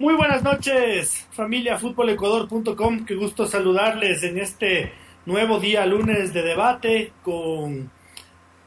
Muy 0.00 0.14
buenas 0.14 0.44
noches, 0.44 1.26
familia 1.32 1.76
futbolecuador.com. 1.76 3.04
Qué 3.04 3.16
gusto 3.16 3.48
saludarles 3.48 4.22
en 4.22 4.38
este 4.38 4.92
nuevo 5.26 5.58
día 5.58 5.84
lunes 5.86 6.32
de 6.32 6.42
debate 6.42 7.12
con 7.20 7.90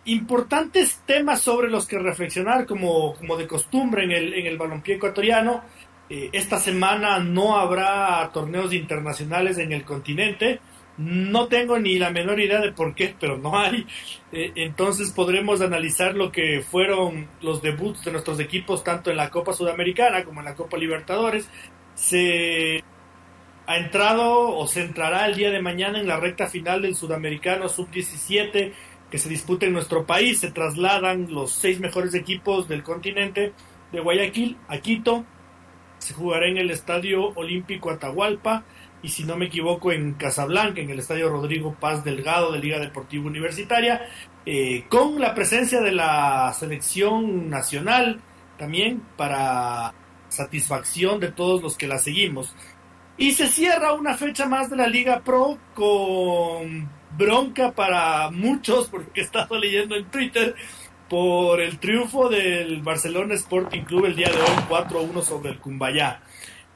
importantes 0.04 1.00
temas 1.06 1.40
sobre 1.40 1.70
los 1.70 1.88
que 1.88 2.00
reflexionar 2.00 2.66
como, 2.66 3.14
como 3.14 3.38
de 3.38 3.48
costumbre 3.48 4.04
en 4.04 4.12
el, 4.12 4.34
en 4.34 4.46
el 4.46 4.58
balompié 4.58 4.96
ecuatoriano. 4.96 5.62
Eh, 6.10 6.32
esta 6.34 6.60
semana 6.60 7.20
no 7.20 7.56
habrá 7.58 8.30
torneos 8.34 8.74
internacionales 8.74 9.58
en 9.58 9.72
el 9.72 9.86
continente. 9.86 10.60
No 10.98 11.48
tengo 11.48 11.80
ni 11.80 11.98
la 11.98 12.10
menor 12.10 12.40
idea 12.40 12.60
de 12.60 12.74
por 12.74 12.94
qué, 12.94 13.16
pero 13.20 13.38
no 13.38 13.58
hay. 13.58 13.88
Eh, 14.32 14.52
entonces 14.56 15.12
podremos 15.12 15.62
analizar 15.62 16.16
lo 16.16 16.32
que 16.32 16.62
fueron 16.62 17.28
los 17.42 17.62
debuts 17.62 18.04
de 18.06 18.12
nuestros 18.12 18.40
equipos 18.40 18.84
tanto 18.84 19.10
en 19.10 19.18
la 19.18 19.30
Copa 19.30 19.54
Sudamericana 19.54 20.24
como 20.24 20.42
en 20.42 20.46
la 20.46 20.56
Copa 20.56 20.78
Libertadores. 20.78 21.50
Se 21.96 22.84
ha 23.68 23.78
entrado 23.78 24.56
o 24.56 24.68
se 24.68 24.82
entrará 24.82 25.26
el 25.26 25.36
día 25.36 25.50
de 25.50 25.62
mañana 25.62 26.00
en 26.00 26.08
la 26.08 26.18
recta 26.18 26.48
final 26.48 26.82
del 26.82 26.96
Sudamericano 26.96 27.70
Sub-17 27.70 28.74
que 29.10 29.18
se 29.18 29.30
disputa 29.30 29.66
en 29.66 29.74
nuestro 29.74 30.06
país. 30.06 30.40
Se 30.40 30.52
trasladan 30.52 31.28
los 31.32 31.52
seis 31.52 31.80
mejores 31.80 32.14
equipos 32.14 32.68
del 32.68 32.84
continente 32.84 33.54
de 33.92 34.00
Guayaquil 34.00 34.58
a 34.68 34.78
Quito. 34.80 35.26
Se 36.00 36.14
jugará 36.14 36.48
en 36.48 36.58
el 36.58 36.72
Estadio 36.72 37.32
Olímpico 37.36 37.92
Atahualpa 37.92 38.64
y 39.04 39.10
si 39.10 39.24
no 39.24 39.38
me 39.38 39.46
equivoco 39.46 39.92
en 39.92 40.14
Casablanca, 40.14 40.82
en 40.82 40.90
el 40.90 41.00
Estadio 41.00 41.30
Rodrigo 41.30 41.76
Paz 41.80 42.04
Delgado 42.04 42.52
de 42.52 42.60
Liga 42.60 42.80
Deportiva 42.80 43.26
Universitaria, 43.26 44.08
eh, 44.46 44.86
con 44.90 45.20
la 45.20 45.34
presencia 45.34 45.82
de 45.82 45.92
la 45.92 46.54
selección 46.58 47.50
nacional 47.50 48.22
también 48.58 49.02
para 49.18 49.94
satisfacción 50.30 51.20
de 51.20 51.32
todos 51.32 51.62
los 51.62 51.78
que 51.78 51.88
la 51.88 51.98
seguimos. 51.98 52.56
Y 53.18 53.32
se 53.32 53.48
cierra 53.48 53.94
una 53.94 54.16
fecha 54.16 54.48
más 54.48 54.70
de 54.70 54.78
la 54.78 54.88
Liga 54.88 55.22
Pro 55.24 55.58
con 55.74 56.90
bronca 57.18 57.72
para 57.72 58.32
muchos, 58.32 58.88
porque 58.88 59.22
he 59.22 59.24
estado 59.24 59.58
leyendo 59.58 59.96
en 59.96 60.06
Twitter, 60.06 60.56
por 61.10 61.60
el 61.60 61.78
triunfo 61.78 62.30
del 62.30 62.82
Barcelona 62.82 63.34
Sporting 63.34 63.82
Club 63.82 64.06
el 64.06 64.16
día 64.16 64.30
de 64.30 64.38
hoy 64.38 64.64
4-1 64.70 65.22
sobre 65.22 65.52
el 65.52 65.60
Cumbayá. 65.60 66.22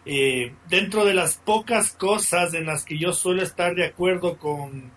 Eh, 0.06 0.54
dentro 0.70 1.04
de 1.04 1.16
las 1.16 1.38
pocas 1.38 1.92
cosas 1.92 2.54
en 2.54 2.68
las 2.68 2.86
que 2.86 2.98
yo 2.98 3.12
suelo 3.12 3.42
estar 3.42 3.74
de 3.74 3.86
acuerdo 3.86 4.38
con, 4.38 4.92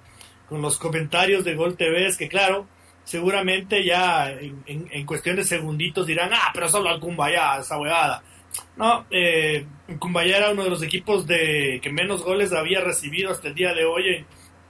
los 0.50 0.78
comentarios 0.78 1.45
de 1.45 1.55
Gol 1.55 1.77
TV 1.77 2.06
es 2.06 2.17
que, 2.17 2.28
claro, 2.28 2.67
seguramente 3.05 3.84
ya 3.84 4.31
en, 4.31 5.06
cuestión 5.06 5.37
de 5.37 5.45
segunditos 5.45 6.06
dirán, 6.06 6.31
ah, 6.33 6.50
pero 6.55 6.69
solo 6.69 6.89
al 6.89 7.00
Cumbayá, 7.00 7.59
esa 7.61 7.78
huevada. 7.78 8.23
No, 8.77 9.06
eh, 9.11 9.67
Cumbayá 9.98 10.39
era 10.39 10.50
uno 10.50 10.65
de 10.65 10.70
los 10.70 10.83
equipos 10.83 11.27
de 11.27 11.81
que 11.83 11.91
menos 11.91 12.22
goles 12.22 12.53
había 12.53 12.81
recibido 12.81 13.31
hasta 13.31 13.48
el 13.48 13.55
día 13.55 13.75
de 13.75 13.84
hoy 13.84 14.09
en, 14.09 14.27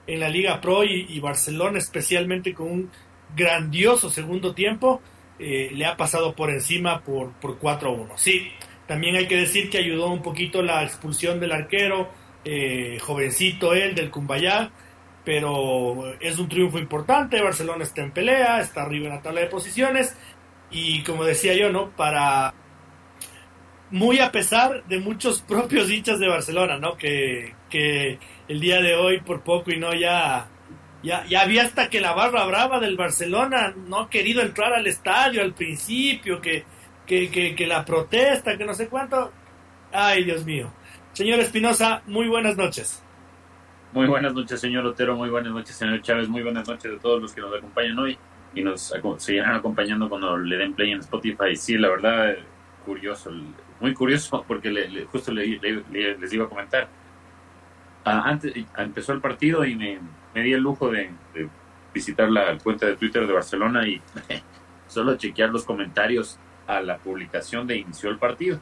en 0.09 0.21
la 0.21 0.29
Liga 0.29 0.61
Pro 0.61 0.83
y, 0.85 1.21
Barcelona 1.21 1.79
especialmente 1.79 2.55
con 2.55 2.71
un 2.71 2.91
grandioso 3.37 4.11
segundo 4.11 4.55
tiempo 4.55 5.01
eh, 5.39 5.71
le 5.73 5.85
ha 5.85 5.97
pasado 5.97 6.35
por 6.35 6.51
encima 6.51 7.03
por, 7.05 7.33
por 7.35 7.61
4-1. 7.61 8.17
Sí, 8.17 8.51
también 8.89 9.17
hay 9.17 9.29
que 9.29 9.37
decir 9.37 9.69
que 9.69 9.79
ayudó 9.79 10.11
un 10.11 10.23
poquito 10.23 10.63
la 10.63 10.83
expulsión 10.83 11.39
del 11.39 11.53
arquero, 11.53 12.09
eh, 12.45 12.99
jovencito 13.03 13.75
él, 13.75 13.95
del 13.95 14.11
Cumbayá, 14.11 14.73
pero 15.27 16.15
es 16.21 16.39
un 16.39 16.49
triunfo 16.49 16.79
importante, 16.79 17.43
Barcelona 17.43 17.85
está 17.85 18.03
en 18.03 18.13
pelea, 18.13 18.61
está 18.61 18.83
arriba 18.83 19.09
en 19.09 19.15
la 19.17 19.21
tabla 19.21 19.43
de 19.43 19.49
posiciones 19.49 20.17
y 20.71 21.03
como 21.03 21.25
decía 21.25 21.55
yo, 21.55 21.71
¿no? 21.71 21.91
Para 21.91 22.55
muy 23.91 24.21
a 24.21 24.33
pesar 24.33 24.83
de 24.87 24.99
muchos 25.01 25.43
propios 25.49 25.91
hinchas 25.91 26.19
de 26.19 26.29
Barcelona, 26.29 26.79
¿no? 26.79 26.97
Que, 26.97 27.55
que 27.69 28.19
el 28.49 28.59
día 28.59 28.81
de 28.81 28.97
hoy 28.97 29.21
por 29.21 29.43
poco 29.43 29.71
y 29.71 29.79
no 29.79 29.93
ya, 29.93 30.49
ya, 31.03 31.27
ya 31.27 31.43
había 31.43 31.65
hasta 31.65 31.91
que 31.91 32.01
la 32.01 32.15
barra 32.15 32.47
brava 32.47 32.81
del 32.81 32.97
Barcelona 32.97 33.75
no 33.77 34.01
ha 34.01 34.09
querido 34.09 34.41
entrar 34.41 34.73
al 34.73 34.87
estadio 34.87 35.43
al 35.43 35.53
principio, 35.53 36.41
que, 36.41 36.65
que, 37.09 37.31
que, 37.31 37.57
que 37.57 37.67
la 37.67 37.85
protesta, 37.85 38.57
que 38.57 38.65
no 38.65 38.75
sé 38.75 38.89
cuánto. 38.89 39.33
Ay, 39.93 40.25
Dios 40.25 40.45
mío. 40.45 40.71
Señor 41.13 41.41
Espinosa, 41.41 42.03
muy 42.07 42.29
buenas 42.29 42.57
noches. 42.57 43.03
Muy 43.93 44.07
buenas 44.07 44.33
noches, 44.35 44.61
señor 44.61 44.87
Otero. 44.87 45.17
Muy 45.17 45.31
buenas 45.31 45.53
noches, 45.53 45.75
señor 45.75 46.01
Chávez. 46.03 46.29
Muy 46.29 46.43
buenas 46.43 46.69
noches 46.69 46.93
a 46.97 47.01
todos 47.01 47.21
los 47.21 47.33
que 47.33 47.41
nos 47.41 47.57
acompañan 47.57 47.99
hoy 47.99 48.17
y 48.55 48.63
nos 48.63 48.95
seguirán 49.17 49.57
acompañando 49.57 50.09
cuando 50.09 50.37
le 50.37 50.57
den 50.57 50.75
play 50.75 50.93
en 50.93 51.01
Spotify. 51.01 51.57
Sí, 51.57 51.77
la 51.77 51.89
verdad, 51.89 52.37
curioso, 52.85 53.33
muy 53.81 53.95
curioso, 53.95 54.45
porque 54.47 54.71
le, 54.71 55.05
justo 55.07 55.33
les 55.33 56.33
iba 56.33 56.45
a 56.45 56.49
comentar 56.49 56.89
Ah, 58.11 58.23
antes 58.25 58.55
empezó 58.79 59.13
el 59.13 59.21
partido 59.21 59.67
y 59.67 59.75
me, 59.75 60.01
di 60.43 60.53
el 60.55 60.63
lujo 60.63 60.91
de, 60.91 61.11
visitar 61.93 62.31
la 62.31 62.57
cuenta 62.57 62.87
de 62.87 62.97
Twitter 62.97 63.27
de 63.27 63.33
Barcelona 63.35 63.87
y 63.87 64.01
solo 64.89 65.17
chequear 65.17 65.51
los 65.51 65.65
comentarios 65.65 66.39
a 66.69 66.83
la 66.83 66.99
publicación 66.99 67.67
de 67.67 67.79
inició 67.79 68.11
el 68.11 68.19
partido. 68.19 68.61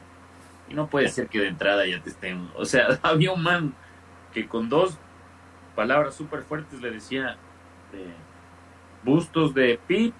Y 0.69 0.73
no 0.73 0.87
puede 0.87 1.09
ser 1.09 1.27
que 1.27 1.39
de 1.39 1.47
entrada 1.47 1.85
ya 1.85 2.01
te 2.01 2.09
estén. 2.09 2.49
O 2.55 2.65
sea, 2.65 2.99
había 3.03 3.31
un 3.31 3.43
man 3.43 3.75
que 4.33 4.47
con 4.47 4.69
dos 4.69 4.97
palabras 5.75 6.15
súper 6.15 6.41
fuertes 6.41 6.81
le 6.81 6.89
decía: 6.89 7.37
eh, 7.93 8.13
Bustos 9.03 9.53
de 9.53 9.79
Pip, 9.85 10.15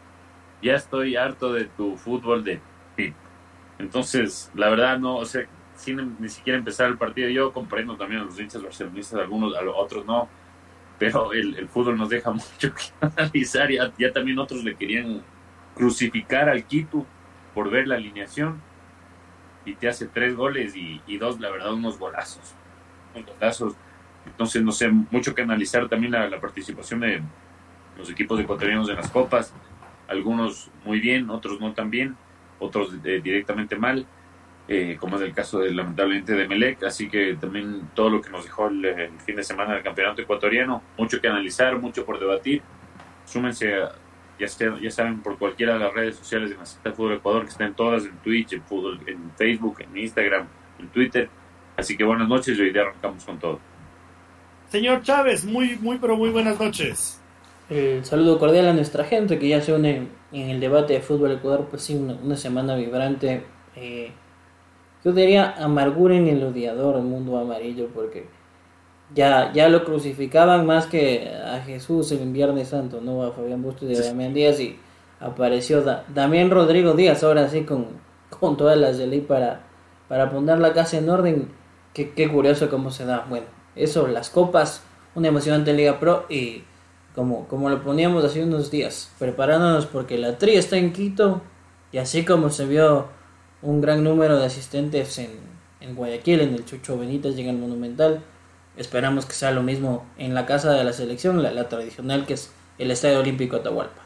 ya 0.62 0.76
estoy 0.76 1.16
harto 1.16 1.54
de 1.54 1.66
tu 1.66 1.98
fútbol 1.98 2.44
de 2.44 2.62
Pip. 2.96 3.16
Entonces, 3.80 4.52
la 4.54 4.70
verdad, 4.70 5.00
no, 5.00 5.16
o 5.18 5.26
sea, 5.26 5.48
sin 5.76 6.18
ni 6.20 6.30
siquiera 6.30 6.60
empezar 6.60 6.88
el 6.88 6.98
partido. 6.98 7.30
Yo 7.30 7.54
comprendo 7.54 7.96
también 7.96 8.22
a 8.22 8.26
los 8.26 8.40
hinchas 8.40 8.62
barcelonistas, 8.62 9.20
algunos, 9.20 9.56
a 9.56 9.62
los 9.62 9.76
otros 9.78 10.06
no, 10.06 10.28
pero 11.00 11.32
el, 11.32 11.68
fútbol 11.70 11.98
nos 11.98 12.10
deja 12.10 12.32
mucho 12.32 12.74
que 12.74 12.84
analizar. 13.00 13.72
Ya, 13.72 13.94
ya 13.98 14.12
también 14.12 14.40
otros 14.40 14.64
le 14.64 14.76
querían 14.76 15.22
crucificar 15.74 16.50
al 16.50 16.66
Quito 16.66 17.06
por 17.58 17.72
ver 17.72 17.88
la 17.88 17.96
alineación 17.96 18.62
y 19.66 19.74
te 19.74 19.90
hace 19.90 20.06
tres 20.06 20.36
goles 20.36 20.76
y, 20.76 21.18
dos, 21.18 21.40
la 21.40 21.50
verdad, 21.50 21.74
unos 21.74 21.98
golazos. 21.98 22.54
Unos 23.16 23.28
golazos. 23.34 23.74
Entonces, 24.28 24.62
no 24.62 24.72
sé, 24.72 24.90
mucho 24.90 25.34
que 25.34 25.42
analizar 25.42 25.90
también 25.90 26.12
la, 26.12 26.30
la 26.30 26.40
participación 26.40 27.00
de 27.00 27.24
los 27.98 28.12
equipos 28.12 28.40
ecuatorianos 28.40 28.88
en 28.90 28.98
las 28.98 29.10
copas. 29.10 29.56
Algunos 30.08 30.70
muy 30.86 31.00
bien, 31.00 31.32
otros 31.32 31.60
no 31.60 31.74
tan 31.74 31.90
bien, 31.90 32.16
otros 32.60 32.94
eh, 33.04 33.22
directamente 33.24 33.76
mal 33.76 34.06
eh, 34.68 34.98
como 35.00 35.16
es 35.16 35.24
el 35.24 35.34
caso 35.34 35.60
de, 35.60 35.72
lamentablemente 35.72 36.34
de 36.34 36.48
Melec, 36.48 36.84
así 36.84 37.10
que 37.10 37.38
también 37.40 37.90
todo 37.96 38.10
lo 38.10 38.22
que 38.22 38.30
nos 38.30 38.44
dejó 38.44 38.68
el, 38.68 39.12
fin 39.26 39.38
de 39.38 39.44
semana 39.44 39.74
del 39.74 39.82
campeonato 39.82 40.22
ecuatoriano, 40.22 40.84
mucho 40.96 41.20
que 41.20 41.28
analizar, 41.28 41.80
mucho 41.80 42.06
por 42.06 42.20
debatir, 42.20 42.62
súmense, 43.26 43.74
ya, 44.40 44.48
ya 44.82 44.92
saben, 44.92 45.22
por 45.22 45.38
cualquiera 45.38 45.74
de 45.74 45.80
las 45.80 45.94
redes 45.94 46.16
sociales 46.16 46.50
de 46.50 46.58
Nacional 46.58 46.94
Fútbol 46.94 47.14
Ecuador, 47.14 47.44
que 47.44 47.50
están 47.50 47.76
todas 47.76 48.06
en 48.06 48.18
Twitch, 48.18 48.54
en, 48.54 48.64
fútbol, 48.64 49.00
en 49.08 49.32
Facebook, 49.36 49.78
en 49.82 49.98
Instagram, 49.98 50.48
en 50.80 50.88
Twitter, 50.90 51.30
así 51.76 51.98
que 51.98 52.04
buenas 52.04 52.28
noches 52.28 52.58
y 52.58 52.62
hoy 52.62 52.72
día 52.72 52.84
arrancamos 52.84 53.26
con 53.26 53.40
todo. 53.40 53.60
Señor 54.70 55.02
Chávez, 55.02 55.46
muy, 55.46 55.78
muy, 55.78 55.98
pero 55.98 56.18
muy 56.18 56.30
buenas 56.30 56.60
noches. 56.60 57.22
El 57.70 58.06
saludo 58.06 58.40
cordial 58.40 58.68
a 58.68 58.74
nuestra 58.74 59.04
gente 59.04 59.40
que 59.40 59.50
ya 59.50 59.62
se 59.62 59.74
une 59.74 60.08
en 60.32 60.50
el 60.50 60.60
debate 60.60 60.94
de 60.94 61.02
fútbol 61.02 61.32
Ecuador, 61.34 61.68
pues 61.70 61.84
sí, 61.84 61.96
una, 61.96 62.36
semana 62.38 62.76
vibrante. 62.76 63.44
Eh, 63.76 64.12
yo 65.04 65.12
diría 65.12 65.54
amargura 65.58 66.16
en 66.16 66.28
el 66.28 66.44
odiador, 66.44 66.98
el 66.98 67.04
mundo 67.04 67.38
amarillo, 67.38 67.90
porque 67.94 68.28
ya, 69.16 69.52
ya 69.54 69.70
lo 69.70 69.84
crucificaban 69.84 70.66
más 70.66 70.86
que 70.86 71.32
a 71.34 71.62
Jesús 71.62 72.12
en 72.12 72.34
Viernes 72.34 72.70
Santo, 72.70 73.02
¿no? 73.02 73.24
A 73.24 73.32
Fabián 73.32 73.62
Bustos 73.62 73.90
y 73.90 73.96
a 73.96 74.02
Damián 74.02 74.34
Díaz 74.34 74.60
y 74.60 74.78
apareció 75.20 75.84
Damián 76.14 76.50
Rodrigo 76.52 76.94
Díaz, 76.94 77.24
ahora 77.24 77.48
sí 77.50 77.64
con, 77.64 77.88
con 78.30 78.58
todas 78.58 78.78
las 78.78 78.98
de 78.98 79.08
ley 79.08 79.22
para, 79.22 79.62
para 80.08 80.30
poner 80.30 80.60
la 80.60 80.74
casa 80.74 80.98
en 80.98 81.10
orden. 81.10 81.50
Qué, 81.94 82.12
qué 82.12 82.30
curioso 82.30 82.70
cómo 82.70 82.92
se 82.92 83.06
da. 83.06 83.26
Bueno, 83.28 83.48
eso, 83.76 84.08
las 84.08 84.30
copas, 84.30 84.84
una 85.16 85.30
emocionante 85.30 85.74
Liga 85.74 86.00
Pro 86.00 86.26
y 86.30 86.64
como, 87.16 87.48
como 87.48 87.70
lo 87.70 87.82
poníamos 87.82 88.24
hace 88.24 88.44
unos 88.44 88.70
días, 88.70 89.12
preparándonos 89.18 89.88
porque 89.88 90.18
la 90.20 90.38
tri 90.38 90.56
está 90.56 90.78
en 90.78 90.94
Quito 90.94 91.42
y 91.92 91.98
así 91.98 92.24
como 92.24 92.52
se 92.52 92.66
vio 92.66 93.08
un 93.64 93.82
gran 93.82 94.04
número 94.04 94.38
de 94.38 94.46
asistentes 94.46 95.18
en, 95.18 95.32
en 95.80 95.96
Guayaquil, 95.96 96.42
en 96.42 96.54
el 96.54 96.66
Chucho 96.66 96.98
Benítez 96.98 97.36
llega 97.36 97.50
el 97.50 97.58
Monumental. 97.58 98.22
Esperamos 98.78 99.26
que 99.26 99.34
sea 99.34 99.52
lo 99.52 99.64
mismo 99.64 100.06
en 100.18 100.36
la 100.36 100.46
casa 100.46 100.72
de 100.72 100.84
la 100.84 100.94
selección, 100.94 101.42
la, 101.42 101.68
tradicional 101.68 102.26
que 102.26 102.34
es 102.34 102.52
el 102.78 102.92
Estadio 102.92 103.20
Olímpico 103.20 103.56
Atahualpa. 103.56 104.04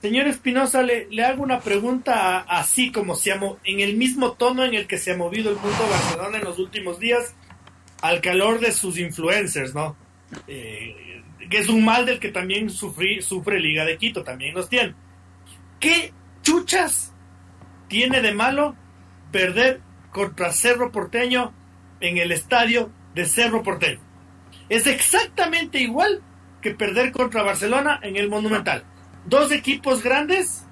Señor 0.00 0.28
Espinosa, 0.28 0.82
le, 0.82 1.08
le, 1.10 1.24
hago 1.24 1.42
una 1.42 1.60
pregunta 1.60 2.38
así 2.40 2.92
como 2.92 3.16
se 3.16 3.32
en 3.32 3.80
el 3.80 3.96
mismo 3.96 4.32
tono 4.32 4.64
en 4.64 4.74
el 4.74 4.86
que 4.86 4.98
se 4.98 5.12
ha 5.12 5.16
movido 5.16 5.50
el 5.50 5.56
mundo 5.56 5.88
Barcelona 5.90 6.38
en 6.38 6.44
los 6.44 6.58
últimos 6.58 7.00
días, 7.00 7.34
al 8.02 8.20
calor 8.20 8.60
de 8.60 8.70
sus 8.72 8.98
influencers, 8.98 9.74
¿no? 9.74 9.96
Eh, 10.46 11.22
que 11.50 11.58
es 11.58 11.68
un 11.68 11.84
mal 11.84 12.06
del 12.06 12.20
que 12.20 12.30
también 12.30 12.70
sufre 12.70 13.60
Liga 13.60 13.84
de 13.84 13.96
Quito, 13.96 14.22
también 14.22 14.54
los 14.54 14.68
tiene. 14.68 14.94
¿Qué 15.80 16.12
chuchas 16.42 17.12
tiene 17.88 18.20
de 18.20 18.32
malo 18.32 18.76
perder 19.32 19.80
contra 20.12 20.52
Cerro 20.52 20.92
Porteño 20.92 21.52
en 22.00 22.18
el 22.18 22.32
estadio 22.32 22.90
de 23.16 23.24
Cerro 23.24 23.62
Porteño. 23.62 23.98
Es 24.68 24.86
exactamente 24.86 25.80
igual 25.80 26.22
que 26.60 26.72
perder 26.72 27.12
contra 27.12 27.42
Barcelona 27.42 27.98
en 28.02 28.16
el 28.16 28.28
Monumental. 28.28 28.84
Dos 29.24 29.50
equipos 29.52 30.02
grandes 30.02 30.66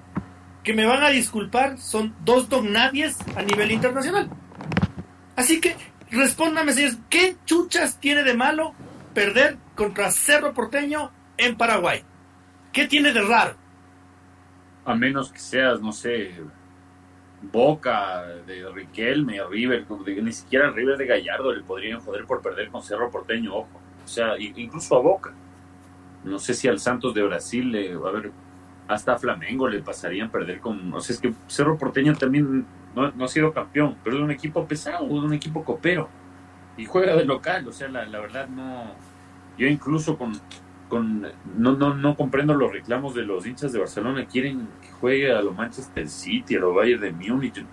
que 0.63 0.73
me 0.73 0.85
van 0.85 1.03
a 1.03 1.09
disculpar, 1.09 1.79
son 1.79 2.15
dos 2.23 2.47
dognadies 2.47 3.17
a 3.35 3.41
nivel 3.41 3.71
internacional. 3.71 4.29
Así 5.35 5.59
que 5.59 5.75
respóndame, 6.11 6.73
señores, 6.73 6.99
¿qué 7.09 7.35
chuchas 7.45 7.99
tiene 7.99 8.23
de 8.23 8.35
malo 8.35 8.73
perder 9.15 9.57
contra 9.75 10.11
Cerro 10.11 10.53
Porteño 10.53 11.11
en 11.37 11.57
Paraguay? 11.57 12.03
¿Qué 12.71 12.87
tiene 12.87 13.11
de 13.11 13.21
raro? 13.23 13.57
A 14.85 14.93
menos 14.93 15.31
que 15.31 15.39
seas, 15.39 15.81
no 15.81 15.91
sé, 15.91 16.31
Boca, 17.41 18.23
de 18.45 18.69
Riquelme, 18.69 19.43
River, 19.49 19.85
ni 20.21 20.31
siquiera 20.31 20.71
River 20.71 20.97
de 20.97 21.05
Gallardo 21.05 21.53
le 21.53 21.63
podrían 21.63 21.99
joder 21.99 22.25
por 22.25 22.41
perder 22.41 22.69
con 22.69 22.81
Cerro 22.81 23.11
Porteño, 23.11 23.55
ojo. 23.55 23.81
O 24.03 24.07
sea, 24.07 24.37
incluso 24.39 24.95
a 24.95 24.99
Boca. 24.99 25.33
No 26.23 26.39
sé 26.39 26.53
si 26.53 26.67
al 26.67 26.79
Santos 26.79 27.13
de 27.13 27.23
Brasil 27.23 27.71
le 27.71 27.93
a 27.93 28.11
ver 28.11 28.31
hasta 28.87 29.13
a 29.13 29.17
Flamengo 29.19 29.67
le 29.67 29.81
pasarían 29.81 30.29
perder 30.29 30.59
con. 30.59 30.93
O 30.93 31.01
sea, 31.01 31.13
es 31.13 31.19
que 31.19 31.33
Cerro 31.47 31.77
Porteño 31.77 32.15
también 32.15 32.65
no, 32.95 33.25
ha 33.25 33.27
sido 33.27 33.53
campeón, 33.53 33.97
pero 34.03 34.17
es 34.17 34.21
un 34.23 34.31
equipo 34.31 34.65
pesado, 34.65 35.05
es 35.05 35.11
un 35.11 35.33
equipo 35.33 35.63
copero. 35.63 36.09
Y 36.77 36.85
juega 36.85 37.15
de 37.15 37.25
local, 37.25 37.67
o 37.67 37.71
sea, 37.71 37.87
la, 37.87 38.05
la 38.05 38.19
verdad 38.19 38.47
no. 38.47 38.85
Yo 39.57 39.67
incluso 39.67 40.17
con. 40.17 40.33
Con 40.89 41.21
no, 41.57 41.73
no, 41.73 41.93
no 41.95 42.15
comprendo 42.15 42.53
los 42.53 42.71
reclamos 42.71 43.15
de 43.15 43.23
los 43.23 43.45
hinchas 43.45 43.73
de 43.73 43.79
Barcelona. 43.79 44.25
Quieren 44.25 44.67
que 44.81 44.91
juegue 44.91 45.31
a 45.31 45.41
los 45.41 45.55
Manchester 45.55 46.07
City, 46.07 46.55
a 46.55 46.59
los 46.59 46.75
Bayern 46.75 47.01
de 47.01 47.11
Múnich, 47.11 47.65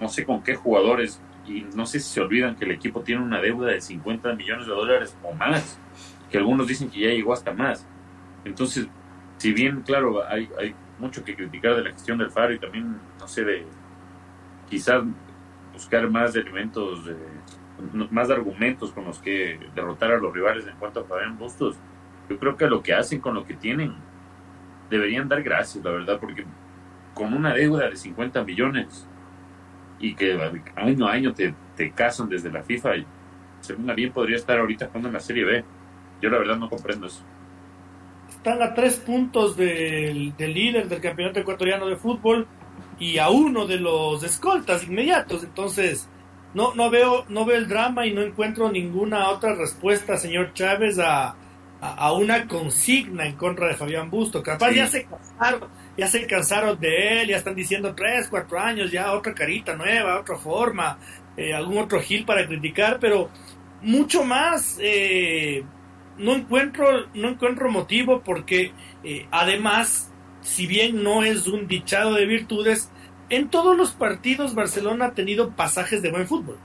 no 0.00 0.08
sé 0.08 0.24
con 0.24 0.42
qué 0.42 0.54
jugadores. 0.54 1.20
Y 1.46 1.62
no 1.74 1.86
sé 1.86 2.00
si 2.00 2.10
se 2.10 2.20
olvidan 2.20 2.54
que 2.56 2.64
el 2.64 2.72
equipo 2.72 3.00
tiene 3.00 3.22
una 3.22 3.40
deuda 3.40 3.68
de 3.72 3.80
50 3.80 4.34
millones 4.34 4.66
de 4.66 4.72
dólares 4.72 5.16
o 5.22 5.32
más. 5.32 5.78
Que 6.30 6.38
algunos 6.38 6.66
dicen 6.66 6.90
que 6.90 7.00
ya 7.00 7.08
llegó 7.08 7.32
hasta 7.32 7.52
más. 7.52 7.86
Entonces, 8.44 8.86
si 9.38 9.52
bien, 9.52 9.82
claro, 9.82 10.22
hay, 10.28 10.48
hay 10.58 10.74
mucho 10.98 11.24
que 11.24 11.34
criticar 11.34 11.74
de 11.74 11.82
la 11.82 11.90
gestión 11.90 12.18
del 12.18 12.30
Faro 12.30 12.52
y 12.52 12.58
también, 12.58 12.98
no 13.18 13.26
sé, 13.26 13.44
de 13.44 13.64
quizás 14.68 15.02
buscar 15.72 16.08
más 16.08 16.36
elementos, 16.36 17.06
de, 17.06 17.16
más 18.10 18.30
argumentos 18.30 18.92
con 18.92 19.06
los 19.06 19.18
que 19.18 19.58
derrotar 19.74 20.12
a 20.12 20.18
los 20.18 20.32
rivales 20.32 20.66
en 20.66 20.76
cuanto 20.76 21.00
a 21.00 21.04
Fabián 21.04 21.38
Bustos, 21.38 21.76
yo 22.30 22.38
creo 22.38 22.56
que 22.56 22.66
lo 22.66 22.82
que 22.82 22.94
hacen 22.94 23.20
con 23.20 23.34
lo 23.34 23.44
que 23.44 23.54
tienen 23.54 23.94
deberían 24.88 25.28
dar 25.28 25.42
gracias, 25.42 25.84
la 25.84 25.90
verdad, 25.90 26.18
porque 26.18 26.46
con 27.12 27.34
una 27.34 27.52
deuda 27.52 27.90
de 27.90 27.96
50 27.96 28.42
millones 28.44 29.06
y 29.98 30.14
que 30.14 30.38
año 30.76 31.06
a 31.06 31.12
año 31.12 31.34
te, 31.34 31.54
te 31.76 31.90
casan 31.90 32.28
desde 32.28 32.50
la 32.50 32.62
FIFA, 32.62 32.92
según 33.60 33.94
bien 33.94 34.12
podría 34.12 34.36
estar 34.36 34.58
ahorita 34.58 34.86
jugando 34.86 35.08
en 35.08 35.14
la 35.14 35.20
Serie 35.20 35.44
B. 35.44 35.64
Yo 36.22 36.30
la 36.30 36.38
verdad 36.38 36.56
no 36.56 36.70
comprendo 36.70 37.06
eso 37.06 37.22
están 38.40 38.62
a 38.62 38.72
tres 38.72 38.96
puntos 38.96 39.54
del, 39.54 40.32
líder 40.38 40.88
del 40.88 41.00
campeonato 41.02 41.40
ecuatoriano 41.40 41.86
de 41.86 41.96
fútbol 41.96 42.46
y 42.98 43.18
a 43.18 43.28
uno 43.28 43.66
de 43.66 43.78
los 43.78 44.22
escoltas 44.22 44.84
inmediatos. 44.84 45.44
Entonces, 45.44 46.08
no, 46.54 46.74
no, 46.74 46.88
veo, 46.88 47.26
no 47.28 47.44
veo 47.44 47.58
el 47.58 47.68
drama 47.68 48.06
y 48.06 48.14
no 48.14 48.22
encuentro 48.22 48.72
ninguna 48.72 49.28
otra 49.28 49.54
respuesta, 49.54 50.16
señor 50.16 50.54
Chávez, 50.54 50.98
a, 50.98 51.36
a, 51.80 52.12
una 52.12 52.46
consigna 52.46 53.26
en 53.26 53.36
contra 53.36 53.68
de 53.68 53.74
Fabián 53.74 54.10
Busto. 54.10 54.42
Capaz 54.42 54.72
ya 54.72 54.86
se 54.86 55.04
cansaron, 55.04 55.68
ya 55.96 56.06
se 56.06 56.26
cansaron 56.26 56.78
de 56.78 57.22
él, 57.22 57.28
ya 57.28 57.38
están 57.38 57.54
diciendo 57.54 57.94
tres, 57.94 58.28
cuatro 58.28 58.60
años, 58.60 58.90
ya 58.90 59.12
otra 59.12 59.34
carita 59.34 59.74
nueva, 59.76 60.20
otra 60.20 60.36
forma, 60.36 60.98
eh, 61.36 61.54
algún 61.54 61.78
otro 61.78 62.00
gil 62.00 62.24
para 62.24 62.46
criticar, 62.46 62.98
pero 63.00 63.30
mucho 63.82 64.24
más 64.24 64.76
eh, 64.80 65.64
no 66.18 66.34
encuentro, 66.34 67.06
no 67.14 67.30
encuentro 67.30 67.70
motivo 67.70 68.22
porque 68.22 68.72
eh, 69.02 69.26
además, 69.30 70.12
si 70.42 70.66
bien 70.66 71.02
no 71.02 71.24
es 71.24 71.46
un 71.46 71.66
dichado 71.66 72.14
de 72.14 72.26
virtudes, 72.26 72.90
en 73.30 73.48
todos 73.48 73.76
los 73.76 73.92
partidos 73.92 74.54
Barcelona 74.54 75.06
ha 75.06 75.14
tenido 75.14 75.50
pasajes 75.56 76.02
de 76.02 76.10
buen 76.10 76.26
fútbol. 76.26 76.58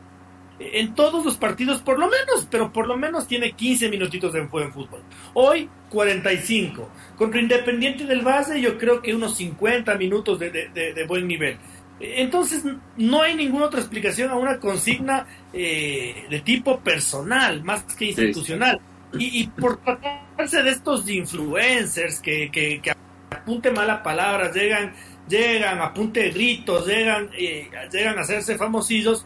En 0.57 0.95
todos 0.95 1.25
los 1.25 1.35
partidos 1.35 1.81
por 1.81 1.99
lo 1.99 2.05
menos, 2.05 2.47
pero 2.49 2.71
por 2.71 2.87
lo 2.87 2.97
menos 2.97 3.27
tiene 3.27 3.51
15 3.51 3.89
minutitos 3.89 4.31
de 4.31 4.41
buen 4.41 4.71
fútbol. 4.71 5.01
Hoy 5.33 5.69
45. 5.89 6.89
Contra 7.17 7.41
Independiente 7.41 8.05
del 8.05 8.21
Base 8.21 8.61
yo 8.61 8.77
creo 8.77 9.01
que 9.01 9.13
unos 9.13 9.35
50 9.37 9.95
minutos 9.95 10.39
de, 10.39 11.05
buen 11.07 11.27
nivel. 11.27 11.57
Entonces 11.99 12.63
no 12.97 13.21
hay 13.21 13.35
ninguna 13.35 13.65
otra 13.65 13.79
explicación 13.79 14.29
a 14.29 14.35
una 14.35 14.59
consigna 14.59 15.27
eh, 15.53 16.25
de 16.29 16.39
tipo 16.41 16.79
personal, 16.79 17.63
más 17.63 17.83
que 17.95 18.05
institucional. 18.05 18.79
Y, 19.17 19.47
por 19.47 19.77
tratarse 19.77 20.61
de 20.61 20.71
estos 20.71 21.09
influencers 21.09 22.19
que, 22.19 22.51
que, 22.51 22.81
que 22.81 22.91
apunte 23.29 23.71
malas 23.71 24.01
palabras, 24.01 24.53
llegan, 24.53 24.93
llegan, 25.27 25.79
apunte 25.79 26.29
gritos, 26.31 26.87
llegan, 26.87 27.29
eh, 27.37 27.69
llegan 27.91 28.17
a 28.17 28.21
hacerse 28.21 28.57
famosillos, 28.57 29.25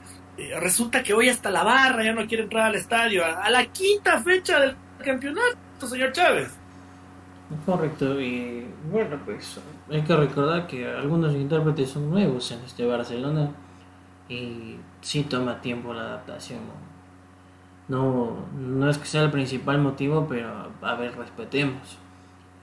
resulta 0.59 1.03
que 1.03 1.13
hoy 1.13 1.29
hasta 1.29 1.49
la 1.49 1.63
barra 1.63 2.03
ya 2.03 2.13
no 2.13 2.27
quiere 2.27 2.43
entrar 2.43 2.67
al 2.67 2.75
estadio, 2.75 3.23
a, 3.25 3.49
la 3.49 3.65
quinta 3.65 4.21
fecha 4.21 4.59
del 4.59 4.75
campeonato, 5.03 5.87
señor 5.87 6.11
Chávez. 6.11 6.55
Correcto, 7.65 8.19
y 8.21 8.65
bueno, 8.91 9.19
pues 9.25 9.59
hay 9.89 10.01
que 10.03 10.15
recordar 10.15 10.67
que 10.67 10.87
algunos 10.87 11.33
intérpretes 11.33 11.89
son 11.89 12.09
nuevos 12.09 12.51
en 12.51 12.59
este 12.59 12.85
Barcelona 12.85 13.51
y 14.27 14.77
sí 15.01 15.23
toma 15.23 15.59
tiempo 15.59 15.93
la 15.93 16.01
adaptación. 16.01 16.59
No, 17.87 18.45
no 18.55 18.89
es 18.89 18.99
que 18.99 19.05
sea 19.05 19.23
el 19.23 19.31
principal 19.31 19.79
motivo, 19.79 20.27
pero 20.29 20.71
a 20.81 20.95
ver, 20.95 21.17
respetemos. 21.17 21.97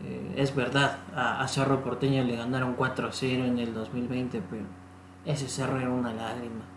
Eh, 0.04 0.34
es 0.36 0.54
verdad, 0.54 0.98
a, 1.14 1.46
Cerro 1.48 1.82
Porteño 1.82 2.22
le 2.22 2.36
ganaron 2.36 2.76
4-0 2.76 3.44
en 3.44 3.58
el 3.58 3.74
2020, 3.74 4.40
pero 4.48 4.62
ese 5.24 5.48
Cerro 5.48 5.78
era 5.80 5.90
una 5.90 6.12
lágrima. 6.12 6.75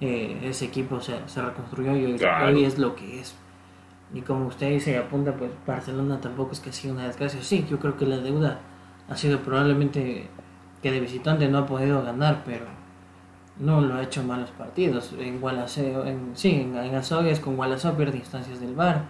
Eh, 0.00 0.40
ese 0.44 0.64
equipo 0.64 1.00
se, 1.00 1.16
se 1.26 1.42
reconstruyó 1.42 1.94
y 1.94 2.04
hoy, 2.06 2.64
es 2.64 2.78
lo 2.78 2.96
que 2.96 3.20
es. 3.20 3.34
Y 4.14 4.22
como 4.22 4.46
usted 4.46 4.70
dice, 4.70 4.96
apunta, 4.96 5.34
pues 5.34 5.50
Barcelona 5.66 6.20
tampoco 6.20 6.52
es 6.52 6.60
que 6.60 6.72
sea 6.72 6.92
una 6.92 7.06
desgracia. 7.06 7.42
Sí, 7.42 7.66
yo 7.70 7.78
creo 7.78 7.96
que 7.96 8.06
la 8.06 8.18
deuda 8.18 8.60
ha 9.08 9.16
sido 9.16 9.40
probablemente 9.40 10.28
que 10.82 10.90
de 10.90 11.00
visitante 11.00 11.48
no 11.48 11.58
ha 11.58 11.66
podido 11.66 12.02
ganar, 12.02 12.42
pero 12.44 12.64
no 13.58 13.80
lo 13.82 13.94
ha 13.94 14.02
hecho 14.02 14.22
malos 14.22 14.50
partidos. 14.50 15.14
En 15.18 15.40
Gualaceo, 15.40 16.06
en, 16.06 16.30
sí, 16.34 16.50
en, 16.52 16.76
en 16.76 16.94
Azogues 16.94 17.40
con 17.40 17.56
Gualaceo 17.56 17.94
pierde 17.96 18.18
instancias 18.18 18.60
del 18.60 18.74
bar. 18.74 19.04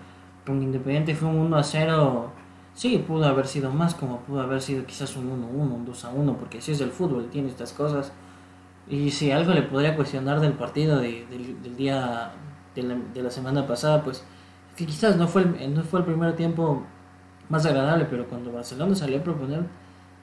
Con 0.45 0.63
Independiente 0.63 1.15
fue 1.15 1.29
un 1.29 1.37
1 1.37 1.57
a 1.57 1.63
0. 1.63 2.33
Sí, 2.75 3.03
pudo 3.07 3.27
haber 3.27 3.47
sido 3.47 3.71
más, 3.71 3.95
como 3.95 4.19
pudo 4.21 4.41
haber 4.41 4.61
sido 4.61 4.85
quizás 4.85 5.17
un 5.17 5.29
1 5.31 5.47
1, 5.47 5.75
un 5.75 5.85
2 5.85 6.05
a 6.05 6.11
1, 6.11 6.37
porque 6.37 6.59
así 6.59 6.73
es 6.73 6.81
el 6.81 6.91
fútbol, 6.91 7.29
tiene 7.31 7.49
estas 7.49 7.73
cosas. 7.73 8.13
Y 8.91 9.13
si 9.13 9.31
algo 9.31 9.55
le 9.55 9.63
podría 9.63 9.95
cuestionar 9.95 10.41
del 10.41 10.55
partido 10.55 10.99
de, 10.99 11.25
del, 11.31 11.77
día 11.77 12.33
de 12.75 13.23
la, 13.23 13.31
semana 13.31 13.65
pasada, 13.65 14.03
pues 14.03 14.25
que 14.77 14.85
quizás 14.85 15.17
no 15.17 15.29
fue, 15.29 15.43
el, 15.43 15.73
no 15.73 15.85
fue 15.85 16.01
el 16.01 16.07
primer 16.07 16.35
tiempo 16.35 16.85
más 17.49 17.65
agradable, 17.67 18.07
pero 18.11 18.29
cuando 18.29 18.51
Barcelona 18.51 18.97
salió 18.97 19.21
a 19.21 19.23
proponer, 19.23 19.65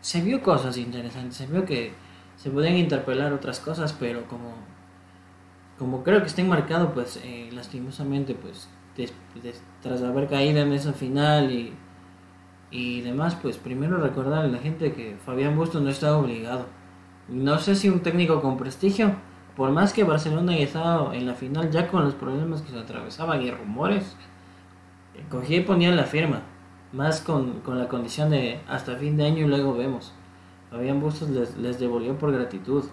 se 0.02 0.22
vio 0.22 0.42
cosas 0.42 0.78
interesantes, 0.78 1.38
se 1.38 1.48
vio 1.48 1.64
que 1.64 1.94
se 2.36 2.50
podían 2.50 2.76
interpelar 2.76 3.32
otras 3.32 3.62
cosas, 3.62 3.94
pero 3.94 4.28
como, 4.28 4.54
como 5.80 6.04
creo 6.04 6.20
que 6.20 6.28
está 6.28 6.42
enmarcado, 6.42 6.94
pues 6.94 7.22
eh, 7.24 7.50
lastimosamente, 7.54 8.36
pues 8.36 8.68
tras 9.82 10.02
haber 10.02 10.28
caído 10.28 10.60
en 10.60 10.74
esa 10.74 10.92
final 10.92 11.52
y, 11.52 11.74
y 12.70 13.02
demás, 13.02 13.38
pues 13.42 13.58
primero 13.58 13.98
recordar 13.98 14.44
a 14.44 14.48
la 14.48 14.58
gente 14.58 14.92
que 14.92 15.16
Fabián 15.26 15.56
Bustos 15.56 15.82
no 15.82 15.90
estaba 15.90 16.18
obligado. 16.18 16.66
No 17.30 17.60
sé 17.60 17.76
si 17.76 17.90
un 17.90 18.02
técnico 18.02 18.42
con 18.42 18.58
prestigio, 18.58 19.16
por 19.56 19.72
más 19.72 19.92
que 19.92 20.04
Barcelona 20.04 20.54
haya 20.54 20.64
estado 20.64 21.14
en 21.14 21.26
la 21.26 21.34
final 21.34 21.72
ya 21.72 21.88
con 21.88 22.06
los 22.06 22.14
problemas 22.14 22.62
que 22.62 22.72
se 22.72 22.80
atravesaban 22.80 23.42
y 23.42 23.52
rumores, 23.52 24.16
cogía 25.30 25.58
y 25.58 25.62
ponía 25.62 25.92
la 25.92 26.04
firma, 26.04 26.42
más 26.94 27.22
con, 27.22 27.62
con 27.62 27.78
la 27.80 27.88
condición 27.88 28.30
de 28.30 28.62
hasta 28.68 28.96
fin 28.96 29.18
de 29.18 29.26
año 29.26 29.46
y 29.46 29.48
luego 29.48 29.76
vemos. 29.76 30.14
Fabián 30.72 31.02
Bustos 31.02 31.30
les, 31.30 31.58
les 31.58 31.80
devolvió 31.80 32.18
por 32.18 32.32
gratitud. 32.32 32.86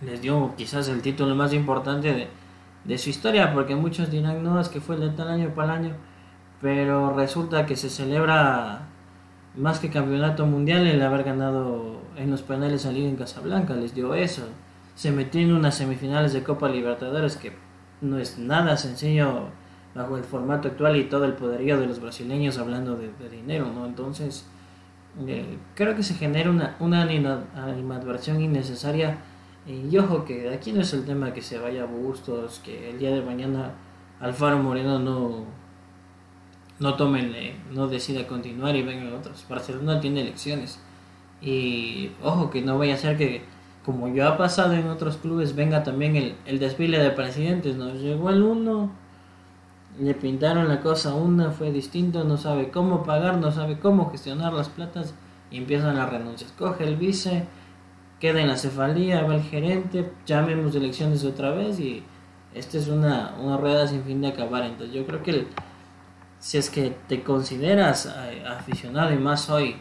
Les 0.00 0.22
dio 0.22 0.54
quizás 0.56 0.88
el 0.88 1.02
título 1.02 1.34
más 1.34 1.52
importante 1.52 2.12
de, 2.12 2.28
de 2.84 2.98
su 2.98 3.10
historia, 3.10 3.52
porque 3.52 3.76
muchos 3.76 4.10
dirán, 4.10 4.42
no, 4.42 4.60
es 4.60 4.68
que 4.68 4.80
fue 4.80 4.96
de 4.96 5.10
tal 5.10 5.28
año 5.28 5.50
para 5.54 5.74
el 5.76 5.84
año, 5.84 5.94
pero 6.60 7.14
resulta 7.14 7.66
que 7.66 7.76
se 7.76 7.90
celebra 7.90 8.89
más 9.56 9.78
que 9.78 9.90
campeonato 9.90 10.46
mundial 10.46 10.86
el 10.86 11.02
haber 11.02 11.24
ganado 11.24 12.00
en 12.16 12.30
los 12.30 12.42
penales 12.42 12.84
Liga 12.86 13.08
en 13.08 13.16
Casablanca, 13.16 13.74
les 13.74 13.94
dio 13.94 14.14
eso. 14.14 14.42
Se 14.94 15.10
metió 15.10 15.40
en 15.40 15.52
unas 15.52 15.76
semifinales 15.76 16.32
de 16.32 16.42
Copa 16.42 16.68
Libertadores 16.68 17.36
que 17.36 17.52
no 18.00 18.18
es 18.18 18.38
nada 18.38 18.76
sencillo 18.76 19.48
bajo 19.94 20.16
el 20.16 20.24
formato 20.24 20.68
actual 20.68 20.96
y 20.96 21.04
todo 21.04 21.24
el 21.24 21.34
poderío 21.34 21.80
de 21.80 21.86
los 21.86 22.00
brasileños 22.00 22.58
hablando 22.58 22.96
de, 22.96 23.10
dinero, 23.28 23.70
¿no? 23.74 23.86
Entonces, 23.86 24.46
eh, 25.26 25.58
creo 25.74 25.96
que 25.96 26.02
se 26.02 26.14
genera 26.14 26.50
una, 26.50 26.76
una 26.78 27.02
animadversión 27.02 28.40
innecesaria 28.40 29.18
Y 29.66 29.96
ojo 29.98 30.24
que 30.24 30.48
aquí 30.54 30.72
no 30.72 30.80
es 30.80 30.92
el 30.94 31.04
tema 31.04 31.32
que 31.32 31.42
se 31.42 31.58
vaya 31.58 31.82
a 31.82 31.86
Bustos, 31.86 32.60
que 32.64 32.90
el 32.90 32.98
día 32.98 33.10
de 33.10 33.22
mañana 33.22 33.72
Alfaro 34.20 34.58
Moreno 34.58 34.98
no, 34.98 35.44
no 36.80 36.94
tome, 36.94 37.54
no 37.72 37.86
decida 37.86 38.26
continuar 38.26 38.74
y 38.74 38.82
vengan 38.82 39.12
otros. 39.12 39.44
Barcelona 39.48 40.00
tiene 40.00 40.22
elecciones. 40.22 40.80
Y 41.42 42.10
ojo 42.22 42.50
que 42.50 42.62
no 42.62 42.78
vaya 42.78 42.94
a 42.94 42.96
ser 42.98 43.16
que, 43.16 43.44
como 43.84 44.08
ya 44.08 44.28
ha 44.28 44.36
pasado 44.38 44.72
en 44.74 44.88
otros 44.88 45.18
clubes, 45.18 45.54
venga 45.54 45.82
también 45.82 46.16
el, 46.16 46.34
el 46.46 46.58
desfile 46.58 46.98
de 46.98 47.10
presidentes. 47.10 47.76
Nos 47.76 48.00
llegó 48.00 48.30
el 48.30 48.42
uno, 48.42 48.90
le 49.98 50.14
pintaron 50.14 50.68
la 50.68 50.80
cosa 50.80 51.14
una, 51.14 51.50
fue 51.50 51.70
distinto, 51.70 52.24
no 52.24 52.38
sabe 52.38 52.70
cómo 52.70 53.04
pagar, 53.04 53.36
no 53.36 53.52
sabe 53.52 53.78
cómo 53.78 54.10
gestionar 54.10 54.54
las 54.54 54.70
platas 54.70 55.14
y 55.50 55.58
empiezan 55.58 55.96
las 55.96 56.10
renuncias. 56.10 56.52
Coge 56.58 56.84
el 56.84 56.96
vice, 56.96 57.46
queda 58.20 58.40
en 58.40 58.48
la 58.48 58.56
cefalía, 58.56 59.22
va 59.22 59.34
el 59.34 59.42
gerente, 59.42 60.10
llamemos 60.24 60.74
elecciones 60.74 61.24
otra 61.24 61.50
vez 61.50 61.78
y 61.78 62.04
esta 62.54 62.78
es 62.78 62.88
una, 62.88 63.34
una 63.38 63.58
rueda 63.58 63.86
sin 63.86 64.02
fin 64.02 64.22
de 64.22 64.28
acabar. 64.28 64.64
Entonces 64.64 64.94
yo 64.94 65.06
creo 65.06 65.22
que 65.22 65.46
si 66.40 66.58
es 66.58 66.70
que 66.70 66.96
te 67.06 67.22
consideras 67.22 68.06
eh, 68.06 68.44
aficionado 68.46 69.12
y 69.12 69.18
más 69.18 69.48
hoy, 69.48 69.76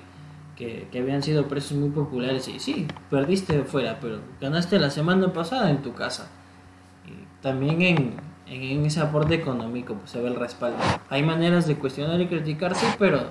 que, 0.55 0.87
que, 0.91 0.99
habían 0.99 1.23
sido 1.23 1.47
precios 1.47 1.79
muy 1.79 1.89
populares, 1.89 2.47
y 2.47 2.59
sí, 2.59 2.85
perdiste 3.09 3.63
fuera, 3.63 3.99
pero 3.99 4.19
ganaste 4.39 4.77
la 4.77 4.89
semana 4.89 5.33
pasada 5.33 5.71
en 5.71 5.81
tu 5.81 5.93
casa. 5.93 6.29
Y 7.07 7.41
también 7.41 7.81
en, 7.81 8.13
en 8.49 8.85
ese 8.85 8.99
aporte 8.99 9.35
económico 9.35 9.95
pues, 9.95 10.11
se 10.11 10.21
ve 10.21 10.27
el 10.27 10.35
respaldo. 10.35 10.77
Hay 11.09 11.23
maneras 11.23 11.67
de 11.67 11.75
cuestionar 11.75 12.19
y 12.19 12.27
criticar, 12.27 12.75
sí, 12.75 12.85
pero 12.97 13.21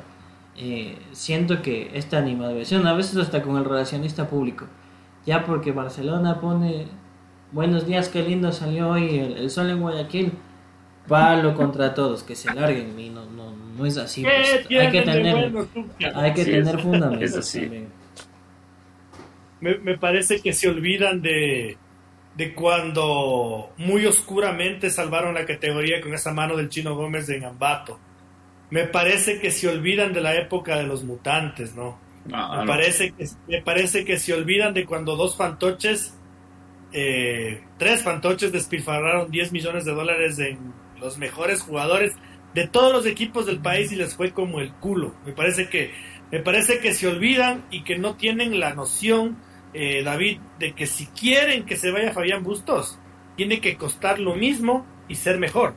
eh, 0.56 0.98
siento 1.12 1.62
que 1.62 1.90
esta 1.94 2.18
animación, 2.18 2.86
a 2.86 2.92
veces 2.92 3.16
hasta 3.16 3.42
con 3.42 3.56
el 3.56 3.64
relacionista 3.64 4.28
público, 4.28 4.66
ya 5.26 5.44
porque 5.44 5.72
Barcelona 5.72 6.40
pone 6.40 6.86
buenos 7.52 7.86
días, 7.86 8.08
qué 8.08 8.22
lindo 8.22 8.52
salió 8.52 8.90
hoy 8.90 9.18
el, 9.18 9.50
sol 9.50 9.70
en 9.70 9.80
Guayaquil, 9.80 10.32
palo 11.08 11.54
contra 11.54 11.94
todos, 11.94 12.22
que 12.22 12.36
se 12.36 12.52
larguen 12.52 12.98
y 12.98 13.10
no, 13.10 13.24
no, 13.26 13.52
no 13.76 13.86
es 13.86 13.96
así. 13.96 14.22
Pues, 14.22 14.66
hay 14.70 14.90
que 14.90 15.02
tener, 15.02 15.52
hay 16.14 16.34
que 16.34 16.44
tener 16.44 16.78
fundamentos 16.78 17.58
Me, 19.60 19.78
me 19.78 19.98
parece 19.98 20.40
que 20.40 20.52
se 20.52 20.68
olvidan 20.68 21.20
de 21.22 21.76
de 22.38 22.54
cuando 22.54 23.72
muy 23.78 24.06
oscuramente 24.06 24.90
salvaron 24.90 25.34
la 25.34 25.44
categoría 25.44 26.00
con 26.00 26.14
esa 26.14 26.32
mano 26.32 26.56
del 26.56 26.68
Chino 26.68 26.94
Gómez 26.94 27.28
en 27.30 27.44
Ambato. 27.44 27.98
Me 28.70 28.84
parece 28.84 29.40
que 29.40 29.50
se 29.50 29.66
olvidan 29.66 30.12
de 30.12 30.20
la 30.20 30.36
época 30.36 30.76
de 30.76 30.84
los 30.84 31.02
mutantes, 31.02 31.74
¿no? 31.74 31.98
me, 32.26 32.64
Parece 32.64 33.10
que, 33.10 33.26
me 33.48 33.60
parece 33.60 34.04
que 34.04 34.18
se 34.18 34.34
olvidan 34.34 34.72
de 34.72 34.84
cuando 34.84 35.16
dos 35.16 35.36
fantoches, 35.36 36.14
eh, 36.92 37.60
tres 37.76 38.04
fantoches 38.04 38.52
despilfarraron 38.52 39.32
10 39.32 39.50
millones 39.50 39.84
de 39.84 39.92
dólares 39.92 40.38
en 40.38 40.58
los 41.00 41.18
mejores 41.18 41.62
jugadores 41.62 42.14
de 42.54 42.66
todos 42.66 42.92
los 42.92 43.06
equipos 43.06 43.46
del 43.46 43.60
país 43.60 43.92
y 43.92 43.96
les 43.96 44.14
fue 44.14 44.32
como 44.32 44.60
el 44.60 44.72
culo. 44.72 45.14
Me 45.24 45.32
parece 45.32 45.68
que, 45.68 45.92
me 46.30 46.40
parece 46.40 46.80
que 46.80 46.94
se 46.94 47.06
olvidan 47.06 47.64
y 47.70 47.84
que 47.84 47.98
no 47.98 48.16
tienen 48.16 48.58
la 48.58 48.74
noción 48.74 49.38
eh, 49.74 50.02
David, 50.02 50.40
de 50.58 50.72
que 50.72 50.86
si 50.86 51.06
quieren 51.06 51.66
que 51.66 51.76
se 51.76 51.90
vaya 51.90 52.12
Fabián 52.12 52.42
Bustos, 52.42 52.98
tiene 53.36 53.60
que 53.60 53.76
costar 53.76 54.18
lo 54.18 54.34
mismo 54.34 54.86
y 55.08 55.14
ser 55.16 55.38
mejor. 55.38 55.74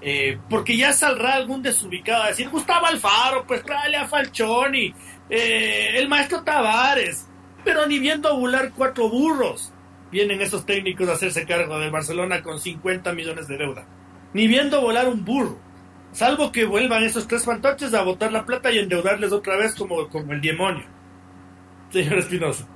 Eh, 0.00 0.38
porque 0.48 0.76
ya 0.76 0.92
saldrá 0.92 1.34
algún 1.34 1.62
desubicado 1.62 2.24
a 2.24 2.28
decir, 2.28 2.48
Gustavo 2.48 2.86
Alfaro, 2.86 3.46
pues 3.46 3.62
tráele 3.62 3.98
a 3.98 4.08
Falchoni, 4.08 4.94
eh, 5.30 5.90
el 5.94 6.08
maestro 6.08 6.42
Tavares, 6.42 7.28
pero 7.64 7.86
ni 7.86 7.98
viendo 7.98 8.36
volar 8.36 8.72
cuatro 8.74 9.08
burros 9.08 9.72
vienen 10.10 10.40
esos 10.40 10.66
técnicos 10.66 11.08
a 11.08 11.12
hacerse 11.12 11.46
cargo 11.46 11.78
del 11.78 11.90
Barcelona 11.90 12.42
con 12.42 12.58
50 12.58 13.12
millones 13.12 13.46
de 13.48 13.56
deuda. 13.56 13.86
Ni 14.32 14.46
viendo 14.46 14.80
volar 14.80 15.08
un 15.08 15.24
burro. 15.24 15.58
Salvo 16.12 16.52
que 16.52 16.64
vuelvan 16.64 17.04
esos 17.04 17.26
tres 17.26 17.44
fantoches 17.44 17.94
a 17.94 18.02
botar 18.02 18.32
la 18.32 18.44
plata 18.44 18.70
y 18.70 18.78
endeudarles 18.78 19.32
otra 19.32 19.56
vez 19.56 19.74
como, 19.74 20.08
como 20.08 20.32
el 20.32 20.40
demonio. 20.40 20.84
Señor 21.90 22.18
Espinosa. 22.18 22.66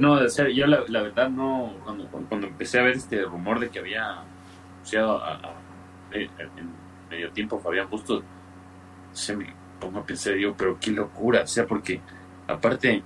No, 0.00 0.26
yo 0.26 0.66
la, 0.66 1.02
verdad 1.02 1.28
no, 1.28 1.74
cuando, 1.84 2.06
cuando 2.06 2.46
empecé 2.46 2.78
a 2.78 2.84
ver 2.84 2.96
este 2.96 3.22
rumor 3.22 3.58
de 3.58 3.70
que 3.70 3.80
había 3.80 4.22
anunciado 4.76 5.22
a, 5.22 5.54
en 6.12 6.70
medio 7.10 7.30
tiempo 7.32 7.58
Fabián 7.58 7.88
Bustos, 7.90 8.22
se 9.12 9.36
me 9.36 9.52
pongo 9.80 10.00
a 10.00 10.06
pensar, 10.06 10.34
digo, 10.34 10.54
pero 10.56 10.78
qué 10.80 10.92
locura, 10.92 11.42
o 11.42 11.46
sea, 11.46 11.66
porque 11.66 12.00
aparte, 12.46 13.02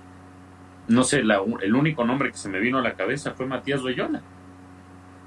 no 0.87 1.03
sé, 1.03 1.23
la, 1.23 1.41
el 1.61 1.75
único 1.75 2.05
nombre 2.05 2.31
que 2.31 2.37
se 2.37 2.49
me 2.49 2.59
vino 2.59 2.77
a 2.77 2.81
la 2.81 2.93
cabeza 2.93 3.33
fue 3.33 3.45
Matías 3.45 3.81
Loyola, 3.81 4.21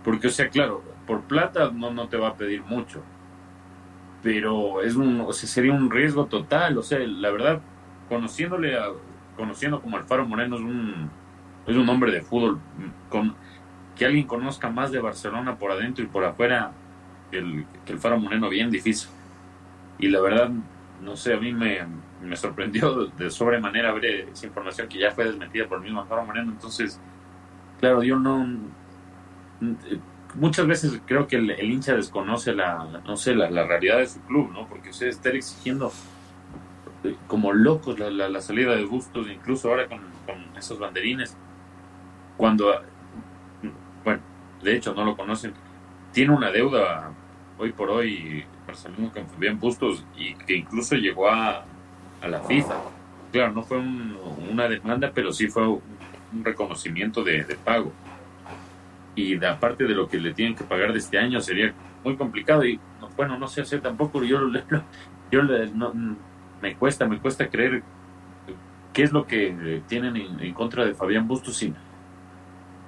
porque, 0.04 0.28
o 0.28 0.30
sea, 0.30 0.48
claro, 0.48 0.82
por 1.10 1.22
plata 1.22 1.72
no, 1.74 1.90
no 1.90 2.06
te 2.06 2.16
va 2.16 2.28
a 2.28 2.36
pedir 2.36 2.62
mucho, 2.62 3.02
pero 4.22 4.80
es 4.80 4.94
un, 4.94 5.20
o 5.22 5.32
sea, 5.32 5.48
sería 5.48 5.72
un 5.72 5.90
riesgo 5.90 6.26
total, 6.26 6.78
o 6.78 6.84
sea, 6.84 7.00
la 7.00 7.32
verdad, 7.32 7.60
conociéndole 8.08 8.78
a 8.78 8.90
conociendo 9.36 9.82
como 9.82 9.96
Alfaro 9.96 10.24
Moreno 10.24 10.54
es 10.54 10.62
un, 10.62 11.10
es 11.66 11.76
un 11.76 11.88
hombre 11.88 12.12
de 12.12 12.22
fútbol, 12.22 12.60
con, 13.08 13.34
que 13.96 14.06
alguien 14.06 14.24
conozca 14.28 14.70
más 14.70 14.92
de 14.92 15.00
Barcelona 15.00 15.56
por 15.56 15.72
adentro 15.72 16.04
y 16.04 16.06
por 16.06 16.24
afuera 16.24 16.70
que 17.32 17.38
el, 17.38 17.66
que 17.84 17.92
el 17.92 17.98
Faro 17.98 18.20
Moreno, 18.20 18.48
bien 18.48 18.70
difícil. 18.70 19.10
Y 19.98 20.10
la 20.10 20.20
verdad, 20.20 20.48
no 21.02 21.16
sé, 21.16 21.34
a 21.34 21.40
mí 21.40 21.52
me, 21.52 21.80
me 22.22 22.36
sorprendió 22.36 23.06
de 23.18 23.30
sobremanera 23.30 23.92
ver 23.92 24.28
esa 24.32 24.46
información 24.46 24.86
que 24.86 25.00
ya 25.00 25.10
fue 25.10 25.24
desmentida 25.24 25.66
por 25.66 25.78
el 25.78 25.84
mismo 25.84 26.02
Alfaro 26.02 26.24
Moreno. 26.24 26.52
Entonces, 26.52 27.00
claro, 27.80 28.04
yo 28.04 28.16
no. 28.16 28.46
Muchas 30.34 30.66
veces 30.66 31.00
creo 31.06 31.26
que 31.26 31.36
el, 31.36 31.50
hincha 31.60 31.94
desconoce 31.94 32.54
la, 32.54 33.02
no 33.04 33.16
sé, 33.16 33.34
la, 33.34 33.50
la, 33.50 33.66
realidad 33.66 33.98
de 33.98 34.06
su 34.06 34.20
club, 34.20 34.52
¿no? 34.52 34.68
Porque 34.68 34.90
usted 34.90 35.08
está 35.08 35.30
exigiendo 35.30 35.92
como 37.26 37.52
locos 37.52 37.98
la, 37.98 38.10
la, 38.10 38.40
salida 38.40 38.76
de 38.76 38.84
Bustos, 38.84 39.26
incluso 39.28 39.68
ahora 39.68 39.88
con, 39.88 40.00
esos 40.56 40.78
banderines. 40.78 41.36
Cuando, 42.36 42.72
bueno, 44.04 44.20
de 44.62 44.76
hecho 44.76 44.94
no 44.94 45.04
lo 45.04 45.16
conocen, 45.16 45.52
tiene 46.12 46.32
una 46.32 46.50
deuda 46.50 47.12
hoy 47.58 47.72
por 47.72 47.90
hoy 47.90 48.44
Barcelona 48.66 49.10
con 49.12 49.26
Fabián 49.28 49.58
Bustos 49.58 50.04
y 50.16 50.34
que 50.34 50.56
incluso 50.56 50.94
llegó 50.96 51.28
a, 51.28 51.64
a 52.22 52.28
la 52.28 52.40
FIFA. 52.40 52.74
Claro, 53.32 53.52
no 53.52 53.62
fue 53.62 53.78
una 53.78 54.68
demanda, 54.68 55.12
pero 55.14 55.32
sí 55.32 55.46
fue 55.48 55.66
un, 55.66 55.82
reconocimiento 56.44 57.24
de, 57.24 57.44
pago. 57.64 57.92
Y 59.14 59.36
de, 59.36 59.46
aparte 59.46 59.84
de 59.84 59.94
lo 59.94 60.08
que 60.08 60.18
le 60.18 60.32
tienen 60.32 60.54
que 60.54 60.64
pagar 60.64 60.92
de 60.92 60.98
este 60.98 61.18
año 61.18 61.40
sería 61.40 61.72
muy 62.04 62.16
complicado 62.16 62.64
y 62.64 62.78
bueno, 63.16 63.38
no 63.38 63.48
sé 63.48 63.62
hacer 63.62 63.80
tampoco, 63.80 64.22
yo, 64.22 64.40
yo 65.30 65.42
no, 65.42 65.92
me 66.62 66.74
cuesta, 66.76 67.06
me 67.06 67.18
cuesta 67.18 67.48
creer 67.48 67.82
qué 68.92 69.02
es 69.02 69.12
lo 69.12 69.26
que 69.26 69.82
tienen 69.88 70.16
en, 70.16 70.54
contra 70.54 70.84
de 70.84 70.94
Fabián 70.94 71.28
Bustos 71.28 71.62
y 71.62 71.74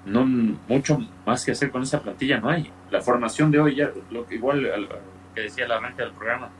no 0.06 0.24
mucho 0.24 0.98
más 1.26 1.44
que 1.44 1.52
hacer 1.52 1.70
con 1.70 1.82
esa 1.82 2.00
plantilla 2.00 2.40
no 2.40 2.48
hay. 2.48 2.70
La 2.90 3.00
formación 3.00 3.50
de 3.50 3.60
hoy 3.60 3.76
ya, 3.76 3.90
lo 4.10 4.26
que 4.26 4.36
igual 4.36 4.88
que 5.34 5.42
decía 5.42 5.68
la 5.68 5.76
arranque 5.76 6.02
del 6.02 6.12
programa, 6.12 6.50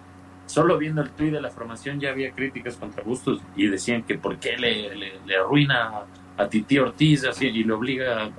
solo 0.47 0.79
viendo 0.79 1.03
el 1.03 1.11
tuit 1.11 1.33
de 1.33 1.41
la 1.41 1.51
formación 1.51 1.99
ya 1.99 2.11
había 2.11 2.33
críticas 2.33 2.77
contra 2.77 3.03
Bustos 3.03 3.41
y 3.57 3.69
decían 3.69 4.03
que 4.03 4.19
por 4.19 4.39
qué 4.39 4.57
le, 4.57 4.95
le, 4.95 5.37
arruina 5.37 6.03
a 6.37 6.49
Titi 6.49 6.79
Ortiz 6.79 7.25
así, 7.25 7.47
y 7.47 7.65
le 7.65 7.73
obliga 7.73 8.31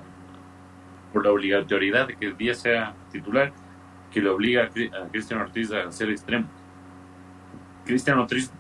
por 1.14 1.24
la 1.24 1.32
obligatoriedad 1.32 2.08
de 2.08 2.16
que 2.16 2.26
el 2.26 2.38
día 2.38 2.56
sea 2.56 2.96
titular, 3.12 3.54
que 4.12 4.22
le 4.22 4.30
obliga 4.30 4.66
a 4.66 5.08
Cristian 5.10 5.40
Ortiz 5.40 5.72
a 5.72 5.92
ser 5.92 6.10
extremo 6.10 6.48
Cristian 7.86 8.20
Ortiz 8.20 8.52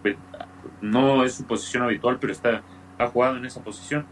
no 0.82 1.24
es 1.24 1.36
su 1.36 1.46
posición 1.46 1.84
habitual, 1.84 2.18
pero 2.20 2.34
está, 2.34 2.62
ha 2.98 3.08
jugado 3.08 3.38
en 3.38 3.46
esa 3.46 3.64
posición. 3.64 4.06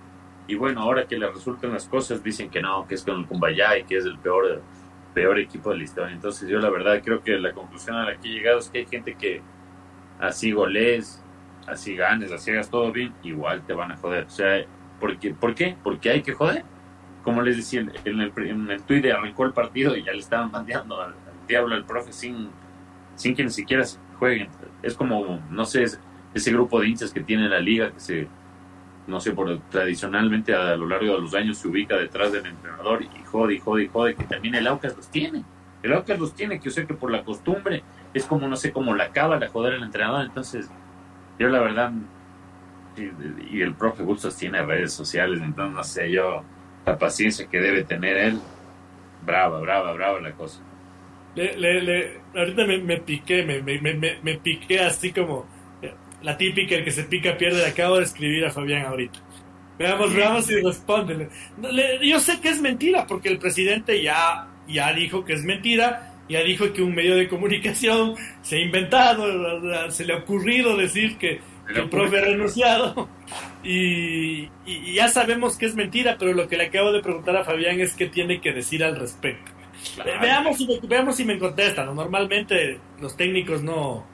Y 0.47 0.55
bueno, 0.55 0.81
ahora 0.81 1.05
que 1.05 1.17
le 1.17 1.29
resultan 1.29 1.71
las 1.71 1.87
cosas, 1.87 2.23
dicen 2.23 2.49
que 2.49 2.61
no, 2.61 2.87
que 2.87 2.95
es 2.95 3.03
con 3.03 3.19
el 3.19 3.25
Kumbaya 3.25 3.77
y 3.77 3.83
que 3.83 3.97
es 3.97 4.05
el 4.05 4.17
peor, 4.19 4.61
peor 5.13 5.39
equipo 5.39 5.69
de 5.71 5.77
la 5.77 5.83
historia. 5.83 6.13
Entonces 6.13 6.49
yo 6.49 6.59
la 6.59 6.69
verdad 6.69 7.01
creo 7.03 7.21
que 7.21 7.37
la 7.37 7.53
conclusión 7.53 7.97
a 7.97 8.05
la 8.05 8.17
que 8.17 8.29
he 8.29 8.31
llegado 8.31 8.59
es 8.59 8.69
que 8.69 8.79
hay 8.79 8.85
gente 8.85 9.15
que 9.15 9.41
así 10.19 10.51
goles, 10.51 11.23
así 11.67 11.95
ganes, 11.95 12.31
así 12.31 12.51
hagas 12.51 12.69
todo 12.69 12.91
bien, 12.91 13.13
igual 13.23 13.65
te 13.65 13.73
van 13.73 13.91
a 13.91 13.97
joder. 13.97 14.25
O 14.25 14.29
sea, 14.29 14.65
¿por 14.99 15.17
qué? 15.17 15.33
¿Por 15.33 15.53
qué? 15.53 15.75
Porque 15.83 16.09
hay 16.09 16.21
que 16.21 16.33
joder. 16.33 16.63
Como 17.23 17.41
les 17.41 17.57
decía, 17.57 17.81
en 17.81 18.19
el, 18.19 18.33
en 18.35 18.71
el 18.71 18.83
Twitter 18.83 19.13
arrancó 19.13 19.45
el 19.45 19.53
partido 19.53 19.95
y 19.95 20.03
ya 20.03 20.11
le 20.11 20.19
estaban 20.19 20.51
mandando 20.51 21.01
al, 21.01 21.13
diablo 21.47 21.75
al 21.75 21.85
profe 21.85 22.11
sin, 22.13 22.49
sin 23.15 23.35
que 23.35 23.43
ni 23.43 23.51
siquiera 23.51 23.83
jueguen. 24.17 24.49
Es 24.81 24.95
como, 24.95 25.39
no 25.49 25.65
sé, 25.65 25.85
ese 26.33 26.51
grupo 26.51 26.79
de 26.79 26.87
hinchas 26.87 27.11
que 27.11 27.21
tiene 27.21 27.47
la 27.47 27.59
liga, 27.59 27.91
que 27.91 27.99
se, 27.99 28.27
no 29.07 29.19
sé, 29.19 29.31
por 29.31 29.59
tradicionalmente 29.69 30.55
a, 30.55 30.75
lo 30.75 30.87
largo 30.87 31.15
de 31.15 31.21
los 31.21 31.33
años 31.33 31.57
se 31.57 31.67
ubica 31.67 31.95
detrás 31.97 32.31
del 32.31 32.45
entrenador 32.45 33.03
y 33.03 33.23
jode 33.25 33.55
y 33.55 33.59
jode 33.59 33.83
y 33.83 33.87
jode, 33.87 34.15
que 34.15 34.23
también 34.23 34.55
el 34.55 34.67
Aucas 34.67 34.95
los 34.95 35.09
tiene. 35.09 35.43
El 35.83 35.93
Aucas 35.93 36.19
los 36.19 36.33
tiene, 36.33 36.59
que 36.59 36.65
yo 36.65 36.71
sé 36.71 36.85
que 36.85 36.93
por 36.93 37.11
la 37.11 37.23
costumbre 37.23 37.83
es 38.13 38.25
como, 38.25 38.47
no 38.47 38.55
sé, 38.55 38.71
como 38.71 38.95
la 38.95 39.05
acaba 39.05 39.39
la 39.39 39.47
joder 39.47 39.73
el 39.73 39.83
entrenador. 39.83 40.25
Entonces, 40.25 40.69
yo 41.39 41.49
la 41.49 41.59
verdad, 41.59 41.91
y, 42.97 43.61
el 43.61 43.73
profe 43.73 44.03
Bustos 44.03 44.35
tiene 44.35 44.61
redes 44.61 44.93
sociales, 44.93 45.39
entonces 45.41 45.75
no 45.75 45.83
sé, 45.83 46.11
yo 46.11 46.43
la 46.85 46.97
paciencia 46.97 47.47
que 47.47 47.59
debe 47.59 47.83
tener 47.83 48.17
él, 48.17 48.39
brava, 49.25 49.59
brava, 49.59 49.93
brava 49.93 50.19
la 50.19 50.31
cosa. 50.31 50.61
Le, 51.35 51.81
le, 51.81 52.19
ahorita 52.35 52.65
me, 52.65 52.77
me 52.79 52.97
piqué, 52.97 53.43
me, 53.43 53.61
me, 53.61 53.79
me, 53.79 54.17
me, 54.21 54.35
piqué 54.35 54.81
así 54.81 55.13
como 55.13 55.47
la 56.21 56.37
típica, 56.37 56.75
el 56.75 56.83
que 56.83 56.91
se 56.91 57.03
pica 57.03 57.37
pierde. 57.37 57.65
Acabo 57.65 57.97
de 57.97 58.03
escribir 58.03 58.45
a 58.45 58.51
Fabián 58.51 58.85
ahorita. 58.85 59.19
Veamos, 59.79 60.13
veamos 60.13 60.45
si 60.45 60.61
responde. 60.61 61.29
Yo 62.03 62.19
sé 62.19 62.39
que 62.41 62.49
es 62.49 62.61
mentira, 62.61 63.07
porque 63.07 63.29
el 63.29 63.39
presidente 63.39 64.01
ya, 64.03 64.47
ya 64.67 64.93
dijo 64.93 65.23
que 65.23 65.33
es 65.33 65.43
mentira, 65.43 66.13
ya 66.29 66.43
dijo 66.43 66.71
que 66.73 66.81
un 66.81 66.93
medio 66.93 67.15
de 67.15 67.27
comunicación 67.27 68.15
se 68.41 68.57
ha 68.57 68.59
inventado, 68.59 69.89
se 69.89 70.05
le 70.05 70.13
ha 70.13 70.17
ocurrido 70.17 70.77
decir 70.77 71.17
que, 71.17 71.39
el 71.79 71.89
profe 71.89 72.19
ha 72.19 72.21
renunciado. 72.21 73.09
Y, 73.63 74.49
y, 74.65 74.93
ya 74.93 75.07
sabemos 75.07 75.57
que 75.57 75.67
es 75.67 75.75
mentira, 75.75 76.17
pero 76.19 76.33
lo 76.33 76.47
que 76.47 76.57
le 76.57 76.65
acabo 76.65 76.91
de 76.91 77.01
preguntar 77.01 77.37
a 77.37 77.43
Fabián 77.43 77.79
es 77.79 77.93
qué 77.93 78.07
tiene 78.07 78.41
que 78.41 78.53
decir 78.53 78.83
al 78.83 78.95
respecto. 78.95 79.51
Veamos, 80.21 80.57
si 80.57 80.67
me, 80.67 80.79
veamos 80.79 81.15
si 81.15 81.25
me 81.25 81.39
contestan. 81.39 81.93
Normalmente 81.95 82.79
los 82.99 83.15
técnicos 83.17 83.63
no, 83.63 84.05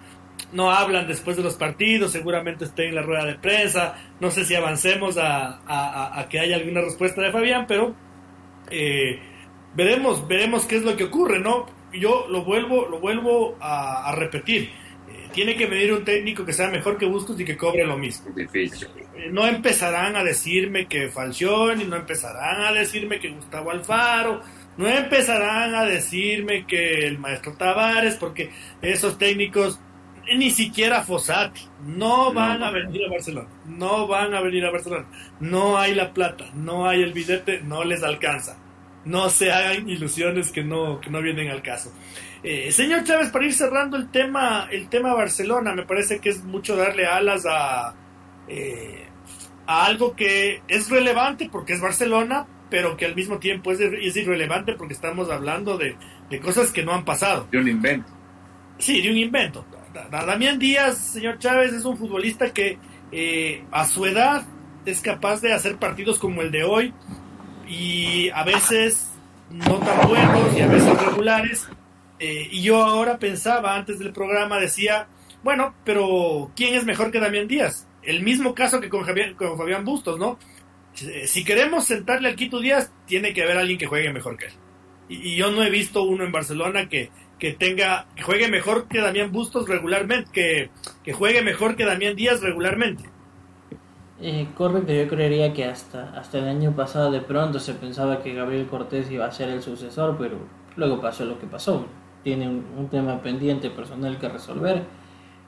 no 0.52 0.72
hablan 0.72 1.08
después 1.08 1.38
de 1.38 1.44
los 1.44 1.56
partidos, 1.56 2.12
seguramente 2.12 2.66
esté 2.66 2.88
en 2.88 2.96
la 2.96 3.02
rueda 3.02 3.26
de 3.26 3.36
prensa. 3.36 3.96
No 4.20 4.32
sé 4.32 4.46
si 4.46 4.56
avancemos 4.56 5.18
a, 5.18 5.60
a, 5.68 6.28
que 6.30 6.40
haya 6.40 6.56
alguna 6.56 6.82
respuesta 6.82 7.22
de 7.22 7.32
Fabián, 7.32 7.66
pero 7.68 7.96
eh, 8.70 9.20
veremos, 9.76 10.28
veremos 10.28 10.66
qué 10.66 10.78
es 10.78 10.84
lo 10.84 10.96
que 10.96 11.06
ocurre, 11.06 11.40
¿no? 11.40 11.66
Yo 11.94 12.28
lo 12.30 12.44
vuelvo, 12.44 12.88
lo 12.88 13.00
vuelvo 13.00 13.58
a, 13.60 14.14
repetir. 14.16 14.72
Eh, 15.38 15.46
tiene 15.46 15.56
que 15.56 15.68
venir 15.68 15.94
un 15.94 16.04
técnico 16.04 16.44
que 16.46 16.54
sea 16.54 16.70
mejor 16.70 16.98
que 16.98 17.06
Bustos 17.06 17.40
y 17.40 17.46
que 17.46 17.56
cobre 17.56 17.86
lo 17.86 17.98
mismo. 17.98 18.32
Difícil. 18.36 18.88
Eh, 19.16 19.30
no 19.32 19.48
empezarán 19.48 20.16
a 20.16 20.24
decirme 20.24 20.88
que 20.88 21.10
Falcioni, 21.10 21.86
no 21.86 21.96
empezarán 21.96 22.62
a 22.64 22.72
decirme 22.72 23.20
que 23.20 23.30
Gustavo 23.30 23.72
Alfaro, 23.72 24.42
no 24.78 24.88
empezarán 24.88 25.76
a 25.76 25.86
decirme 25.86 26.66
que 26.66 27.08
el 27.08 27.20
maestro 27.20 27.54
Tavares, 27.54 28.16
porque 28.16 28.50
esos 28.82 29.18
técnicos 29.18 29.80
ni 30.36 30.52
siquiera 30.52 31.04
Fossati. 31.04 31.62
No 31.86 32.34
van 32.34 32.62
a 32.64 32.72
venir 32.72 33.06
a 33.06 33.10
Barcelona. 33.10 33.48
No 33.66 34.08
van 34.08 34.34
a 34.34 34.42
venir 34.42 34.66
a 34.66 34.72
Barcelona. 34.72 35.08
No 35.40 35.78
hay 35.78 35.96
la 35.96 36.14
plata, 36.14 36.46
no 36.54 36.88
hay 36.88 37.02
el 37.02 37.14
billete, 37.14 37.62
no 37.62 37.84
les 37.84 38.04
alcanza. 38.04 38.58
No 39.06 39.30
se 39.30 39.52
hagan 39.52 39.88
ilusiones 39.88 40.52
que 40.52 40.64
no, 40.64 41.00
que 41.00 41.10
no 41.10 41.22
vienen 41.22 41.50
al 41.50 41.62
caso. 41.62 41.94
Eh, 42.44 42.72
señor 42.72 43.04
Chávez, 43.04 43.30
para 43.30 43.46
ir 43.46 43.54
cerrando 43.54 43.98
el 43.98 44.10
tema, 44.10 44.68
el 44.72 44.90
tema 44.90 45.14
Barcelona, 45.14 45.74
me 45.74 45.84
parece 45.84 46.20
que 46.20 46.30
es 46.30 46.44
mucho 46.44 46.76
darle 46.76 47.06
alas 47.06 47.46
a, 47.50 47.96
eh, 48.48 49.06
a 49.66 49.86
algo 49.86 50.16
que 50.16 50.62
es 50.68 50.90
relevante 50.90 51.50
porque 51.52 51.74
es 51.74 51.82
Barcelona, 51.82 52.46
pero 52.70 52.98
que 52.98 53.06
al 53.06 53.16
mismo 53.16 53.40
tiempo 53.40 53.72
es, 53.72 53.80
es 53.80 54.16
irrelevante 54.16 54.74
porque 54.74 54.94
estamos 54.94 55.30
hablando 55.30 55.78
de, 55.78 55.96
de 56.30 56.40
cosas 56.40 56.72
que 56.72 56.84
no 56.84 56.94
han 56.94 57.06
pasado. 57.06 57.48
De 57.52 57.58
un 57.58 57.68
invento. 57.68 58.12
Sí, 58.78 59.02
de 59.02 59.10
un 59.10 59.18
invento. 59.18 59.66
Damián 60.12 60.60
Díaz, 60.60 60.98
señor 60.98 61.40
Chávez, 61.40 61.74
es 61.74 61.86
un 61.86 61.98
futbolista 61.98 62.54
que 62.54 62.78
eh, 63.12 63.64
a 63.72 63.86
su 63.88 64.06
edad 64.06 64.46
es 64.86 65.02
capaz 65.02 65.42
de 65.42 65.54
hacer 65.54 65.78
partidos 65.78 66.20
como 66.20 66.42
el 66.42 66.52
de 66.52 66.64
hoy 66.64 66.94
y 67.68 68.30
a 68.30 68.44
veces 68.44 69.12
no 69.50 69.80
tan 69.80 70.08
buenos 70.08 70.58
y 70.58 70.62
a 70.62 70.68
veces 70.68 71.02
regulares. 71.02 71.68
Eh, 72.20 72.48
y 72.52 72.62
yo 72.62 72.84
ahora 72.84 73.20
pensaba, 73.20 73.76
antes 73.76 74.00
del 74.00 74.14
programa, 74.14 74.60
decía, 74.60 75.08
bueno, 75.44 75.76
pero 75.84 76.52
¿quién 76.56 76.74
es 76.74 76.86
mejor 76.86 77.12
que 77.12 77.20
Damián 77.20 77.48
Díaz? 77.48 77.88
El 78.02 78.24
mismo 78.24 78.56
caso 78.56 78.80
que 78.80 78.90
con, 78.90 79.06
con 79.36 79.58
Fabián 79.58 79.86
Bustos, 79.86 80.18
¿no? 80.18 80.40
Eh, 81.02 81.28
si 81.28 81.44
queremos 81.44 81.86
sentarle 81.86 82.30
al 82.30 82.36
Quito 82.36 82.60
Díaz, 82.60 82.92
tiene 83.06 83.34
que 83.34 83.44
haber 83.44 83.58
alguien 83.58 83.78
que 83.78 83.86
juegue 83.86 84.12
mejor 84.12 84.38
que 84.38 84.46
él. 84.48 84.54
y 85.10 85.36
yo 85.36 85.52
no 85.52 85.64
he 85.64 85.70
visto 85.70 86.04
uno 86.04 86.24
en 86.24 86.32
Barcelona 86.32 86.90
que, 86.90 87.12
que 87.40 87.54
tenga, 87.54 88.08
que 88.16 88.24
juegue 88.24 88.48
mejor 88.48 88.88
que 88.88 89.00
Damián 89.00 89.32
Bustos 89.32 89.68
regularmente, 89.68 90.32
que, 90.32 90.70
que 91.04 91.14
juegue 91.14 91.42
mejor 91.42 91.76
que 91.76 91.86
Damián 91.86 92.16
Díaz 92.16 92.42
regularmente. 92.42 93.04
Eh, 94.20 94.48
correcto, 94.56 94.92
yo 94.92 95.08
creería 95.08 95.54
que 95.54 95.66
hasta, 95.66 96.10
hasta 96.18 96.40
el 96.40 96.48
año 96.48 96.76
pasado 96.76 97.12
de 97.12 97.22
pronto 97.22 97.60
se 97.60 97.76
pensaba 97.76 98.24
que 98.24 98.34
Gabriel 98.34 98.66
Cortés 98.66 99.12
iba 99.12 99.28
a 99.28 99.32
ser 99.32 99.50
el 99.50 99.62
sucesor, 99.62 100.18
pero 100.18 100.40
luego 100.76 101.00
pasó 101.00 101.26
lo 101.26 101.38
que 101.40 101.46
pasó. 101.46 101.86
Tiene 102.28 102.50
un, 102.50 102.90
tema 102.90 103.22
pendiente 103.22 103.70
personal 103.70 104.20
que 104.20 104.28
resolver 104.28 104.84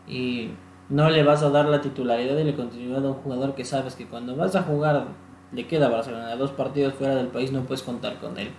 y 0.07 0.51
no 0.87 1.09
le 1.09 1.23
vas 1.23 1.43
a 1.43 1.49
dar 1.49 1.65
la 1.65 1.81
titularidad 1.81 2.37
y 2.37 2.45
la 2.45 2.55
continuidad 2.55 3.05
a 3.05 3.09
un 3.09 3.15
jugador 3.15 3.53
que 3.53 3.65
sabes 3.65 3.95
que 3.95 4.07
cuando 4.07 4.37
vas 4.37 4.55
a 4.55 4.63
jugar 4.63 5.07
le 5.51 5.67
queda 5.67 5.89
Barcelona 5.89 6.37
dos 6.37 6.51
partidos 6.51 6.93
fuera 6.93 7.15
del 7.15 7.27
país 7.27 7.51
no 7.51 7.63
puedes 7.63 7.83
contar 7.83 8.17
con 8.21 8.39
él. 8.39 8.51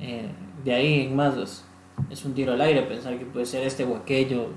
Eh, 0.00 0.28
de 0.64 0.74
ahí 0.74 1.02
en 1.02 1.14
más 1.14 1.64
es 2.10 2.24
un 2.24 2.34
tiro 2.34 2.54
al 2.54 2.60
aire 2.62 2.82
pensar 2.82 3.16
que 3.16 3.26
puede 3.26 3.46
ser 3.46 3.62
este 3.62 3.84
o 3.84 3.94
aquello. 3.96 4.48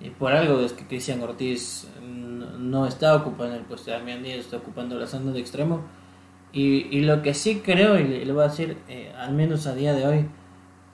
Y 0.00 0.10
por 0.10 0.32
algo 0.32 0.58
es 0.58 0.72
que 0.72 0.84
Cristian 0.88 1.22
Ortiz 1.22 1.86
no 2.02 2.84
está 2.84 3.14
ocupando 3.14 3.54
el 3.54 3.62
puesto 3.62 3.92
de 3.92 3.96
Damián 3.96 4.26
está 4.26 4.56
ocupando 4.56 4.98
la 4.98 5.06
zona 5.06 5.30
de 5.30 5.38
extremo. 5.38 5.82
Y, 6.52 6.88
y 6.90 7.02
lo 7.02 7.22
que 7.22 7.32
sí 7.32 7.62
creo, 7.64 7.96
y 7.96 8.24
le, 8.24 8.32
voy 8.32 8.42
a 8.42 8.48
decir, 8.48 8.76
eh, 8.88 9.12
al 9.16 9.34
menos 9.34 9.68
a 9.68 9.74
día 9.76 9.92
de 9.92 10.04
hoy, 10.04 10.26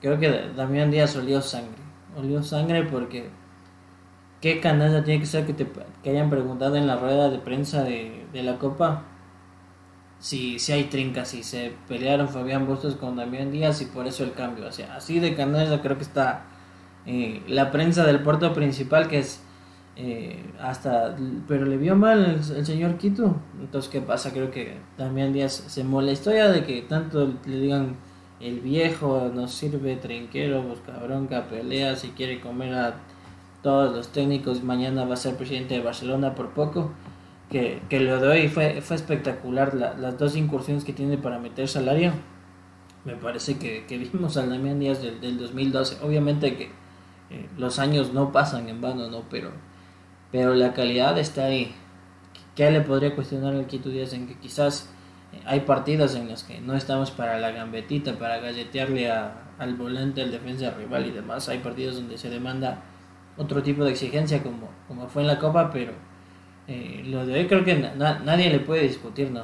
creo 0.01 0.19
que 0.19 0.51
Damián 0.55 0.91
Díaz 0.91 1.15
olió 1.15 1.41
sangre. 1.41 1.83
Olió 2.17 2.41
sangre 2.43 2.83
porque 2.83 3.29
qué 4.41 4.59
canalla 4.59 5.03
tiene 5.03 5.19
que 5.19 5.25
ser 5.25 5.45
que, 5.45 5.53
te, 5.53 5.67
que 6.03 6.09
hayan 6.09 6.29
preguntado 6.29 6.75
en 6.75 6.87
la 6.87 6.97
rueda 6.97 7.29
de 7.29 7.39
prensa 7.39 7.83
de, 7.83 8.25
de 8.33 8.43
la 8.43 8.57
Copa 8.57 9.03
si, 10.19 10.59
si 10.59 10.71
hay 10.71 10.85
trincas, 10.85 11.29
si 11.29 11.43
se 11.43 11.73
pelearon 11.87 12.29
Fabián 12.29 12.65
Bustos 12.65 12.95
con 12.95 13.15
Damián 13.15 13.51
Díaz 13.51 13.81
y 13.81 13.85
por 13.85 14.07
eso 14.07 14.23
el 14.23 14.33
cambio. 14.33 14.65
Así 14.95 15.19
de 15.19 15.35
canalla 15.35 15.81
creo 15.81 15.97
que 15.97 16.03
está 16.03 16.45
eh, 17.05 17.41
la 17.47 17.71
prensa 17.71 18.05
del 18.05 18.21
puerto 18.21 18.53
principal 18.53 19.07
que 19.07 19.19
es 19.19 19.41
eh, 19.95 20.43
hasta, 20.59 21.15
pero 21.47 21.65
le 21.65 21.77
vio 21.77 21.95
mal 21.95 22.41
el, 22.55 22.65
señor 22.65 22.97
Quito. 22.97 23.35
Entonces, 23.59 23.91
¿qué 23.91 24.01
pasa? 24.01 24.31
Creo 24.31 24.51
que 24.51 24.77
Damián 24.97 25.33
Díaz 25.33 25.63
se 25.67 25.83
molestó 25.83 26.31
ya 26.31 26.49
de 26.49 26.63
que 26.63 26.81
tanto 26.83 27.33
le 27.45 27.59
digan 27.59 27.95
el 28.39 28.59
viejo 28.59 29.31
no 29.33 29.47
sirve, 29.47 29.95
trinquero, 29.95 30.61
busca 30.61 30.97
bronca, 30.99 31.47
pelea, 31.47 31.95
si 31.95 32.09
quiere 32.09 32.39
comer 32.39 32.73
a 32.73 32.95
todos 33.63 33.95
los 33.95 34.09
técnicos, 34.09 34.63
mañana 34.63 35.05
va 35.05 35.15
a 35.15 35.17
ser 35.17 35.35
presidente 35.35 35.75
de 35.75 35.81
Barcelona 35.81 36.35
por 36.35 36.49
poco 36.51 36.91
que, 37.49 37.81
que 37.89 37.99
lo 37.99 38.19
de 38.19 38.27
hoy 38.27 38.47
fue, 38.49 38.81
fue 38.81 38.95
espectacular. 38.95 39.73
las 39.73 40.17
dos 40.17 40.35
incursiones 40.35 40.83
que 40.83 40.93
tiene 40.93 41.17
para 41.17 41.39
meter 41.39 41.67
salario, 41.67 42.11
me 43.05 43.15
parece 43.15 43.57
que, 43.57 43.85
que 43.85 43.97
vimos 43.97 44.37
al 44.37 44.49
Damián 44.49 44.79
Díaz 44.79 45.01
del, 45.01 45.21
del 45.21 45.37
2012. 45.37 46.03
Obviamente 46.03 46.55
que 46.55 46.65
eh, 47.29 47.49
los 47.57 47.79
años 47.79 48.13
no 48.13 48.31
pasan 48.31 48.67
en 48.69 48.81
vano, 48.81 49.09
¿no? 49.09 49.23
Pero, 49.29 49.51
pero 50.31 50.53
la 50.55 50.73
calidad 50.73 51.17
está 51.17 51.45
ahí. 51.45 51.73
¿Qué 52.55 52.69
le 52.71 52.81
podría 52.81 53.15
cuestionar 53.15 53.53
al 53.53 53.67
Quito 53.67 53.89
Díaz 53.89 54.13
en 54.13 54.27
que 54.27 54.37
quizás 54.37 54.89
hay 55.45 55.61
partidos 55.61 56.15
en 56.15 56.27
los 56.27 56.43
que 56.43 56.59
no 56.61 56.75
estamos 56.75 57.11
para 57.11 57.39
la 57.39 57.51
gambetita, 57.51 58.17
para 58.17 58.39
galletearle 58.39 59.11
a, 59.11 59.53
al 59.57 59.75
volante, 59.75 60.21
al 60.21 60.31
defensa 60.31 60.71
rival 60.71 61.05
y 61.07 61.11
demás? 61.11 61.49
Hay 61.49 61.59
partidos 61.59 61.95
donde 61.95 62.17
se 62.17 62.29
demanda 62.29 62.81
otro 63.37 63.61
tipo 63.61 63.83
de 63.83 63.91
exigencia 63.91 64.41
como, 64.43 64.69
como 64.87 65.07
fue 65.07 65.21
en 65.21 65.27
la 65.27 65.39
Copa, 65.39 65.69
pero 65.71 65.93
eh, 66.67 67.03
lo 67.05 67.25
de 67.25 67.33
hoy 67.33 67.47
creo 67.47 67.63
que 67.63 67.75
nadie 67.75 68.49
le 68.49 68.59
puede 68.59 68.83
discutir, 68.83 69.31
¿no? 69.31 69.43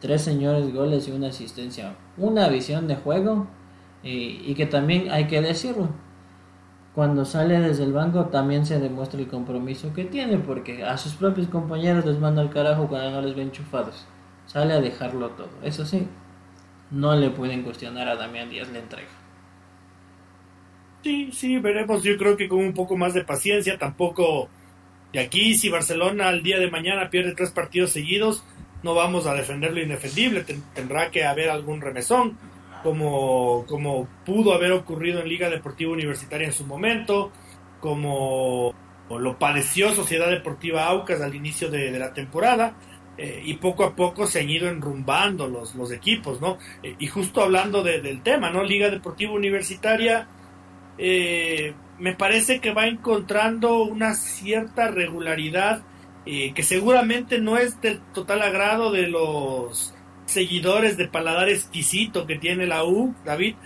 Tres 0.00 0.22
señores 0.22 0.72
goles 0.72 1.08
y 1.08 1.12
una 1.12 1.28
asistencia. 1.28 1.94
Una 2.16 2.48
visión 2.48 2.86
de 2.86 2.96
juego 2.96 3.46
eh, 4.02 4.42
y 4.44 4.54
que 4.54 4.66
también 4.66 5.10
hay 5.10 5.26
que 5.26 5.40
decirlo. 5.40 5.88
Cuando 6.94 7.24
sale 7.24 7.60
desde 7.60 7.84
el 7.84 7.92
banco 7.92 8.26
también 8.26 8.66
se 8.66 8.80
demuestra 8.80 9.20
el 9.20 9.28
compromiso 9.28 9.92
que 9.92 10.04
tiene 10.04 10.38
porque 10.38 10.84
a 10.84 10.96
sus 10.96 11.14
propios 11.14 11.46
compañeros 11.48 12.04
les 12.04 12.18
manda 12.18 12.42
al 12.42 12.50
carajo 12.50 12.88
cuando 12.88 13.10
no 13.10 13.22
les 13.22 13.34
ven 13.34 13.48
enchufados. 13.48 14.06
Sale 14.50 14.74
a 14.74 14.80
dejarlo 14.80 15.30
todo. 15.30 15.50
Eso 15.62 15.84
sí, 15.84 16.08
no 16.90 17.14
le 17.14 17.30
pueden 17.30 17.62
cuestionar 17.62 18.08
a 18.08 18.16
Damián 18.16 18.50
Díaz 18.50 18.68
la 18.70 18.78
entrega. 18.78 19.08
Sí, 21.02 21.30
sí, 21.32 21.58
veremos. 21.58 22.02
Yo 22.02 22.16
creo 22.16 22.36
que 22.36 22.48
con 22.48 22.58
un 22.58 22.74
poco 22.74 22.96
más 22.96 23.14
de 23.14 23.24
paciencia, 23.24 23.78
tampoco 23.78 24.48
y 25.12 25.18
aquí, 25.18 25.54
si 25.54 25.68
Barcelona 25.68 26.28
al 26.28 26.42
día 26.42 26.58
de 26.58 26.70
mañana 26.70 27.10
pierde 27.10 27.34
tres 27.34 27.50
partidos 27.50 27.90
seguidos, 27.90 28.44
no 28.82 28.94
vamos 28.94 29.26
a 29.26 29.34
defender 29.34 29.72
lo 29.72 29.82
indefendible. 29.82 30.44
tendrá 30.74 31.10
que 31.10 31.24
haber 31.24 31.50
algún 31.50 31.80
remesón, 31.80 32.38
como, 32.82 33.64
como 33.66 34.08
pudo 34.24 34.54
haber 34.54 34.72
ocurrido 34.72 35.20
en 35.20 35.28
Liga 35.28 35.50
Deportiva 35.50 35.92
Universitaria 35.92 36.46
en 36.46 36.52
su 36.52 36.64
momento, 36.64 37.32
como 37.80 38.72
lo 39.10 39.38
padeció 39.38 39.92
Sociedad 39.92 40.30
Deportiva 40.30 40.86
Aucas 40.86 41.20
al 41.20 41.34
inicio 41.34 41.68
de, 41.70 41.90
la 41.98 42.14
temporada. 42.14 42.74
Eh, 43.22 43.42
y 43.44 43.54
poco 43.58 43.84
a 43.84 43.94
poco 43.94 44.26
se 44.26 44.40
han 44.40 44.48
ido 44.48 44.66
enrumbando 44.66 45.46
los, 45.46 45.74
los 45.74 45.92
equipos, 45.92 46.40
¿no? 46.40 46.56
Eh, 46.82 46.96
y 46.98 47.06
justo 47.06 47.42
hablando 47.42 47.82
del 47.82 48.22
tema, 48.22 48.48
¿no? 48.48 48.64
Liga 48.64 48.88
Deportiva 48.88 49.32
Universitaria, 49.32 50.26
eh, 50.96 51.74
me 51.98 52.14
parece 52.14 52.60
que 52.60 52.72
va 52.72 52.86
encontrando 52.86 53.82
una 53.82 54.14
cierta 54.14 54.88
regularidad 54.88 55.82
que 56.24 56.62
seguramente 56.62 57.40
no 57.40 57.58
es 57.58 57.80
del 57.80 57.98
total 58.12 58.42
agrado 58.42 58.92
de 58.92 59.08
los 59.08 59.92
seguidores 60.26 60.96
de 60.96 61.08
paladar 61.08 61.48
exquisito 61.48 62.24
que 62.24 62.38
tiene 62.38 62.68
la 62.68 62.84
U, 62.84 63.16
David, 63.24 63.56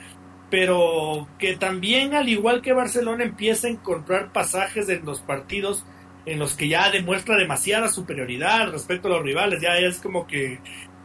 pero 0.50 1.28
que 1.38 1.56
también, 1.56 2.14
al 2.14 2.28
igual 2.28 2.62
que 2.62 2.72
Barcelona, 2.72 3.24
empieza 3.24 3.66
a 3.66 3.70
encontrar 3.70 4.32
pasajes 4.32 4.88
en 4.88 5.04
los 5.04 5.20
partidos 5.20 5.84
en 6.26 6.38
los 6.38 6.54
que 6.54 6.68
ya 6.68 6.90
demuestra 6.90 7.36
demasiada 7.36 7.88
superioridad 7.88 8.70
respecto 8.70 9.08
a 9.08 9.12
los 9.12 9.22
rivales. 9.22 9.60
Ya 9.60 9.76
es 9.76 9.98
como 10.00 10.26
que 10.26 10.58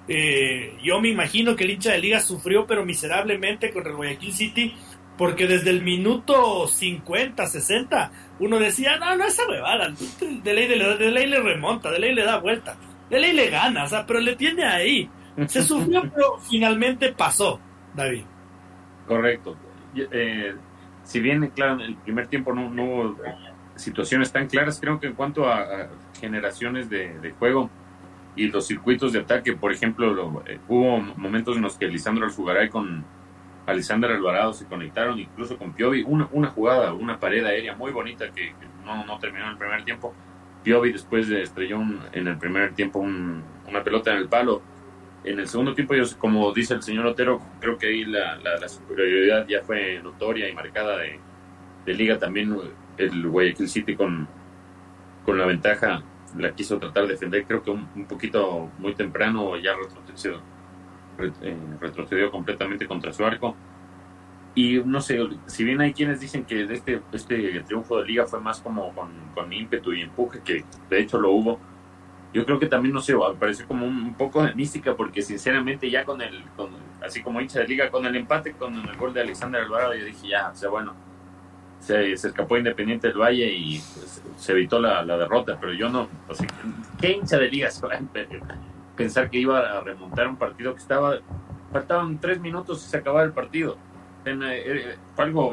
eh, 0.08 0.76
yo 0.82 1.00
me 1.00 1.10
imagino 1.10 1.56
que 1.56 1.66
el 1.66 1.72
hincha 1.72 1.92
de 1.92 2.00
liga 2.00 2.20
sufrió, 2.20 2.66
pero 2.66 2.84
miserablemente 2.84 3.72
contra 3.72 3.92
el 3.92 3.98
Guayaquil 3.98 4.34
City, 4.34 4.74
porque 5.18 5.46
desde 5.46 5.70
el 5.70 5.84
minuto 5.84 6.68
50, 6.68 7.46
60, 7.46 8.12
uno 8.40 8.58
decía, 8.58 8.98
no, 8.98 9.16
no, 9.16 9.26
esa 9.26 9.48
huevada, 9.48 9.94
de 10.20 10.54
ley, 10.54 10.68
de, 10.68 11.12
ley 11.12 11.28
le 11.28 11.40
remonta, 11.40 11.92
de 11.92 12.00
ley 12.00 12.16
le 12.16 12.24
da 12.24 12.40
vuelta, 12.40 12.76
de 13.10 13.20
ley 13.20 13.34
le 13.34 13.50
gana, 13.50 13.84
o 13.84 13.88
sea, 13.88 14.06
pero 14.06 14.20
le 14.20 14.36
tiene 14.36 14.64
ahí. 14.66 15.10
Se 15.48 15.62
sufrió, 15.62 16.02
pero 16.14 16.40
finalmente 16.50 17.14
pasó, 17.14 17.60
David. 17.94 18.24
Correcto. 19.08 19.58
Eh, 19.96 20.56
si 21.04 21.20
bien, 21.20 21.48
claro, 21.56 21.76
en 21.76 21.82
el 21.82 21.96
primer 21.98 22.28
tiempo 22.28 22.54
no, 22.54 22.84
hubo 22.84 23.16
situaciones 23.80 24.32
tan 24.32 24.48
claras, 24.48 24.80
creo 24.80 25.00
que 25.00 25.08
en 25.08 25.14
cuanto 25.14 25.48
a, 25.48 25.88
generaciones 26.20 26.90
de, 26.90 27.34
juego 27.40 27.70
y 28.36 28.48
los 28.48 28.68
circuitos 28.68 29.14
de 29.14 29.20
ataque, 29.20 29.54
por 29.54 29.72
ejemplo, 29.72 30.44
eh, 30.46 30.60
hubo 30.68 31.00
momentos 31.00 31.58
en 31.58 31.64
los 31.64 31.78
que 31.78 31.88
Lisandro 31.88 32.26
Alzugaray 32.26 32.70
con 32.70 33.04
Alexander 33.66 34.12
Alvarado 34.12 34.54
se 34.54 34.66
conectaron, 34.66 35.20
incluso 35.20 35.58
con 35.58 35.74
Piovi, 35.74 36.04
una, 36.06 36.26
jugada, 36.48 36.94
una 36.94 37.20
pared 37.20 37.44
aérea 37.46 37.76
muy 37.76 37.92
bonita 37.92 38.30
que, 38.32 38.54
no, 38.86 39.20
terminó 39.20 39.46
en 39.46 39.52
el 39.52 39.58
primer 39.58 39.84
tiempo. 39.84 40.14
Piovi 40.64 40.92
después 40.92 41.28
de 41.28 41.42
estrelló 41.42 41.80
en 42.12 42.28
el 42.28 42.38
primer 42.38 42.74
tiempo 42.74 43.00
una 43.00 43.84
pelota 43.84 44.12
en 44.12 44.18
el 44.18 44.28
palo 44.28 44.62
en 45.24 45.40
el 45.40 45.48
segundo 45.48 45.74
tiempo, 45.74 45.96
yo, 45.96 46.06
como 46.18 46.52
dice 46.54 46.74
el 46.74 46.82
señor 46.82 47.06
Otero, 47.06 47.42
creo 47.60 47.78
que 47.78 47.88
ahí 47.88 48.06
la, 48.06 48.38
la, 48.38 48.70
superioridad 48.70 49.46
ya 49.48 49.62
fue 49.62 50.00
notoria 50.02 50.48
y 50.48 50.54
marcada 50.54 50.98
de, 50.98 51.20
liga. 51.94 52.20
También 52.20 52.56
el 53.00 53.28
Guayaquil 53.28 53.68
City 53.68 53.96
con, 53.96 54.28
con 55.26 55.38
la 55.38 55.46
ventaja 55.46 56.04
la 56.38 56.54
quiso 56.54 56.78
tratar 56.78 57.04
de 57.04 57.14
defender, 57.14 57.46
creo 57.46 57.64
que 57.64 57.72
un, 57.72 58.06
poquito 58.08 58.70
muy 58.78 58.94
temprano 58.94 59.58
ya 59.58 59.72
retrocedió, 59.76 60.42
eh, 61.42 61.58
retrocedió 61.80 62.32
completamente 62.32 62.88
contra 62.88 63.12
su 63.14 63.26
arco. 63.26 63.56
Y 64.56 64.80
no 64.80 65.00
sé, 65.00 65.20
si 65.46 65.64
bien 65.64 65.80
hay 65.80 65.94
quienes 65.94 66.20
dicen 66.20 66.44
que 66.44 66.64
este, 66.64 67.02
este 67.14 67.62
triunfo 67.62 68.00
de 68.00 68.08
liga 68.08 68.26
fue 68.26 68.40
más 68.42 68.60
como 68.60 68.94
con, 68.94 69.10
con 69.34 69.52
ímpetu 69.54 69.94
y 69.94 70.02
empuje, 70.02 70.42
que 70.44 70.66
de 70.90 71.00
hecho 71.00 71.20
lo 71.20 71.32
hubo, 71.32 71.60
yo 72.34 72.46
creo 72.46 72.60
que 72.60 72.68
también, 72.68 72.94
no 72.94 73.02
sé, 73.02 73.16
pareció 73.40 73.68
como 73.68 73.86
un, 73.86 74.14
poco 74.14 74.44
de 74.44 74.54
mística, 74.54 74.96
porque 74.96 75.22
sinceramente 75.22 75.90
ya 75.90 76.06
con 76.06 76.22
el, 76.22 76.44
así 77.04 77.24
como 77.24 77.42
hincha 77.42 77.60
de 77.60 77.68
liga, 77.68 77.90
con 77.90 78.06
el 78.06 78.16
empate, 78.16 78.54
con 78.54 78.76
el 78.76 78.98
gol 78.98 79.14
de 79.14 79.22
Alexander 79.22 79.62
Alvarado, 79.62 79.96
yo 79.96 80.06
dije, 80.06 80.28
ya, 80.28 80.50
o 80.50 80.56
sea, 80.56 80.70
bueno, 80.70 80.94
se, 81.80 82.12
escapó 82.12 82.58
Independiente 82.58 83.08
del 83.08 83.18
Valle 83.18 83.52
y 83.52 83.80
pues, 83.80 84.22
se 84.38 84.52
evitó 84.52 84.80
la, 84.80 85.04
derrota, 85.04 85.58
pero 85.60 85.74
yo 85.74 85.90
no, 85.90 86.08
o 86.28 86.34
sea, 86.34 86.48
¿qué 87.00 87.12
hincha 87.12 87.38
de 87.38 87.50
liga 87.50 87.72
se 87.72 87.86
va 87.86 87.96
a 87.96 88.00
pensar 88.96 89.30
que 89.30 89.40
iba 89.40 89.60
a 89.60 89.82
remontar 89.82 90.28
un 90.28 90.38
partido 90.38 90.74
que 90.74 90.80
estaba, 90.80 91.18
faltaban 91.72 92.20
tres 92.20 92.40
minutos 92.40 92.86
y 92.86 92.90
se 92.90 92.98
acababa 92.98 93.24
el 93.24 93.32
partido? 93.32 93.78
Eh, 94.26 94.38
eh, 94.42 94.96
fue 95.16 95.26
algo, 95.26 95.52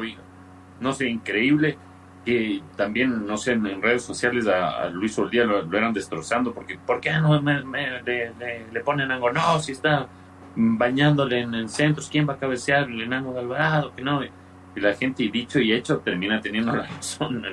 no 0.79 0.93
sé, 0.93 1.07
increíble 1.07 1.77
que 2.25 2.61
también, 2.75 3.25
no 3.25 3.37
sé, 3.37 3.53
en 3.53 3.81
redes 3.81 4.03
sociales 4.03 4.47
a, 4.47 4.89
Luis 4.89 5.17
Oldía 5.17 5.45
lo, 5.45 5.61
lo, 5.61 5.77
eran 5.77 5.93
destrozando, 5.93 6.53
porque 6.53 6.77
¿por 6.77 6.99
qué 6.99 7.13
no 7.13 7.41
le, 7.41 8.81
ponen 8.83 9.11
algo? 9.11 9.31
No, 9.31 9.59
si 9.59 9.71
está 9.71 10.07
bañándole 10.57 11.39
en 11.39 11.53
el 11.53 11.69
centro, 11.69 12.03
¿quién 12.11 12.27
va 12.27 12.33
a 12.33 12.37
cabecear 12.37 12.89
el 12.89 13.01
enano 13.01 13.31
de 13.31 13.39
Alvarado? 13.39 13.95
Que 13.95 14.01
no. 14.01 14.19
La 14.81 14.93
gente, 14.93 15.27
dicho 15.31 15.59
y 15.59 15.73
hecho, 15.73 15.99
termina 15.99 16.41
teniendo 16.41 16.75
la 16.75 16.83
razón. 16.95 17.43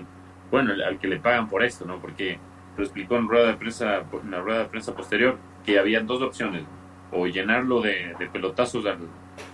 Bueno, 0.50 0.72
al 0.86 0.98
que 0.98 1.08
le 1.08 1.18
pagan 1.18 1.48
por 1.48 1.62
esto, 1.62 1.84
¿no? 1.84 1.98
Porque 1.98 2.38
lo 2.76 2.84
explicó 2.84 3.16
en, 3.16 3.28
rueda 3.28 3.48
de 3.48 3.54
prensa, 3.54 4.02
en 4.22 4.30
la 4.30 4.40
rueda 4.40 4.60
de 4.60 4.64
prensa 4.66 4.94
posterior 4.94 5.38
que 5.64 5.78
había 5.78 6.00
dos 6.00 6.22
opciones, 6.22 6.64
o 7.10 7.26
llenarlo 7.26 7.80
de, 7.80 8.14
pelotazos 8.32 8.84
al, 8.86 8.98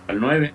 al 0.07 0.19
9, 0.19 0.53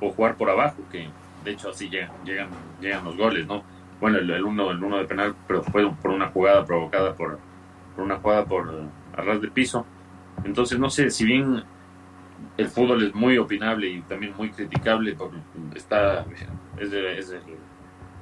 o 0.00 0.10
jugar 0.10 0.36
por 0.36 0.50
abajo, 0.50 0.82
que 0.90 1.08
de 1.44 1.50
hecho 1.50 1.70
así 1.70 1.88
llegan, 1.88 2.10
llegan, 2.24 2.48
llegan 2.80 3.04
los 3.04 3.16
goles, 3.16 3.46
¿no? 3.46 3.62
Bueno, 4.00 4.18
el, 4.18 4.44
uno, 4.44 4.70
el 4.72 4.82
uno 4.82 4.98
de 4.98 5.04
penal, 5.04 5.34
pero 5.46 5.62
fue 5.62 5.88
por 5.94 6.10
una 6.10 6.28
jugada 6.28 6.64
provocada 6.64 7.14
por, 7.14 7.38
por 7.94 8.04
una 8.04 8.16
jugada 8.16 8.44
por 8.44 8.68
arras 9.16 9.40
de 9.40 9.48
piso. 9.48 9.86
Entonces, 10.44 10.78
no 10.78 10.90
sé, 10.90 11.08
si 11.10 11.24
bien 11.24 11.62
el 12.56 12.68
fútbol 12.68 13.02
es 13.02 13.14
muy 13.14 13.38
opinable 13.38 13.88
y 13.88 14.00
también 14.02 14.34
muy 14.36 14.50
criticable, 14.50 15.14
por, 15.14 15.30
está, 15.74 16.26
es, 16.78 17.34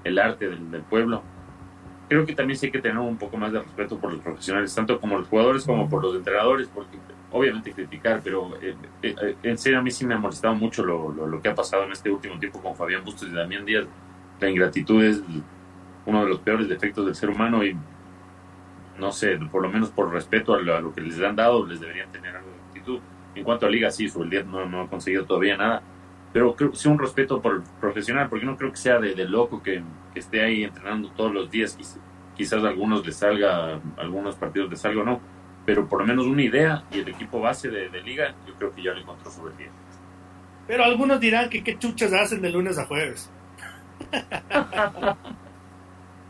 el, 0.04 0.18
arte 0.18 0.48
del, 0.48 0.70
del, 0.70 0.82
pueblo, 0.82 1.22
creo 2.08 2.26
que 2.26 2.34
también 2.34 2.58
sí 2.58 2.66
hay 2.66 2.72
que 2.72 2.80
tener 2.80 2.98
un 2.98 3.16
poco 3.16 3.36
más 3.36 3.52
de 3.52 3.60
respeto 3.60 3.98
por 3.98 4.12
los 4.12 4.20
profesionales, 4.20 4.74
tanto 4.74 5.00
como 5.00 5.18
los 5.18 5.28
jugadores 5.28 5.64
como 5.64 5.88
por 5.88 6.02
los 6.02 6.16
entrenadores, 6.16 6.68
porque 6.68 6.98
obviamente 7.32 7.72
criticar, 7.72 8.20
pero 8.22 8.56
eh, 8.60 8.74
eh, 9.02 9.14
eh, 9.22 9.36
en 9.42 9.58
serio 9.58 9.78
a 9.78 9.82
mí 9.82 9.90
sí 9.90 10.04
me 10.04 10.14
ha 10.14 10.18
molestado 10.18 10.54
mucho 10.54 10.84
lo, 10.84 11.12
lo, 11.12 11.40
que 11.40 11.48
ha 11.48 11.54
pasado 11.54 11.84
en 11.84 11.92
este 11.92 12.10
último 12.10 12.38
tiempo 12.38 12.60
con 12.60 12.74
Fabián 12.74 13.04
Bustos 13.04 13.28
y 13.28 13.32
Damián 13.32 13.64
Díaz. 13.64 13.86
La 14.40 14.50
ingratitud 14.50 15.04
es 15.04 15.22
uno 16.06 16.24
de 16.24 16.28
los 16.28 16.40
peores 16.40 16.68
defectos 16.68 17.06
del 17.06 17.14
ser 17.14 17.30
humano 17.30 17.64
y 17.64 17.76
no 18.98 19.12
sé, 19.12 19.38
por 19.50 19.62
lo 19.62 19.70
menos 19.70 19.90
por 19.90 20.12
respeto 20.12 20.54
a 20.54 20.60
lo, 20.60 20.92
que 20.92 21.00
les 21.00 21.20
han 21.20 21.36
dado, 21.36 21.66
les 21.66 21.80
deberían 21.80 22.10
tener 22.10 22.36
algo 22.36 22.50
de 22.50 22.56
actitud. 22.68 23.00
En 23.40 23.44
cuanto 23.44 23.64
a 23.64 23.70
Liga, 23.70 23.90
sí, 23.90 24.06
su 24.06 24.22
el 24.22 24.28
día 24.28 24.42
no, 24.42 24.66
no 24.66 24.82
ha 24.82 24.86
conseguido 24.86 25.24
todavía 25.24 25.56
nada, 25.56 25.82
pero 26.30 26.54
creo 26.54 26.72
que 26.72 26.76
sí 26.76 26.88
un 26.88 26.98
respeto 26.98 27.40
por 27.40 27.54
el 27.54 27.62
profesional, 27.80 28.28
porque 28.28 28.44
no 28.44 28.54
creo 28.54 28.70
que 28.70 28.76
sea 28.76 28.98
de, 28.98 29.14
loco 29.24 29.62
que, 29.62 29.82
esté 30.14 30.44
ahí 30.44 30.62
entrenando 30.62 31.08
todos 31.12 31.32
los 31.32 31.50
días, 31.50 31.74
quizás, 32.36 32.62
a 32.62 32.68
algunos 32.68 33.06
les 33.06 33.16
salga, 33.16 33.80
algunos 33.96 34.34
partidos 34.34 34.68
les 34.68 34.78
salga 34.78 35.00
o 35.00 35.04
no, 35.06 35.22
pero 35.64 35.88
por 35.88 36.00
lo 36.00 36.06
menos 36.06 36.26
una 36.26 36.42
idea 36.42 36.84
y 36.92 36.98
el 36.98 37.08
equipo 37.08 37.40
base 37.40 37.70
de, 37.70 37.88
liga, 38.02 38.34
yo 38.46 38.52
creo 38.56 38.74
que 38.74 38.82
ya 38.82 38.92
lo 38.92 39.00
encontró 39.00 39.30
sobre 39.30 39.56
día. 39.56 39.70
Pero 40.66 40.84
algunos 40.84 41.18
dirán 41.18 41.48
que 41.48 41.64
qué 41.64 41.78
chuchas 41.78 42.12
hacen 42.12 42.42
de 42.42 42.50
lunes 42.50 42.76
a 42.76 42.84
jueves. 42.84 43.30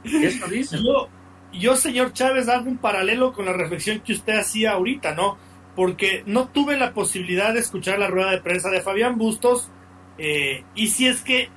Eso 0.04 0.46
dicen. 0.46 0.78
Yo, 0.84 1.08
yo, 1.52 1.74
señor 1.74 2.12
Chávez, 2.12 2.48
hago 2.48 2.68
un 2.68 2.78
paralelo 2.78 3.32
con 3.32 3.46
la 3.46 3.52
reflexión 3.52 3.98
que 3.98 4.12
usted 4.12 4.38
hacía 4.38 4.74
ahorita, 4.74 5.16
¿no? 5.16 5.49
Porque 5.80 6.24
no 6.26 6.46
tuve 6.48 6.76
la 6.76 6.92
posibilidad 6.92 7.54
de 7.54 7.60
escuchar 7.60 7.98
la 7.98 8.08
rueda 8.08 8.32
de 8.32 8.42
prensa 8.42 8.68
de 8.68 8.82
Fabián 8.82 9.16
Bustos. 9.16 9.70
Eh, 10.18 10.62
y 10.74 10.88
si 10.88 11.06
es 11.06 11.22
que 11.22 11.48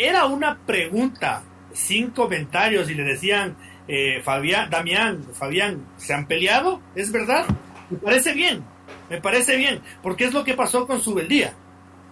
era 0.00 0.26
una 0.26 0.58
pregunta 0.66 1.44
sin 1.74 2.10
comentarios 2.10 2.90
y 2.90 2.94
le 2.94 3.04
decían, 3.04 3.56
eh, 3.86 4.20
Fabián, 4.24 4.68
Damián, 4.68 5.24
Fabián, 5.32 5.86
¿se 5.96 6.12
han 6.12 6.26
peleado? 6.26 6.82
¿Es 6.96 7.12
verdad? 7.12 7.44
Me 7.88 7.98
parece 7.98 8.34
bien, 8.34 8.64
me 9.08 9.20
parece 9.20 9.54
bien, 9.54 9.80
porque 10.02 10.24
es 10.24 10.34
lo 10.34 10.42
que 10.42 10.54
pasó 10.54 10.84
con 10.84 11.00
Subeldía. 11.00 11.52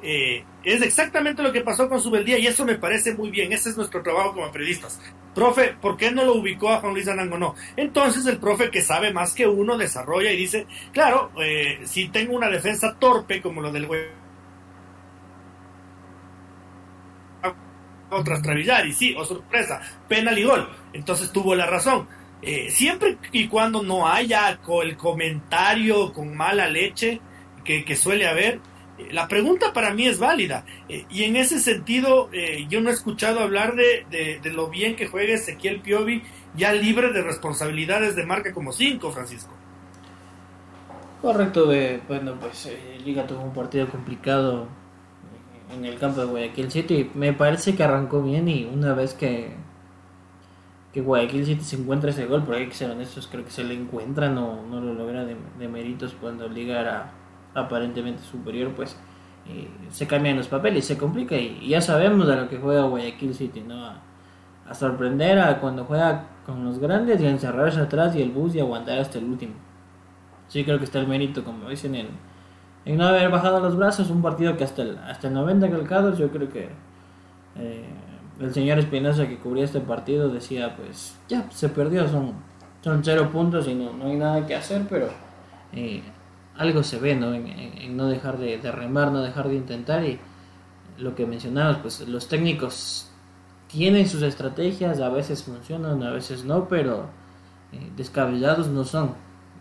Eh, 0.09 0.45
es 0.63 0.83
exactamente 0.83 1.43
lo 1.43 1.53
que 1.53 1.63
pasó 1.63 1.89
con 1.89 2.01
Subeldía 2.01 2.39
y 2.39 2.47
eso 2.47 2.65
me 2.65 2.77
parece 2.77 3.15
muy 3.15 3.31
bien. 3.31 3.53
Ese 3.53 3.71
es 3.71 3.77
nuestro 3.77 4.05
trabajo 4.05 4.35
como 4.35 4.53
periodistas. 4.53 5.01
Profe, 5.35 5.75
¿por 5.81 5.97
qué 5.97 6.13
no 6.13 6.25
lo 6.25 6.35
ubicó 6.35 6.71
a 6.71 6.79
Juan 6.79 6.95
Luis 6.95 7.09
Anango? 7.09 7.37
No. 7.37 7.57
Entonces 7.77 8.25
el 8.27 8.39
profe 8.39 8.71
que 8.71 8.83
sabe 8.83 9.13
más 9.13 9.35
que 9.35 9.49
uno 9.49 9.77
desarrolla 9.77 10.31
y 10.31 10.37
dice, 10.37 10.67
claro, 10.93 11.33
eh, 11.43 11.81
si 11.85 12.09
tengo 12.09 12.37
una 12.37 12.49
defensa 12.49 12.97
torpe 13.01 13.43
como 13.43 13.61
lo 13.61 13.73
del 13.73 13.87
güey 13.87 14.03
contra 18.09 18.87
y 18.87 18.93
sí, 18.93 19.15
o 19.17 19.23
oh, 19.23 19.25
sorpresa, 19.25 19.81
penal 20.09 20.39
y 20.39 20.45
gol. 20.45 20.69
Entonces 20.93 21.33
tuvo 21.33 21.55
la 21.55 21.67
razón. 21.67 22.07
Eh, 22.43 22.71
siempre 22.71 23.19
y 23.33 23.49
cuando 23.49 23.83
no 23.83 24.07
haya 24.07 24.57
el 24.83 24.97
comentario 24.97 26.13
con 26.13 26.37
mala 26.37 26.69
leche 26.69 27.21
que, 27.65 27.97
suele 27.97 28.29
haber, 28.29 28.61
la 29.11 29.29
pregunta 29.29 29.73
para 29.73 29.93
mí 29.93 30.07
es 30.07 30.19
válida. 30.19 30.65
Eh, 30.89 31.05
y 31.11 31.25
en 31.25 31.37
ese 31.37 31.61
sentido, 31.61 32.31
yo 32.69 32.81
no 32.81 32.91
he 32.91 32.93
escuchado 32.93 33.41
hablar 33.41 33.75
de, 33.75 34.39
de, 34.43 34.51
lo 34.51 34.69
bien 34.69 34.97
que 34.97 35.07
juega 35.07 35.35
Ezequiel 35.35 35.81
Piovi, 35.81 36.23
ya 36.57 36.73
libre 36.73 37.13
de 37.13 37.23
responsabilidades 37.23 38.17
de 38.17 38.25
marca 38.25 38.53
como 38.53 38.73
cinco, 38.73 39.11
Francisco. 39.11 39.53
Correcto, 41.21 41.67
bueno, 42.09 42.35
pues 42.41 42.71
Liga 43.05 43.27
tuvo 43.27 43.43
un 43.43 43.53
partido 43.53 43.89
complicado 43.89 44.69
en 45.75 45.85
el 45.85 45.99
campo 45.99 46.21
de 46.21 46.27
Guayaquil 46.27 46.71
City. 46.71 47.11
Me 47.15 47.33
parece 47.33 47.75
que 47.75 47.83
arrancó 47.83 48.23
bien 48.23 48.49
y 48.49 48.65
una 48.65 48.95
vez 48.95 49.15
que, 49.15 49.53
que 50.93 51.01
Guayaquil 51.01 51.45
City 51.45 51.65
se 51.65 51.77
encuentra 51.77 52.11
ese 52.11 52.27
gol, 52.27 52.45
porque 52.45 52.63
hay 52.63 52.69
que 52.69 52.75
ser 52.75 52.91
honestos, 52.91 53.29
creo 53.31 53.45
que 53.45 53.51
se 53.51 53.65
le 53.65 53.75
encuentra, 53.75 54.29
no, 54.29 54.63
no 54.67 54.81
lo 54.81 54.95
logra 54.95 55.25
de, 55.25 55.69
méritos 55.69 56.15
cuando 56.21 56.49
Liga 56.49 56.81
era 56.81 57.13
aparentemente 57.57 58.23
superior, 58.23 58.73
pues 58.75 58.97
eh, 59.49 59.69
se 59.91 60.07
cambian 60.07 60.37
los 60.37 60.49
papeles, 60.49 60.85
se 60.85 60.97
complica 60.97 61.37
y, 61.37 61.69
ya 61.69 61.81
sabemos 61.81 62.29
a 62.29 62.37
lo 62.37 62.49
que 62.49 62.59
juega 62.59 62.85
Guayaquil 62.85 63.35
City, 63.35 63.63
¿no? 63.67 63.87
A, 63.87 64.03
sorprender 64.75 65.39
a 65.39 65.61
cuando 65.61 65.85
juega 65.85 66.25
con 66.45 66.65
los 66.65 66.81
grandes 66.81 67.21
y 67.21 67.27
a 67.27 67.31
encerrarse 67.31 67.81
atrás 67.81 68.17
y 68.17 68.23
el 68.23 68.31
bus 68.31 68.55
y 68.57 68.61
aguantar 68.61 68.99
hasta 68.99 69.19
el 69.19 69.25
último. 69.25 69.55
Sí 70.49 70.65
creo 70.65 70.79
que 70.79 70.85
está 70.85 70.99
el 70.99 71.07
mérito, 71.07 71.45
como 71.45 71.69
dicen, 71.69 71.95
en 71.95 72.09
en 72.87 72.97
no 72.97 73.09
haber 73.09 73.29
bajado 73.31 73.59
los 73.61 73.77
brazos, 73.77 74.11
un 74.11 74.23
partido 74.23 74.57
que 74.57 74.63
hasta 74.63 74.83
el, 74.83 74.97
hasta 74.99 75.27
el 75.27 75.35
90 75.35 75.71
calcados, 75.71 76.19
yo 76.19 76.31
creo 76.31 76.49
que 76.49 76.69
eh, 77.57 77.85
el 78.41 78.55
señor 78.55 78.79
Espinosa 78.79 79.27
que 79.27 79.39
cubría 79.39 79.65
este 79.65 79.81
partido 79.81 80.29
decía, 80.29 80.77
pues 80.77 81.19
ya 81.29 81.51
se 81.51 81.69
perdió, 81.69 82.07
son, 82.09 82.35
son 82.83 83.03
cero 83.03 83.29
puntos 83.33 83.67
y 83.67 83.75
no, 83.75 83.93
no 83.93 84.07
hay 84.07 84.17
nada 84.17 84.47
que 84.47 84.55
hacer, 84.55 84.83
pero 84.89 85.09
eh, 85.73 86.01
algo 86.59 86.83
se 86.83 86.99
ve 86.99 87.15
¿no? 87.15 87.35
En, 87.35 87.97
no 87.97 88.07
dejar 88.07 88.39
de, 88.39 88.59
remar, 88.73 89.13
no 89.13 89.23
dejar 89.23 89.49
de 89.49 89.57
intentar 89.57 90.05
y 90.05 90.19
lo 90.99 91.15
que 91.15 91.27
mencionabas, 91.27 91.79
pues 91.79 92.07
los 92.09 92.29
técnicos 92.29 93.11
tienen 93.69 94.09
sus 94.09 94.23
estrategias, 94.23 95.01
a 95.01 95.09
veces 95.09 95.43
funcionan, 95.43 96.03
a 96.03 96.11
veces 96.11 96.45
no, 96.45 96.69
pero 96.69 97.07
eh, 97.73 97.91
descabellados 97.97 98.69
no 98.69 98.85
son. 98.85 99.15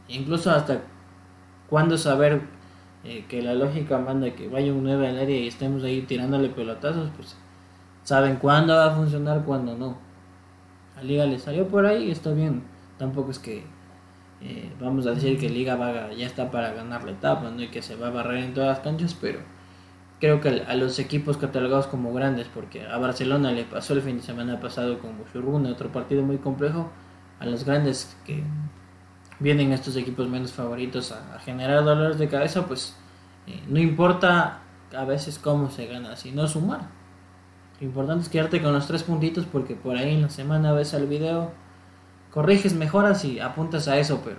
Incluso 0.08 0.52
hasta 0.52 0.82
cuando 1.70 1.98
saber 1.98 2.42
eh, 3.04 3.26
que 3.28 3.42
la 3.42 3.54
lógica 3.54 3.98
manda 3.98 4.34
que 4.34 4.48
vaya 4.48 4.72
un 4.72 4.84
9 4.84 5.08
al 5.08 5.20
área 5.20 5.38
y 5.38 5.48
estemos 5.48 5.84
ahí 5.84 6.02
tirándole 6.02 6.50
pelotazos, 6.50 7.10
pues 7.16 7.36
saben 8.04 8.38
cuándo 8.38 8.76
va 8.76 8.88
a 8.88 8.96
funcionar, 8.96 9.44
cuándo 9.44 9.76
no. 9.76 9.98
La 10.96 11.04
liga 11.04 11.26
le 11.26 11.40
salió 11.40 11.68
por 11.68 11.86
ahí 11.86 12.06
y 12.06 12.12
está 12.12 12.32
bien. 12.32 12.64
Tampoco 12.98 13.32
es 13.32 13.40
que 13.40 13.66
eh, 14.48 14.72
vamos 14.80 15.08
a 15.08 15.12
decir 15.12 15.40
que 15.40 15.50
Liga 15.50 15.76
va, 15.76 16.14
ya 16.14 16.28
está 16.28 16.52
para 16.52 16.72
ganar 16.72 17.04
la 17.04 17.12
etapa. 17.12 17.52
Y 17.58 17.68
que 17.70 17.82
se 17.82 17.96
va 17.96 18.08
a 18.08 18.12
barrer 18.12 18.44
en 18.44 18.54
todas 18.54 18.70
las 18.70 18.80
canchas, 18.80 19.18
pero 19.20 19.40
creo 20.20 20.40
que 20.40 20.64
a 20.68 20.76
los 20.76 21.00
equipos 21.00 21.38
catalogados 21.38 21.88
como 21.88 22.14
grandes, 22.14 22.48
porque 22.54 22.86
a 22.86 22.98
Barcelona 22.98 23.52
le 23.52 23.64
pasó 23.64 23.94
el 23.94 24.02
fin 24.02 24.18
de 24.18 24.24
semana 24.24 24.60
pasado 24.60 25.00
con 25.00 25.18
Bushuruna, 25.18 25.72
otro 25.72 25.92
partido 25.92 26.22
muy 26.22 26.38
complejo, 26.38 26.92
a 27.40 27.46
los 27.46 27.66
grandes 27.66 28.16
que 28.24 28.44
vienen 29.40 29.74
estos 29.74 29.96
equipos 29.96 30.30
menos 30.30 30.54
favoritos 30.54 31.12
a, 31.12 31.40
generar 31.40 31.84
dolores 31.84 32.20
de 32.20 32.30
cabeza, 32.30 32.68
pues 32.68 32.96
eh, 33.48 33.64
no 33.68 33.80
importa 33.80 34.62
a 34.96 35.06
veces 35.06 35.40
cómo 35.40 35.72
se 35.72 35.88
gana, 35.88 36.16
sino 36.16 36.48
sumar. 36.48 36.88
Lo 37.80 37.88
importante 37.88 38.24
es 38.24 38.30
quedarte 38.30 38.62
con 38.62 38.74
los 38.74 38.88
tres 38.88 39.04
puntitos 39.04 39.46
porque 39.46 39.76
por 39.76 39.98
ahí 39.98 40.14
en 40.14 40.22
la 40.22 40.30
semana 40.30 40.72
ves 40.72 40.94
el 40.94 41.08
video, 41.08 41.52
corriges, 42.36 42.74
mejoras 42.76 43.24
y 43.24 43.40
apuntas 43.40 43.88
a 43.88 43.98
eso, 43.98 44.22
pero 44.24 44.36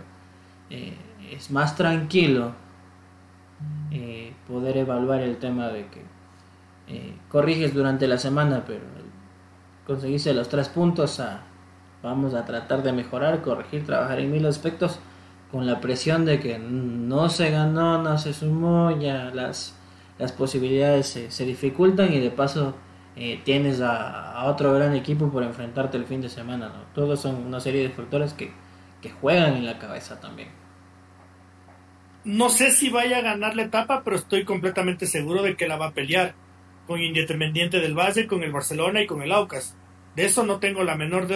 eh, 0.69 0.93
es 1.33 1.51
más 1.51 1.75
tranquilo 1.75 2.53
eh, 3.91 4.35
poder 4.47 4.77
evaluar 4.77 5.23
el 5.23 5.39
tema 5.39 5.69
de 5.69 5.87
que 5.87 6.03
eh, 6.89 7.15
corriges 7.31 7.73
durante 7.73 8.07
la 8.07 8.19
semana, 8.19 8.63
pero 8.67 8.83
conseguiste 9.87 10.35
los 10.35 10.51
tres 10.51 10.69
puntos, 10.69 11.21
a, 11.21 11.41
vamos 12.03 12.35
a 12.35 12.45
tratar 12.45 12.83
de 12.83 12.93
mejorar, 12.93 13.41
corregir, 13.41 13.87
trabajar 13.87 14.21
en 14.21 14.31
mil 14.31 14.45
aspectos 14.45 14.99
con 15.51 15.67
la 15.67 15.81
presión 15.81 16.27
de 16.27 16.39
que 16.39 16.59
no 16.59 17.31
se 17.31 17.51
ganó, 17.51 18.03
no 18.03 18.19
se 18.19 18.35
sumó, 18.35 18.91
ya 19.01 19.31
las, 19.33 19.75
las 20.19 20.33
posibilidades 20.33 21.07
se, 21.07 21.31
se 21.31 21.47
dificultan 21.47 22.13
y 22.13 22.21
de 22.21 22.31
paso 22.31 22.75
eh, 23.17 23.41
tienes 23.45 23.81
a, 23.81 24.45
otro 24.45 24.75
gran 24.75 24.95
equipo 24.95 25.31
por 25.31 25.43
enfrentarte 25.43 25.97
el 25.97 26.05
fin 26.05 26.21
de 26.21 26.29
semana. 26.29 26.69
¿no? 26.69 26.83
Todos 26.95 27.21
son 27.21 27.47
una 27.47 27.61
serie 27.61 27.83
de 27.83 27.91
factores 27.91 28.35
que, 28.35 28.53
juegan 29.21 29.55
en 29.55 29.65
la 29.65 29.79
cabeza 29.79 30.19
también. 30.19 30.49
No 32.25 32.49
sé 32.51 32.73
si 32.73 32.91
vaya 32.91 33.19
a 33.19 33.23
ganar 33.23 33.55
la 33.55 33.63
etapa, 33.63 34.03
pero 34.03 34.17
estoy 34.17 34.45
completamente 34.45 35.07
seguro 35.07 35.45
de 35.45 35.55
que 35.55 35.69
la 35.69 35.77
va 35.77 35.87
a 35.87 35.93
pelear 35.93 36.35
con 36.89 37.01
Independiente 37.01 37.79
del 37.79 37.95
Valle, 37.97 38.27
con 38.27 38.43
el 38.43 38.51
Barcelona 38.51 39.01
y 39.01 39.07
con 39.07 39.23
el 39.23 39.31
Aucas. 39.31 39.77
De 40.17 40.25
eso 40.25 40.45
no 40.45 40.59
tengo 40.59 40.83
la 40.83 40.97
menor, 40.97 41.29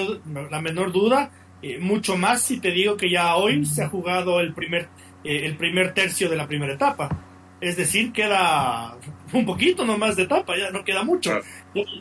la 0.51 0.61
menor 0.61 0.91
duda. 0.91 1.31
Eh, 1.63 1.79
mucho 1.79 2.17
más 2.17 2.43
si 2.43 2.59
te 2.59 2.73
digo 2.73 2.97
que 2.97 3.09
ya 3.09 3.37
hoy 3.37 3.65
se 3.65 3.85
ha 3.85 3.89
jugado 3.89 4.41
el 4.41 4.53
primer, 4.53 4.89
eh, 5.23 5.43
el 5.45 5.57
primer 5.57 5.95
tercio 5.95 6.29
de 6.29 6.37
la 6.37 6.49
primera 6.49 6.75
etapa. 6.75 7.30
Es 7.61 7.77
decir, 7.77 8.13
queda 8.13 8.97
un 9.33 9.45
poquito 9.45 9.85
nomás 9.85 10.17
de 10.17 10.23
etapa, 10.25 10.57
ya 10.57 10.71
no 10.71 10.85
queda 10.85 11.05
mucho. 11.05 11.41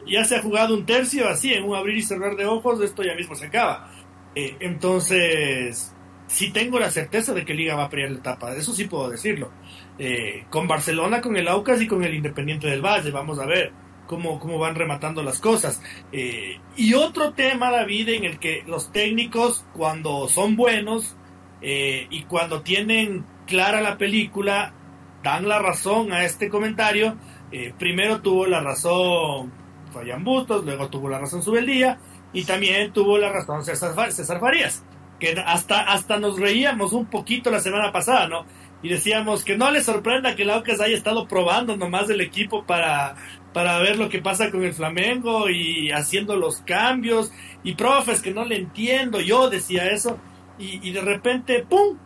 Ya, 0.08 0.24
se 0.24 0.38
ha 0.38 0.42
jugado 0.42 0.74
un 0.74 0.86
tercio 0.86 1.28
así, 1.28 1.54
en 1.54 1.64
un 1.64 1.76
abrir 1.76 1.98
y 1.98 2.02
cerrar 2.02 2.36
de 2.36 2.46
ojos, 2.46 2.82
esto 2.82 3.04
ya 3.04 3.16
mismo 3.16 3.36
se 3.36 3.48
acaba. 3.48 3.92
Eh, 4.36 4.56
entonces, 4.62 5.94
sí 6.28 6.52
tengo 6.52 6.80
la 6.80 6.92
certeza 6.92 7.34
de 7.34 7.44
que 7.44 7.54
Liga 7.54 7.76
va 7.76 7.86
a 7.86 7.90
pelear 7.90 8.12
la 8.12 8.20
etapa, 8.20 8.56
eso 8.56 8.74
sí 8.74 8.86
puedo 8.86 9.10
decirlo. 9.10 9.52
Eh, 9.98 10.46
con 10.50 10.68
Barcelona, 10.68 11.20
con 11.20 11.36
el 11.36 11.48
Aucas 11.50 11.82
y 11.82 11.88
con 11.88 12.04
el 12.04 12.14
Independiente 12.14 12.68
del 12.68 12.82
Valle, 12.82 13.12
vamos 13.12 13.38
a 13.40 13.46
ver 13.46 13.74
cómo, 14.08 14.40
cómo 14.40 14.60
van 14.60 14.76
rematando 14.76 15.24
las 15.24 15.40
cosas. 15.40 15.82
Eh, 16.14 16.58
y 16.78 16.94
otro 16.94 17.34
tema, 17.34 17.70
David, 17.70 18.10
en 18.10 18.24
el 18.24 18.40
que 18.40 18.64
los 18.66 18.94
técnicos, 18.94 19.66
cuando 19.74 20.30
son 20.30 20.56
buenos 20.56 21.16
y 21.62 22.24
cuando 22.24 22.62
tienen 22.62 23.26
clara 23.46 23.82
la 23.82 23.98
película, 23.98 24.74
dan 25.24 25.48
la 25.48 25.60
razón 25.60 26.12
a 26.12 26.24
este 26.26 26.50
comentario. 26.50 27.16
Eh, 27.52 27.74
primero 27.78 28.22
tuvo 28.22 28.46
la 28.46 28.62
razón 28.62 29.52
Fabián 29.92 30.24
Bustos, 30.24 30.66
luego 30.66 30.90
tuvo 30.90 31.10
la 31.10 31.20
razón 31.20 31.42
Subeldía 31.42 32.00
y 32.32 32.44
también 32.44 32.94
tuvo 32.94 33.18
la 33.18 33.32
razón 33.32 33.64
César, 33.66 34.12
César 34.12 34.40
Farías, 34.40 34.84
que 35.20 35.32
hasta, 35.46 35.82
hasta 35.82 36.20
nos 36.20 36.40
reíamos 36.40 36.94
un 36.94 37.08
poquito 37.08 37.50
la 37.50 37.60
semana 37.60 37.92
pasada, 37.92 38.28
¿no? 38.28 38.46
Y 38.82 38.90
decíamos 38.90 39.44
que 39.44 39.58
no 39.58 39.72
le 39.72 39.84
sorprenda 39.84 40.36
que 40.36 40.46
la 40.46 40.56
Aucas 40.56 40.80
haya 40.80 40.96
estado 40.96 41.28
probando 41.28 41.76
nomás 41.76 42.10
el 42.10 42.22
equipo 42.22 42.66
para, 42.66 43.16
para 43.54 43.80
ver 43.80 43.98
lo 43.98 44.08
que 44.08 44.22
pasa 44.22 44.52
con 44.52 44.64
el 44.64 44.74
Flamengo 44.74 45.50
y 45.50 45.92
haciendo 45.92 46.38
los 46.38 46.62
cambios. 46.62 47.34
Y 47.62 47.76
profes, 47.76 48.22
que 48.22 48.34
no 48.34 48.46
le 48.46 48.56
entiendo, 48.56 49.20
yo 49.20 49.50
decía 49.50 49.88
eso. 49.88 50.18
Y, 50.58 50.92
de 50.92 51.02
repente, 51.02 51.66
¡pum! 51.68 51.98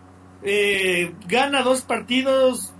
Eh, 0.43 1.13
gana 1.27 1.61
dos 1.61 1.81
partidos 1.81 2.72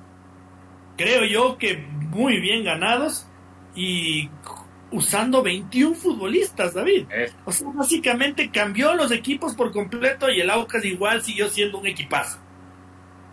creo 0.98 1.26
yo 1.26 1.58
que 1.58 1.78
muy 1.78 2.40
bien 2.40 2.64
ganados 2.64 3.28
y 3.76 4.30
usando 4.92 5.42
21 5.42 5.96
futbolistas, 5.96 6.74
David. 6.74 7.08
Eh. 7.12 7.32
O 7.46 7.52
sea, 7.52 7.68
básicamente 7.74 8.52
cambió 8.52 8.94
los 8.94 9.12
equipos 9.12 9.56
por 9.56 9.72
completo 9.72 10.30
y 10.30 10.42
el 10.42 10.50
Aucas 10.50 10.86
igual 10.86 11.22
siguió 11.22 11.50
siendo 11.50 11.80
un 11.80 11.88
equipazo. 11.88 12.40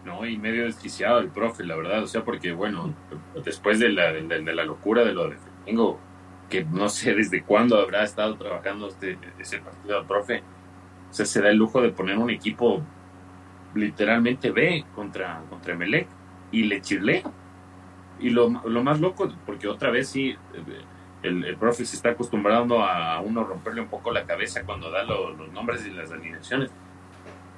No, 0.05 0.27
y 0.27 0.39
medio 0.39 0.65
desquiciado 0.65 1.19
el 1.19 1.29
profe, 1.29 1.63
la 1.65 1.77
verdad. 1.77 2.03
O 2.03 2.07
sea, 2.07 2.25
porque, 2.25 2.53
bueno, 2.53 2.95
después 3.45 3.79
de 3.79 3.91
la, 3.91 4.13
de, 4.13 4.41
la 4.41 4.65
locura 4.65 5.05
de 5.05 5.13
lo 5.13 5.29
de 5.29 5.37
Flamengo, 5.37 6.01
que 6.49 6.65
no 6.65 6.89
sé 6.89 7.15
desde 7.15 7.43
cuándo 7.43 7.79
habrá 7.79 8.03
estado 8.03 8.37
trabajando 8.37 8.89
este, 8.89 9.19
ese 9.39 9.59
partido 9.59 9.99
del 9.99 10.07
profe, 10.07 10.43
o 11.11 11.13
sea, 11.13 11.27
se 11.27 11.43
da 11.43 11.51
el 11.51 11.59
lujo 11.59 11.83
de 11.83 11.91
poner 11.91 12.17
un 12.17 12.31
equipo 12.31 12.83
literalmente 13.75 14.51
B 14.51 14.85
contra, 14.95 15.43
contra 15.51 15.77
Melec 15.77 16.09
y 16.51 16.65
le 16.65 16.81
chirlea. 16.81 17.23
Y 18.21 18.31
lo, 18.31 18.49
lo 18.49 18.83
más 18.83 19.01
loco, 19.01 19.33
porque 19.47 19.67
otra 19.67 19.91
vez 19.91 20.09
sí, 20.09 20.37
el, 21.23 21.45
el 21.45 21.57
profe 21.57 21.85
se 21.85 21.97
está 21.97 22.11
acostumbrando 22.11 22.83
a 22.83 23.21
uno 23.21 23.45
romperle 23.45 23.83
un 23.83 23.89
poco 23.89 24.11
la 24.11 24.25
cabeza 24.25 24.63
cuando 24.65 24.91
da 24.91 25.05
los 25.05 25.53
nombres 25.53 25.87
y 25.87 25.91
las 25.91 26.11
alineaciones. 26.13 26.71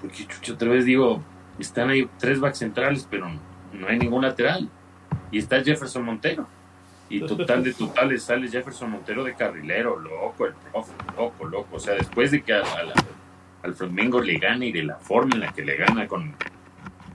Porque 0.01 0.27
chucho, 0.27 0.55
otra 0.55 0.69
vez 0.69 0.85
digo, 0.85 1.23
están 1.59 1.91
ahí 1.91 2.09
tres 2.19 2.41
backs 2.41 2.59
centrales, 2.59 3.07
pero 3.09 3.29
no 3.73 3.87
hay 3.87 3.99
ningún 3.99 4.23
lateral. 4.23 4.69
Y 5.31 5.39
está 5.39 5.63
Jefferson 5.63 6.05
Montero. 6.05 6.47
Y 7.09 7.21
total 7.27 7.63
de 7.63 7.73
totales 7.73 8.23
sale 8.23 8.49
Jefferson 8.49 8.91
Montero 8.91 9.23
de 9.23 9.35
carrilero, 9.35 9.99
loco, 9.99 10.47
el 10.47 10.55
profe, 10.55 10.93
loco, 11.17 11.45
loco. 11.45 11.77
O 11.77 11.81
sea, 11.81 11.95
después 11.95 12.31
de 12.31 12.43
que 12.43 12.55
al 12.55 13.75
Flamengo 13.75 14.21
le 14.21 14.39
gane 14.39 14.67
y 14.67 14.73
de 14.73 14.83
la 14.83 14.97
forma 14.97 15.35
en 15.35 15.41
la 15.41 15.53
que 15.53 15.63
le 15.63 15.77
gana 15.77 16.09
con 16.09 16.35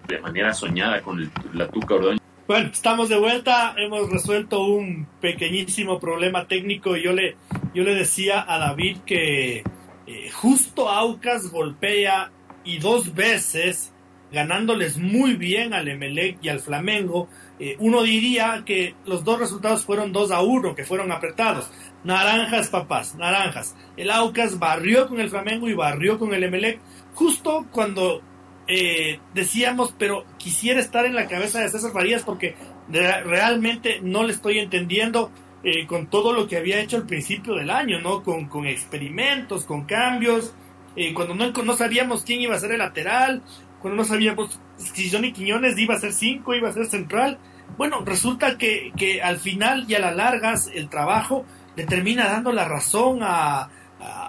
de 0.07 0.19
manera 0.21 0.53
soñada 0.53 1.01
con 1.01 1.29
la 1.53 1.67
Tuca 1.67 1.95
Ordóñez 1.95 2.21
bueno, 2.47 2.69
estamos 2.71 3.09
de 3.09 3.17
vuelta, 3.17 3.75
hemos 3.77 4.09
resuelto 4.09 4.63
un 4.63 5.05
pequeñísimo 5.19 5.99
problema 5.99 6.47
técnico 6.47 6.95
yo 6.95 7.11
le, 7.11 7.35
yo 7.73 7.83
le 7.83 7.93
decía 7.93 8.45
a 8.47 8.57
David 8.57 8.99
que 9.05 9.63
eh, 10.07 10.29
justo 10.31 10.89
Aucas 10.89 11.51
golpea 11.51 12.31
y 12.63 12.79
dos 12.79 13.13
veces 13.13 13.93
ganándoles 14.31 14.97
muy 14.97 15.35
bien 15.35 15.73
al 15.73 15.87
Emelec 15.87 16.37
y 16.41 16.49
al 16.49 16.59
Flamengo, 16.59 17.29
eh, 17.59 17.75
uno 17.79 18.03
diría 18.03 18.63
que 18.65 18.95
los 19.05 19.23
dos 19.23 19.39
resultados 19.39 19.85
fueron 19.85 20.11
2 20.11 20.31
a 20.31 20.41
1, 20.41 20.75
que 20.75 20.83
fueron 20.83 21.11
apretados. 21.11 21.69
Naranjas, 22.03 22.67
papás, 22.69 23.15
naranjas. 23.15 23.75
El 23.95 24.11
Aucas 24.11 24.59
barrió 24.59 25.07
con 25.07 25.19
el 25.19 25.29
Flamengo 25.29 25.69
y 25.69 25.73
barrió 25.73 26.19
con 26.19 26.33
el 26.33 26.43
Emelec, 26.43 26.79
justo 27.13 27.65
cuando 27.71 28.21
eh, 28.67 29.19
decíamos, 29.33 29.93
pero 29.97 30.25
quisiera 30.37 30.79
estar 30.79 31.05
en 31.05 31.15
la 31.15 31.27
cabeza 31.27 31.59
de 31.59 31.69
César 31.69 31.91
Farías 31.91 32.23
porque 32.23 32.55
realmente 32.89 33.99
no 34.01 34.23
le 34.23 34.33
estoy 34.33 34.59
entendiendo 34.59 35.31
eh, 35.63 35.87
con 35.87 36.07
todo 36.07 36.33
lo 36.33 36.47
que 36.47 36.57
había 36.57 36.79
hecho 36.79 36.97
al 36.97 37.05
principio 37.05 37.55
del 37.55 37.69
año, 37.69 37.99
¿no? 37.99 38.23
Con, 38.23 38.47
con 38.47 38.65
experimentos, 38.67 39.65
con 39.65 39.85
cambios, 39.85 40.53
eh, 40.95 41.13
cuando 41.13 41.35
no, 41.35 41.51
no 41.51 41.77
sabíamos 41.77 42.23
quién 42.23 42.41
iba 42.41 42.55
a 42.55 42.59
ser 42.59 42.71
el 42.71 42.79
lateral, 42.79 43.41
cuando 43.79 43.97
no 43.97 44.03
sabíamos 44.03 44.59
si 44.77 45.09
Johnny 45.09 45.31
Quiñones 45.31 45.77
iba 45.77 45.95
a 45.95 45.99
ser 45.99 46.13
5, 46.13 46.53
iba 46.55 46.69
a 46.69 46.73
ser 46.73 46.85
central. 46.87 47.39
Bueno, 47.77 48.01
resulta 48.05 48.57
que, 48.57 48.91
que, 48.97 49.21
al 49.21 49.37
final 49.37 49.85
y 49.87 49.95
a 49.95 49.99
la 49.99 50.11
largas 50.11 50.69
el 50.73 50.89
trabajo 50.89 51.45
le 51.75 51.85
termina 51.85 52.25
dando 52.25 52.51
la 52.51 52.65
razón 52.65 53.19
a, 53.21 53.69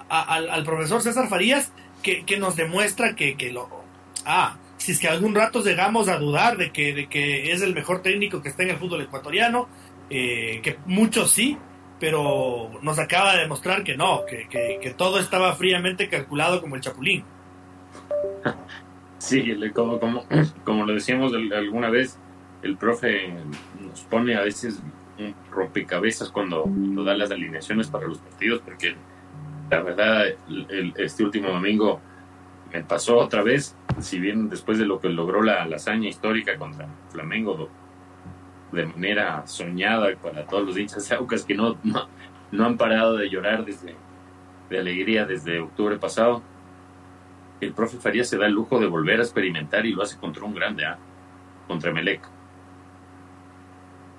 al, 0.09 0.63
profesor 0.63 1.01
César 1.01 1.29
Farías 1.29 1.71
que, 2.03 2.25
que 2.25 2.37
nos 2.37 2.55
demuestra 2.55 3.15
que, 3.15 3.37
que 3.37 3.51
lo, 3.51 3.78
Ah, 4.31 4.59
si 4.77 4.91
es 4.91 4.99
que 4.99 5.07
algún 5.07 5.33
rato 5.33 5.63
llegamos 5.63 6.07
a 6.07 6.19
dudar 6.19 6.55
de 6.55 6.71
que, 6.71 6.93
de 6.93 7.07
que 7.09 7.51
es 7.51 7.63
el 7.63 7.73
mejor 7.73 8.03
técnico 8.03 8.43
que 8.43 8.49
está 8.49 8.61
en 8.61 8.69
el 8.69 8.77
fútbol 8.77 9.01
ecuatoriano, 9.01 9.67
eh, 10.07 10.61
que 10.61 10.77
muchos 10.85 11.31
sí, 11.31 11.57
pero 11.99 12.69
nos 12.83 12.99
acaba 12.99 13.33
de 13.33 13.39
demostrar 13.39 13.83
que 13.83 13.97
no, 13.97 14.21
que, 14.27 14.47
que, 14.47 14.93
todo 14.95 15.19
estaba 15.19 15.55
fríamente 15.55 16.09
calculado 16.09 16.61
como 16.61 16.75
el 16.75 16.81
Chapulín. 16.81 17.23
Sí, 19.17 19.51
como, 19.73 19.99
como, 19.99 20.23
como 20.63 20.85
lo 20.85 20.93
decíamos 20.93 21.33
alguna 21.33 21.89
vez, 21.89 22.19
el 22.61 22.77
profe 22.77 23.33
nos 23.81 24.01
pone 24.01 24.35
a 24.35 24.41
veces 24.41 24.79
un 25.17 25.33
rompecabezas 25.49 26.29
cuando 26.29 26.65
da 27.03 27.17
las 27.17 27.31
alineaciones 27.31 27.87
para 27.87 28.05
los 28.05 28.19
partidos, 28.19 28.61
porque 28.63 28.93
la 29.71 29.81
verdad, 29.81 30.25
este 30.97 31.23
último 31.23 31.49
domingo 31.49 31.99
me 32.71 32.83
pasó 32.83 33.17
otra 33.17 33.41
vez, 33.41 33.75
si 33.99 34.19
bien 34.19 34.49
después 34.49 34.77
de 34.77 34.85
lo 34.85 34.99
que 34.99 35.09
logró 35.09 35.41
la, 35.41 35.63
hazaña 35.63 36.07
histórica 36.07 36.57
contra 36.57 36.87
Flamengo 37.11 37.69
de 38.71 38.85
manera 38.85 39.45
soñada 39.47 40.15
para 40.15 40.45
todos 40.45 40.65
los 40.65 40.77
hinchas 40.77 41.09
de 41.09 41.15
Aucas 41.15 41.43
que 41.43 41.55
no, 41.55 41.77
no, 42.51 42.65
han 42.65 42.77
parado 42.77 43.17
de 43.17 43.29
llorar 43.29 43.65
desde 43.65 43.95
de 44.69 44.77
alegría 44.77 45.25
desde 45.25 45.59
octubre 45.59 45.97
pasado. 45.97 46.43
El 47.59 47.73
profe 47.73 47.97
Farías 47.97 48.29
se 48.29 48.37
da 48.37 48.45
el 48.45 48.53
lujo 48.53 48.79
de 48.79 48.85
volver 48.85 49.19
a 49.19 49.23
experimentar 49.23 49.85
y 49.87 49.93
lo 49.93 50.03
hace 50.03 50.17
contra 50.17 50.45
un 50.45 50.53
grande, 50.53 50.85
¿ah? 50.85 50.99
contra 51.67 51.91
Melec. 51.91 52.21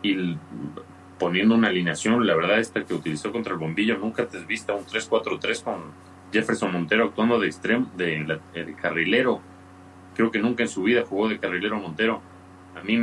Y 0.02 0.36
poniendo 1.20 1.54
una 1.54 1.68
alineación, 1.68 2.26
la 2.26 2.34
verdad 2.34 2.58
esta 2.58 2.84
que 2.84 2.94
utilizó 2.94 3.30
contra 3.30 3.52
el 3.52 3.60
bombillo, 3.60 3.96
nunca 3.96 4.26
te 4.26 4.38
has 4.38 4.46
visto 4.46 4.74
un 4.74 4.84
3-4-3 4.84 5.62
con 5.62 5.82
Jefferson 6.32 6.72
Montero 6.72 7.04
actuando 7.04 7.38
de 7.38 7.46
extremo, 7.46 7.90
de, 7.96 8.38
de, 8.54 8.74
carrilero. 8.74 9.40
Creo 10.14 10.30
que 10.30 10.38
nunca 10.38 10.62
en 10.62 10.68
su 10.68 10.82
vida 10.82 11.04
jugó 11.08 11.28
de 11.28 11.38
carrilero 11.38 11.78
Montero. 11.78 12.20
A 12.74 12.82
mí, 12.82 12.96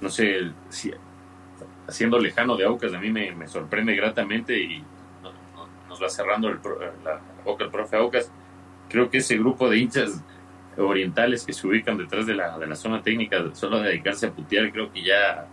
no 0.00 0.08
sé, 0.08 0.52
si, 0.68 0.92
haciendo 1.86 2.18
lejano 2.18 2.56
de 2.56 2.64
Aucas, 2.64 2.92
a 2.92 3.00
mí 3.00 3.10
me, 3.10 3.46
sorprende 3.48 3.94
gratamente 3.94 4.58
y 4.58 4.82
nos 5.88 6.02
va 6.02 6.08
cerrando 6.08 6.48
la, 7.04 7.20
boca 7.44 7.64
el 7.64 7.70
profe 7.70 7.96
Aucas. 7.96 8.30
Creo 8.88 9.10
que 9.10 9.18
ese 9.18 9.36
grupo 9.36 9.68
de 9.68 9.78
hinchas 9.78 10.22
orientales 10.76 11.44
que 11.44 11.52
se 11.52 11.66
ubican 11.66 11.96
detrás 11.96 12.26
de 12.26 12.34
la, 12.34 12.58
de 12.58 12.66
la 12.66 12.76
zona 12.76 13.02
técnica, 13.02 13.42
solo 13.54 13.80
dedicarse 13.80 14.26
a 14.26 14.30
putear, 14.30 14.70
creo 14.70 14.92
que 14.92 15.02
ya 15.02 15.48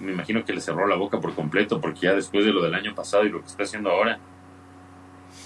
me 0.00 0.12
imagino 0.12 0.44
que 0.44 0.52
le 0.52 0.60
cerró 0.60 0.86
la 0.86 0.96
boca 0.96 1.20
por 1.20 1.34
completo, 1.34 1.80
porque 1.80 2.00
ya 2.00 2.14
después 2.14 2.44
de 2.44 2.52
lo 2.52 2.62
del 2.62 2.74
año 2.74 2.94
pasado 2.94 3.24
y 3.24 3.28
lo 3.28 3.40
que 3.40 3.46
está 3.46 3.62
haciendo 3.62 3.90
ahora, 3.90 4.18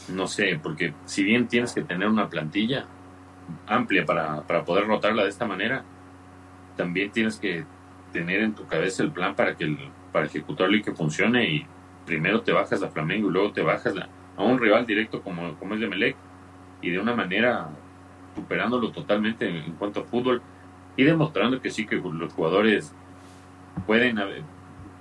no 0.09 0.27
sé, 0.27 0.59
porque 0.63 0.95
si 1.05 1.23
bien 1.23 1.49
tienes 1.49 1.73
que 1.73 1.83
tener 1.83 2.09
una 2.09 2.29
plantilla 2.29 2.87
amplia 3.67 4.05
para, 4.05 4.43
para 4.43 4.65
poder 4.65 4.87
rotarla 4.87 5.25
de 5.25 5.31
esta 5.31 5.47
manera, 5.47 5.85
también 6.77 7.11
tienes 7.11 7.39
que 7.39 7.65
tener 8.13 8.41
en 8.41 8.55
tu 8.55 8.67
cabeza 8.67 9.03
el 9.03 9.11
plan 9.11 9.35
para 9.35 9.57
que 9.57 9.65
el, 9.65 9.79
para 10.13 10.27
ejecutarlo 10.27 10.77
y 10.77 10.83
que 10.83 10.93
funcione 10.93 11.51
y 11.51 11.67
primero 12.07 12.43
te 12.43 12.53
bajas 12.53 12.83
a 12.83 12.89
Flamengo 12.89 13.29
y 13.29 13.33
luego 13.33 13.53
te 13.53 13.63
bajas 13.63 13.95
a, 13.97 14.43
un 14.43 14.59
rival 14.59 14.87
directo 14.87 15.23
como, 15.23 15.55
como 15.57 15.75
es 15.75 15.81
de 15.81 15.89
Melec 15.89 16.17
y 16.81 16.91
de 16.91 16.99
una 16.99 17.15
manera 17.15 17.69
superándolo 18.35 18.91
totalmente 18.91 19.49
en, 19.49 19.73
cuanto 19.73 20.01
a 20.01 20.05
fútbol 20.05 20.43
y 20.97 21.05
demostrando 21.05 21.61
que 21.61 21.71
sí 21.71 21.87
que 21.87 21.97
los 21.97 22.33
jugadores 22.33 22.95
pueden 23.87 24.19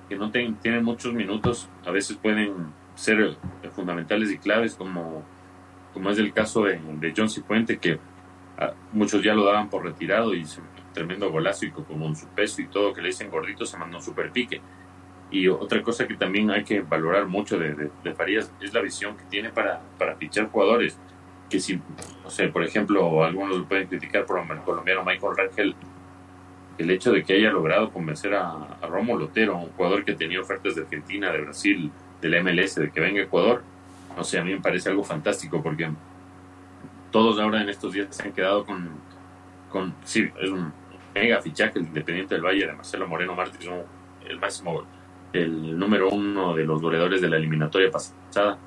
que 0.10 0.16
no 0.16 0.32
tienen 0.32 0.84
muchos 0.84 1.14
minutos 1.14 1.70
a 1.86 1.92
veces 1.92 2.18
pueden 2.18 2.74
ser 2.96 3.38
fundamentales 3.76 4.32
y 4.32 4.38
claves, 4.38 4.76
como, 4.76 5.24
como 5.94 6.10
es 6.10 6.18
el 6.18 6.34
caso 6.34 6.64
de, 6.64 6.80
de 7.00 7.14
John 7.16 7.30
Cifuente, 7.30 7.78
que 7.78 8.00
ah, 8.58 8.74
muchos 8.92 9.24
ya 9.24 9.34
lo 9.34 9.46
daban 9.46 9.70
por 9.70 9.84
retirado 9.84 10.34
y 10.34 10.46
tremendo 10.94 11.32
golazo 11.32 11.66
y 11.66 11.72
con 11.72 12.16
su 12.16 12.28
peso 12.28 12.62
y 12.62 12.68
todo 12.68 12.94
que 12.94 13.02
le 13.02 13.08
dicen 13.08 13.30
gordito 13.30 13.66
se 13.66 13.78
mandó 13.78 13.98
un 13.98 14.04
super 14.04 14.32
pique. 14.32 14.62
Y 15.32 15.48
otra 15.48 15.82
cosa 15.82 16.08
que 16.08 16.14
también 16.14 16.52
hay 16.52 16.64
que 16.64 16.82
valorar 16.82 17.26
mucho 17.26 17.58
de, 17.58 17.90
de, 18.04 18.14
Farías 18.14 18.54
es 18.62 18.72
la 18.72 18.82
visión 18.82 19.18
que 19.18 19.24
tiene 19.26 19.50
para, 19.50 19.82
para 19.98 20.16
fichar 20.16 20.50
jugadores. 20.50 21.00
Que 21.50 21.60
si, 21.60 21.82
no 22.24 22.30
sé, 22.30 22.50
por 22.50 22.64
ejemplo, 22.64 23.24
algunos 23.24 23.58
lo 23.58 23.66
pueden 23.66 23.88
criticar 23.88 24.26
por 24.26 24.40
el 24.40 24.60
colombiano 24.60 25.04
Michael 25.04 25.36
Rangel, 25.36 25.76
el 26.78 26.92
hecho 26.92 27.12
de 27.12 27.24
que 27.24 27.34
haya 27.34 27.52
logrado 27.52 27.92
convencer 27.92 28.36
a, 28.36 28.78
a 28.80 28.88
Romo 28.88 29.18
Lotero, 29.18 29.58
un 29.58 29.70
jugador 29.70 30.06
que 30.06 30.14
tenía 30.14 30.40
ofertas 30.40 30.76
de 30.76 30.84
Argentina, 30.84 31.32
de 31.32 31.42
Brasil, 31.42 31.92
del 32.24 32.44
MLS, 32.44 32.76
de 32.76 32.90
que 32.90 33.00
venga 33.02 33.22
Ecuador, 33.22 33.64
no 34.16 34.24
sé, 34.24 34.40
a 34.40 34.44
mí 34.44 34.54
me 34.54 34.62
parece 34.62 34.90
algo 34.90 35.04
fantástico 35.04 35.62
porque 35.62 35.90
todos 37.12 37.40
ahora 37.40 37.62
en 37.62 37.70
estos 37.70 37.94
días 37.94 38.08
se 38.16 38.24
han 38.24 38.32
quedado 38.32 38.66
con, 38.66 38.90
con 39.70 39.94
sí, 40.04 40.30
es 40.42 40.50
un 40.50 40.72
mega 41.14 41.42
fichaje 41.42 41.80
el 41.80 41.86
Independiente 41.86 42.36
del 42.36 42.44
Valle 42.44 42.66
de 42.66 42.74
Marcelo 42.74 43.08
Moreno 43.08 43.36
Martínez, 43.36 43.86
el 44.28 44.40
máximo, 44.40 44.84
el 45.34 45.78
número 45.78 46.10
uno 46.10 46.56
de 46.56 46.64
los 46.64 46.82
goleadores 46.82 47.22
de 47.22 47.30
la 47.30 47.38
eliminatoria 47.38 47.92
pasada, 47.92 48.58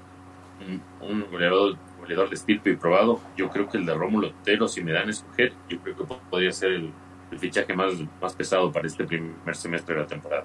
un, 1.00 1.24
goleador, 1.30 1.76
goleador 1.98 2.28
de 2.30 2.38
y 2.46 2.76
probado. 2.76 3.20
Yo 3.36 3.48
creo 3.50 3.68
que 3.68 3.78
el 3.78 3.86
de 3.86 3.94
Rómulo 3.94 4.28
Otero, 4.28 4.68
si 4.68 4.82
me 4.82 4.92
dan 4.92 5.08
escoger, 5.08 5.52
yo 5.68 5.78
creo 5.80 5.96
que 5.96 6.04
podría 6.30 6.52
ser 6.52 6.72
el, 6.72 6.92
el 7.30 7.38
fichaje 7.38 7.74
más, 7.74 7.94
más 8.20 8.34
pesado 8.34 8.70
para 8.70 8.86
este 8.86 9.04
primer 9.04 9.56
semestre 9.56 9.94
de 9.94 10.00
la 10.02 10.06
temporada. 10.06 10.44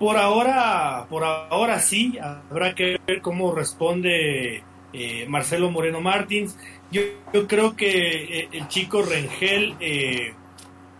Por 0.00 0.16
ahora, 0.16 1.04
por 1.10 1.24
ahora 1.24 1.78
sí, 1.78 2.18
habrá 2.18 2.74
que 2.74 2.98
ver 3.06 3.20
cómo 3.20 3.54
responde 3.54 4.64
eh, 4.94 5.26
Marcelo 5.28 5.70
Moreno 5.70 6.00
Martins. 6.00 6.56
Yo, 6.90 7.02
creo 7.46 7.76
que 7.76 8.40
eh, 8.40 8.48
el 8.50 8.66
chico 8.68 9.02
Rengel 9.02 9.76
eh, 9.78 10.32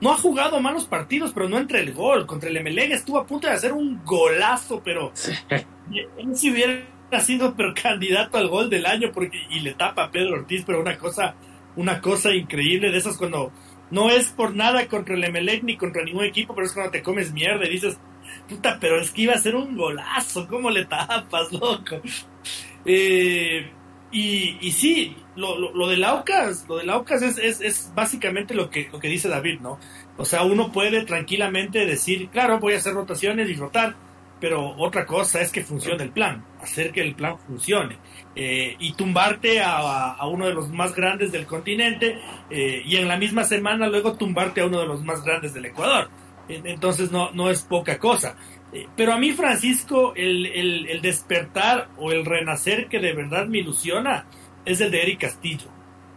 no 0.03 0.13
ha 0.13 0.19
jugado 0.19 0.61
malos 0.61 0.85
partidos, 0.85 1.33
pero 1.33 1.49
no 1.49 1.57
entre 1.57 1.81
el 1.81 1.95
gol. 1.95 2.27
Contra 2.27 2.51
el 2.51 2.59
Emelec 2.59 2.91
estuvo 2.91 3.17
a 3.17 3.27
punto 3.27 3.47
de 3.47 3.55
hacer 3.55 3.73
un 3.73 4.05
golazo, 4.05 4.83
pero 4.85 5.15
él 5.91 6.37
si 6.37 6.51
hubiera 6.51 6.85
sido 7.21 7.55
pero 7.57 7.73
candidato 7.73 8.37
al 8.37 8.49
gol 8.49 8.69
del 8.69 8.85
año 8.85 9.13
porque 9.15 9.39
y 9.49 9.61
le 9.61 9.73
tapa 9.73 10.05
a 10.05 10.11
Pedro 10.11 10.35
Ortiz, 10.35 10.63
pero 10.67 10.79
una 10.79 10.99
cosa, 10.99 11.37
una 11.75 12.03
cosa 12.03 12.35
increíble 12.35 12.91
de 12.91 12.99
esas 12.99 13.17
cuando 13.17 13.51
no 13.91 14.11
es 14.11 14.29
por 14.29 14.55
nada 14.55 14.87
contra 14.89 15.15
el 15.15 15.25
Emelec 15.25 15.63
ni 15.63 15.79
contra 15.79 16.05
ningún 16.05 16.25
equipo, 16.25 16.55
pero 16.55 16.67
es 16.67 16.75
cuando 16.75 16.93
te 16.93 17.03
comes 17.03 17.33
mierda 17.33 17.65
y 17.65 17.71
dices, 17.71 17.99
puta, 18.49 18.79
pero 18.81 19.01
es 19.01 19.11
que 19.11 19.23
iba 19.23 19.35
a 19.35 19.39
ser 19.39 19.55
un 19.55 19.77
golazo, 19.77 20.47
¿cómo 20.49 20.71
le 20.71 20.85
tapas, 20.85 21.53
loco? 21.53 22.01
Eh, 22.85 23.71
y, 24.13 24.59
y 24.61 24.73
sí, 24.73 25.17
lo, 25.37 25.57
lo, 25.57 25.73
lo 25.73 25.89
del 25.89 26.03
Aucas, 26.03 26.67
lo 26.69 26.79
del 26.79 26.91
Aucas 26.91 27.23
es, 27.23 27.39
es, 27.39 27.61
es, 27.61 27.93
básicamente 27.95 28.55
lo 28.55 28.69
que, 28.69 28.89
lo 28.93 28.99
que 28.99 29.09
dice 29.09 29.29
David, 29.29 29.61
¿no? 29.61 29.79
O 30.17 30.25
sea, 30.25 30.43
uno 30.43 30.73
puede 30.73 31.05
tranquilamente 31.05 31.87
decir, 31.87 32.29
claro, 32.29 32.59
voy 32.59 32.75
a 32.75 32.79
hacer 32.79 32.95
rotaciones 32.95 33.49
y 33.49 33.55
rotar, 33.55 33.95
pero 34.41 34.75
otra 34.79 35.07
cosa 35.07 35.41
es 35.41 35.53
que 35.53 35.63
funcione 35.63 36.03
el 36.03 36.11
plan, 36.11 36.45
hacer 36.61 36.91
que 36.91 37.03
el 37.03 37.15
plan 37.15 37.39
funcione. 37.39 37.99
Eh, 38.35 38.75
y 38.79 38.95
tumbarte 38.95 39.61
a, 39.61 40.13
a, 40.13 40.27
uno 40.27 40.47
de 40.47 40.55
los 40.55 40.71
más 40.71 40.95
grandes 40.95 41.31
del 41.31 41.47
continente 41.47 42.19
eh, 42.49 42.83
y 42.85 42.97
en 42.97 43.07
la 43.07 43.17
misma 43.17 43.45
semana 43.45 43.89
luego 43.89 44.15
tumbarte 44.15 44.61
a 44.61 44.67
uno 44.67 44.81
de 44.81 44.87
los 44.87 45.05
más 45.05 45.23
grandes 45.23 45.53
del 45.53 45.67
Ecuador 45.67 46.09
entonces 46.51 47.11
no, 47.11 47.31
no 47.33 47.51
es 47.51 47.63
poca 47.63 47.99
cosa. 47.99 48.37
Eh, 48.73 48.87
pero 48.97 49.13
a 49.13 49.19
mí, 49.19 49.33
Francisco, 49.33 50.13
el, 50.15 50.47
el, 50.47 51.01
despertar 51.03 51.89
o 51.99 52.13
el 52.13 52.25
renacer 52.25 52.89
que 52.89 53.01
de 53.01 53.13
verdad 53.13 53.47
me 53.47 53.59
ilusiona 53.59 54.27
es 54.65 54.81
el 54.81 54.91
de 54.91 55.03
Eric 55.03 55.21
Castillo. 55.21 55.69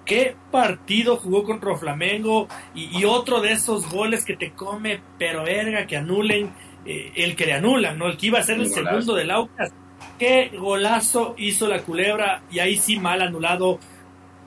¿Qué 0.05 0.35
partido 0.51 1.15
jugó 1.15 1.43
contra 1.43 1.75
Flamengo? 1.77 2.47
Y, 2.75 3.05
otro 3.05 3.39
de 3.41 3.53
esos 3.53 3.89
goles 3.89 4.25
que 4.25 4.35
te 4.35 4.51
come, 4.51 4.99
pero 5.17 5.43
verga, 5.43 5.87
que 5.87 5.95
anulen 5.95 6.51
eh, 6.85 7.13
el 7.15 7.35
que 7.35 7.45
le 7.45 7.53
anulan, 7.53 7.97
¿no? 7.97 8.07
El 8.07 8.17
que 8.17 8.27
iba 8.27 8.39
a 8.39 8.43
ser 8.43 8.59
el, 8.59 8.67
segundo 8.67 9.15
del 9.15 9.31
Aucas. 9.31 9.71
Qué 10.19 10.51
golazo 10.57 11.35
hizo 11.37 11.67
la 11.67 11.81
culebra 11.83 12.43
y 12.51 12.59
ahí 12.59 12.75
sí 12.75 12.99
mal 12.99 13.21
anulado 13.21 13.79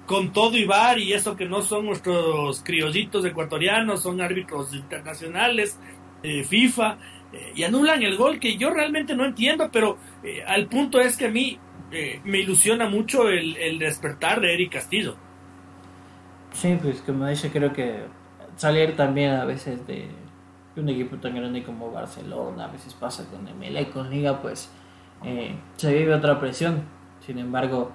con 0.07 0.33
todo 0.33 0.57
y 0.57 0.65
bar 0.65 0.99
y 0.99 1.13
eso 1.13 1.37
que 1.37 1.47
no 1.47 1.63
son 1.63 1.87
nuestros 1.87 2.63
criollitos 2.63 3.25
ecuatorianos, 3.25 4.03
son 4.03 4.21
árbitros 4.21 4.73
internacionales, 4.73 5.79
eh, 6.23 6.45
FIFA, 6.45 6.97
eh, 7.33 7.53
y 7.57 7.65
anulan 7.65 8.03
el 8.03 8.17
gol 8.17 8.39
que 8.39 8.57
yo 8.57 8.71
realmente 8.71 9.17
no 9.17 9.25
entiendo, 9.25 9.69
pero 9.73 9.99
eh, 10.23 10.43
al 10.47 10.67
punto 10.67 11.01
es 11.01 11.17
que 11.17 11.27
a 11.27 11.31
mí 11.31 11.59
me 12.25 12.41
ilusiona 12.41 12.89
mucho 12.89 13.29
el, 13.29 13.79
despertar 13.79 14.41
de 14.41 14.53
Eric 14.53 14.73
Castillo. 14.73 15.17
Sí, 16.53 16.77
pues 16.83 17.01
como 17.01 17.27
dice, 17.27 17.51
creo 17.51 17.73
que 17.73 18.01
salir 18.57 18.97
también 18.97 19.31
a 19.31 19.45
veces 19.45 19.87
de 19.87 20.09
un 20.77 20.89
equipo 20.89 21.17
tan 21.17 21.37
grande 21.37 21.63
como 21.63 21.91
Barcelona, 21.93 22.65
a 22.65 22.69
veces 22.69 22.93
pasa 22.93 23.25
con 23.31 23.47
y 23.49 23.85
con 23.87 24.11
Liga, 24.11 24.43
pues 24.43 24.69
se 25.77 25.95
vive 25.95 26.13
otra 26.13 26.41
presión. 26.41 26.83
Sin 27.25 27.39
embargo, 27.39 27.93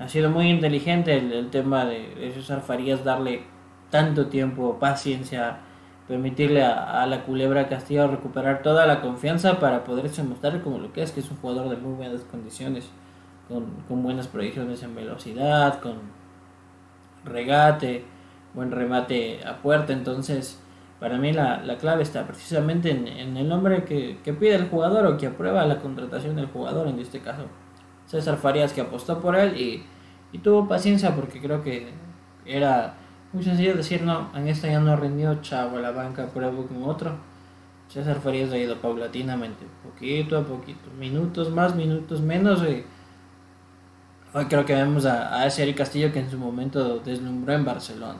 ha 0.00 0.08
sido 0.08 0.30
muy 0.30 0.48
inteligente 0.48 1.16
el, 1.16 1.50
tema 1.50 1.84
de, 1.84 2.14
de, 2.14 2.32
César 2.32 2.62
darle 3.04 3.42
tanto 3.90 4.26
tiempo, 4.26 4.78
paciencia, 4.78 5.58
permitirle 6.06 6.62
a, 6.64 7.04
la 7.06 7.22
culebra 7.24 7.68
Castillo 7.68 8.06
recuperar 8.06 8.62
toda 8.62 8.86
la 8.86 9.00
confianza 9.00 9.58
para 9.58 9.84
poderse 9.84 10.22
mostrar 10.22 10.62
como 10.62 10.78
lo 10.78 10.92
que 10.92 11.02
es, 11.02 11.12
que 11.12 11.20
es 11.20 11.30
un 11.30 11.36
jugador 11.38 11.68
de 11.68 11.76
muy 11.76 11.94
buenas 11.94 12.22
condiciones, 12.22 12.90
con, 13.48 14.02
buenas 14.02 14.28
proyecciones 14.28 14.82
en 14.82 14.94
velocidad, 14.94 15.80
con 15.80 15.94
regate, 17.24 18.04
buen 18.54 18.70
remate 18.70 19.44
a 19.44 19.56
puerta. 19.56 19.92
Entonces, 19.92 20.60
para 21.00 21.18
mí 21.18 21.32
la, 21.32 21.62
la 21.62 21.76
clave 21.76 22.02
está 22.02 22.26
precisamente 22.26 22.90
en, 22.90 23.36
el 23.36 23.48
nombre 23.48 23.84
que, 23.84 24.18
pide 24.24 24.54
el 24.54 24.68
jugador 24.68 25.06
o 25.06 25.16
que 25.16 25.26
aprueba 25.26 25.66
la 25.66 25.78
contratación 25.78 26.36
del 26.36 26.46
jugador, 26.46 26.88
en 26.88 27.00
este 27.00 27.20
caso 27.20 27.46
César 28.08 28.38
Farías, 28.38 28.72
que 28.72 28.80
apostó 28.80 29.20
por 29.20 29.36
él 29.36 29.56
y, 29.56 29.84
y 30.32 30.38
tuvo 30.38 30.66
paciencia 30.66 31.14
porque 31.14 31.40
creo 31.40 31.62
que 31.62 31.88
era 32.44 32.94
muy 33.32 33.44
sencillo 33.44 33.76
decir, 33.76 34.02
no, 34.02 34.30
en 34.34 34.48
esta 34.48 34.68
ya 34.68 34.80
no 34.80 34.96
rindió, 34.96 35.40
chavo, 35.42 35.78
la 35.78 35.92
banca 35.92 36.26
pruebo 36.26 36.66
con 36.66 36.82
otro. 36.82 37.16
César 37.88 38.20
Farías 38.20 38.52
ha 38.52 38.58
ido 38.58 38.76
paulatinamente, 38.76 39.64
poquito 39.82 40.38
a 40.38 40.44
poquito, 40.44 40.90
minutos 40.98 41.50
más, 41.50 41.74
minutos 41.74 42.20
menos. 42.20 42.62
Y 42.62 42.84
hoy 44.34 44.44
creo 44.46 44.64
que 44.64 44.74
vemos 44.74 45.06
a, 45.06 45.40
a 45.40 45.46
ese 45.46 45.62
Eric 45.62 45.78
Castillo 45.78 46.12
que 46.12 46.20
en 46.20 46.30
su 46.30 46.38
momento 46.38 46.98
deslumbró 46.98 47.54
en 47.54 47.64
Barcelona. 47.64 48.18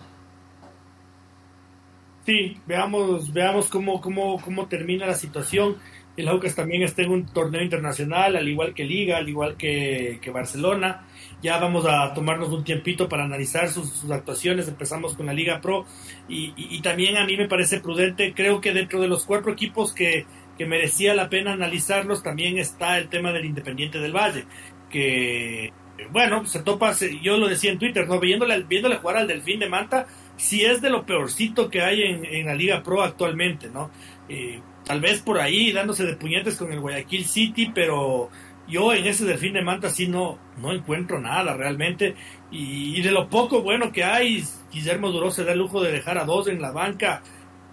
Sí, 2.29 2.61
veamos, 2.67 3.33
veamos 3.33 3.69
cómo, 3.71 4.03
cómo, 4.03 4.39
cómo 4.43 4.67
termina 4.67 5.07
la 5.07 5.15
situación. 5.15 5.77
El 6.19 6.27
Aucas 6.27 6.57
también 6.57 6.83
está 6.83 7.03
en 7.03 7.13
un 7.13 7.27
torneo 7.27 7.63
internacional, 7.63 8.35
al 8.35 8.49
igual 8.49 8.75
que 8.75 8.83
Liga, 8.83 9.19
al 9.19 9.29
igual 9.29 9.57
que, 9.57 10.19
Barcelona. 10.35 11.07
Ya 11.41 11.59
vamos 11.59 11.87
a 11.87 12.13
tomarnos 12.13 12.49
un 12.49 12.65
tiempito 12.65 13.09
para 13.09 13.23
analizar 13.23 13.69
sus, 13.69 14.11
actuaciones. 14.11 14.67
Empezamos 14.67 15.15
con 15.15 15.27
la 15.27 15.33
Liga 15.33 15.61
Pro 15.61 15.87
y, 16.29 16.53
y, 16.57 16.83
también 16.83 17.19
a 17.19 17.25
mí 17.25 17.37
me 17.37 17.47
parece 17.47 17.79
prudente. 17.79 18.35
Creo 18.35 18.61
que 18.61 18.73
dentro 18.73 19.01
de 19.01 19.07
los 19.07 19.25
cuatro 19.25 19.53
equipos 19.53 19.93
que, 19.93 20.27
merecía 20.59 21.15
la 21.15 21.29
pena 21.29 21.53
analizarlos 21.53 22.25
también 22.25 22.59
está 22.59 22.99
el 22.99 23.09
tema 23.09 23.33
del 23.33 23.45
Independiente 23.45 24.01
del 24.01 24.13
Valle, 24.13 24.45
que 24.91 25.73
bueno, 26.11 26.45
se 26.47 26.65
topa, 26.65 26.93
yo 27.23 27.37
lo 27.37 27.47
decía 27.47 27.71
en 27.71 27.79
Twitter, 27.79 28.09
¿no? 28.09 28.19
Viéndole, 28.19 28.65
viéndole 28.65 28.97
jugar 28.97 29.19
al 29.19 29.29
Delfín 29.29 29.61
de 29.61 29.69
Manta, 29.69 30.09
si 30.37 30.65
es 30.65 30.83
de 30.83 30.91
lo 30.91 31.07
peorcito 31.07 31.71
que 31.71 31.83
hay 31.83 32.03
en, 32.03 32.25
en 32.25 32.47
la 32.47 32.55
Liga 32.55 32.83
Pro 32.83 33.03
actualmente, 33.05 33.69
¿no? 33.69 33.93
Eh, 34.29 34.61
tal 34.89 35.03
vez 35.03 35.21
por 35.21 35.39
ahí 35.39 35.71
dándose 35.71 36.07
de 36.07 36.17
puñetes 36.17 36.57
con 36.57 36.73
el 36.73 36.81
Guayaquil 36.81 37.27
City, 37.27 37.71
pero 37.75 38.31
yo 38.67 38.95
en 38.95 39.07
ese 39.07 39.27
Delfín 39.27 39.53
de 39.53 39.63
Manta 39.63 39.91
sí 39.91 40.09
no, 40.09 40.39
no 40.57 40.73
encuentro 40.73 41.21
nada 41.21 41.55
realmente. 41.55 42.15
Y, 42.51 43.03
de 43.03 43.13
lo 43.13 43.29
poco 43.29 43.61
bueno 43.61 43.93
que 43.93 44.03
hay, 44.03 44.43
Guillermo 44.73 45.11
Duró 45.11 45.31
se 45.31 45.45
da 45.45 45.53
el 45.53 45.59
lujo 45.59 45.83
de 45.83 45.93
dejar 45.93 46.17
a 46.17 46.25
dos 46.25 46.49
en 46.49 46.63
la 46.63 46.73
banca. 46.73 47.23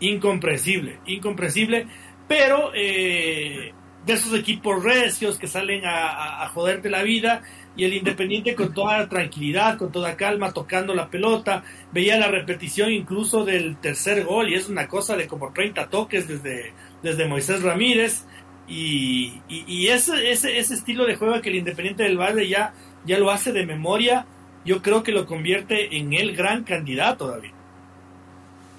Incomprensible, 0.02 1.00
incomprensible. 1.06 1.88
Pero 2.28 2.72
eh, 2.76 3.72
de 4.06 4.14
esos 4.14 4.38
equipos 4.38 4.84
recios 4.84 5.40
que 5.40 5.48
salen 5.48 5.84
a 5.86 6.52
joderte 6.54 6.90
la 6.90 7.04
vida 7.04 7.44
y 7.78 7.84
el 7.84 7.94
Independiente 7.94 8.56
con 8.56 8.74
toda 8.74 9.08
tranquilidad, 9.10 9.78
con 9.78 9.92
toda 9.92 10.16
calma, 10.16 10.52
tocando 10.52 10.94
la 10.94 11.10
pelota. 11.10 11.64
Veía 11.92 12.18
la 12.18 12.28
repetición 12.28 12.92
incluso 12.92 13.44
del 13.44 13.78
tercer 13.78 14.24
gol 14.24 14.50
y 14.50 14.56
es 14.56 14.70
una 14.70 14.88
cosa 14.88 15.16
de 15.16 15.28
como 15.28 15.52
30 15.52 15.88
toques 15.88 16.28
desde, 16.28 16.74
desde 17.06 17.28
Moisés 17.28 17.62
Ramírez. 17.62 18.26
Y, 18.68 19.42
y, 19.48 19.88
ese, 19.88 20.32
ese, 20.32 20.58
ese, 20.58 20.74
estilo 20.74 21.06
de 21.06 21.16
juego 21.16 21.40
que 21.40 21.50
el 21.50 21.58
Independiente 21.58 22.02
del 22.02 22.18
Valle 22.18 22.48
ya, 22.50 22.74
ya 23.06 23.20
lo 23.20 23.30
hace 23.30 23.54
de 23.54 23.64
memoria, 23.64 24.26
yo 24.66 24.82
creo 24.82 25.04
que 25.04 25.12
lo 25.12 25.28
convierte 25.28 25.98
en 25.98 26.14
el 26.14 26.36
gran 26.36 26.64
candidato, 26.64 27.28
David. 27.28 27.52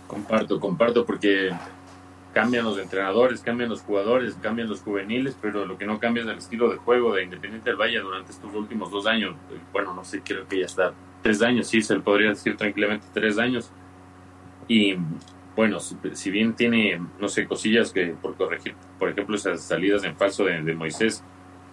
Comparto, 0.08 0.58
comparto, 0.58 1.06
porque 1.06 1.52
cambian 2.34 2.64
los 2.64 2.78
entrenadores, 2.78 3.40
cambian 3.40 3.70
los 3.70 3.80
jugadores, 3.82 4.34
cambian 4.42 4.68
los 4.68 4.80
juveniles, 4.80 5.36
pero 5.40 5.64
lo 5.64 5.78
que 5.78 5.86
no 5.86 6.00
cambia 6.00 6.24
es 6.24 6.28
el 6.28 6.38
estilo 6.38 6.68
de 6.68 6.78
juego 6.78 7.14
de 7.14 7.22
Independiente 7.22 7.70
del 7.70 7.78
Valle 7.78 8.00
durante 8.00 8.32
estos 8.32 8.52
últimos 8.54 8.90
dos 8.90 9.06
años. 9.06 9.36
Bueno, 9.72 9.94
no 9.94 10.04
sé, 10.04 10.20
creo 10.20 10.48
que 10.48 10.58
ya 10.58 10.66
está 10.66 10.92
tres 11.22 11.40
años, 11.42 11.68
sí, 11.68 11.80
se 11.80 11.94
le 11.94 12.00
podría 12.00 12.30
decir 12.30 12.56
tranquilamente 12.56 13.06
tres 13.14 13.38
años. 13.38 13.70
Y 14.66 14.96
bueno, 15.56 15.78
si 15.80 16.30
bien 16.30 16.54
tiene, 16.54 17.00
no 17.18 17.28
sé, 17.28 17.46
cosillas 17.46 17.92
que 17.92 18.08
por 18.08 18.36
corregir, 18.36 18.74
por 18.98 19.08
ejemplo, 19.08 19.36
esas 19.36 19.62
salidas 19.62 20.04
en 20.04 20.14
falso 20.14 20.44
de, 20.44 20.74
Moisés, 20.74 21.24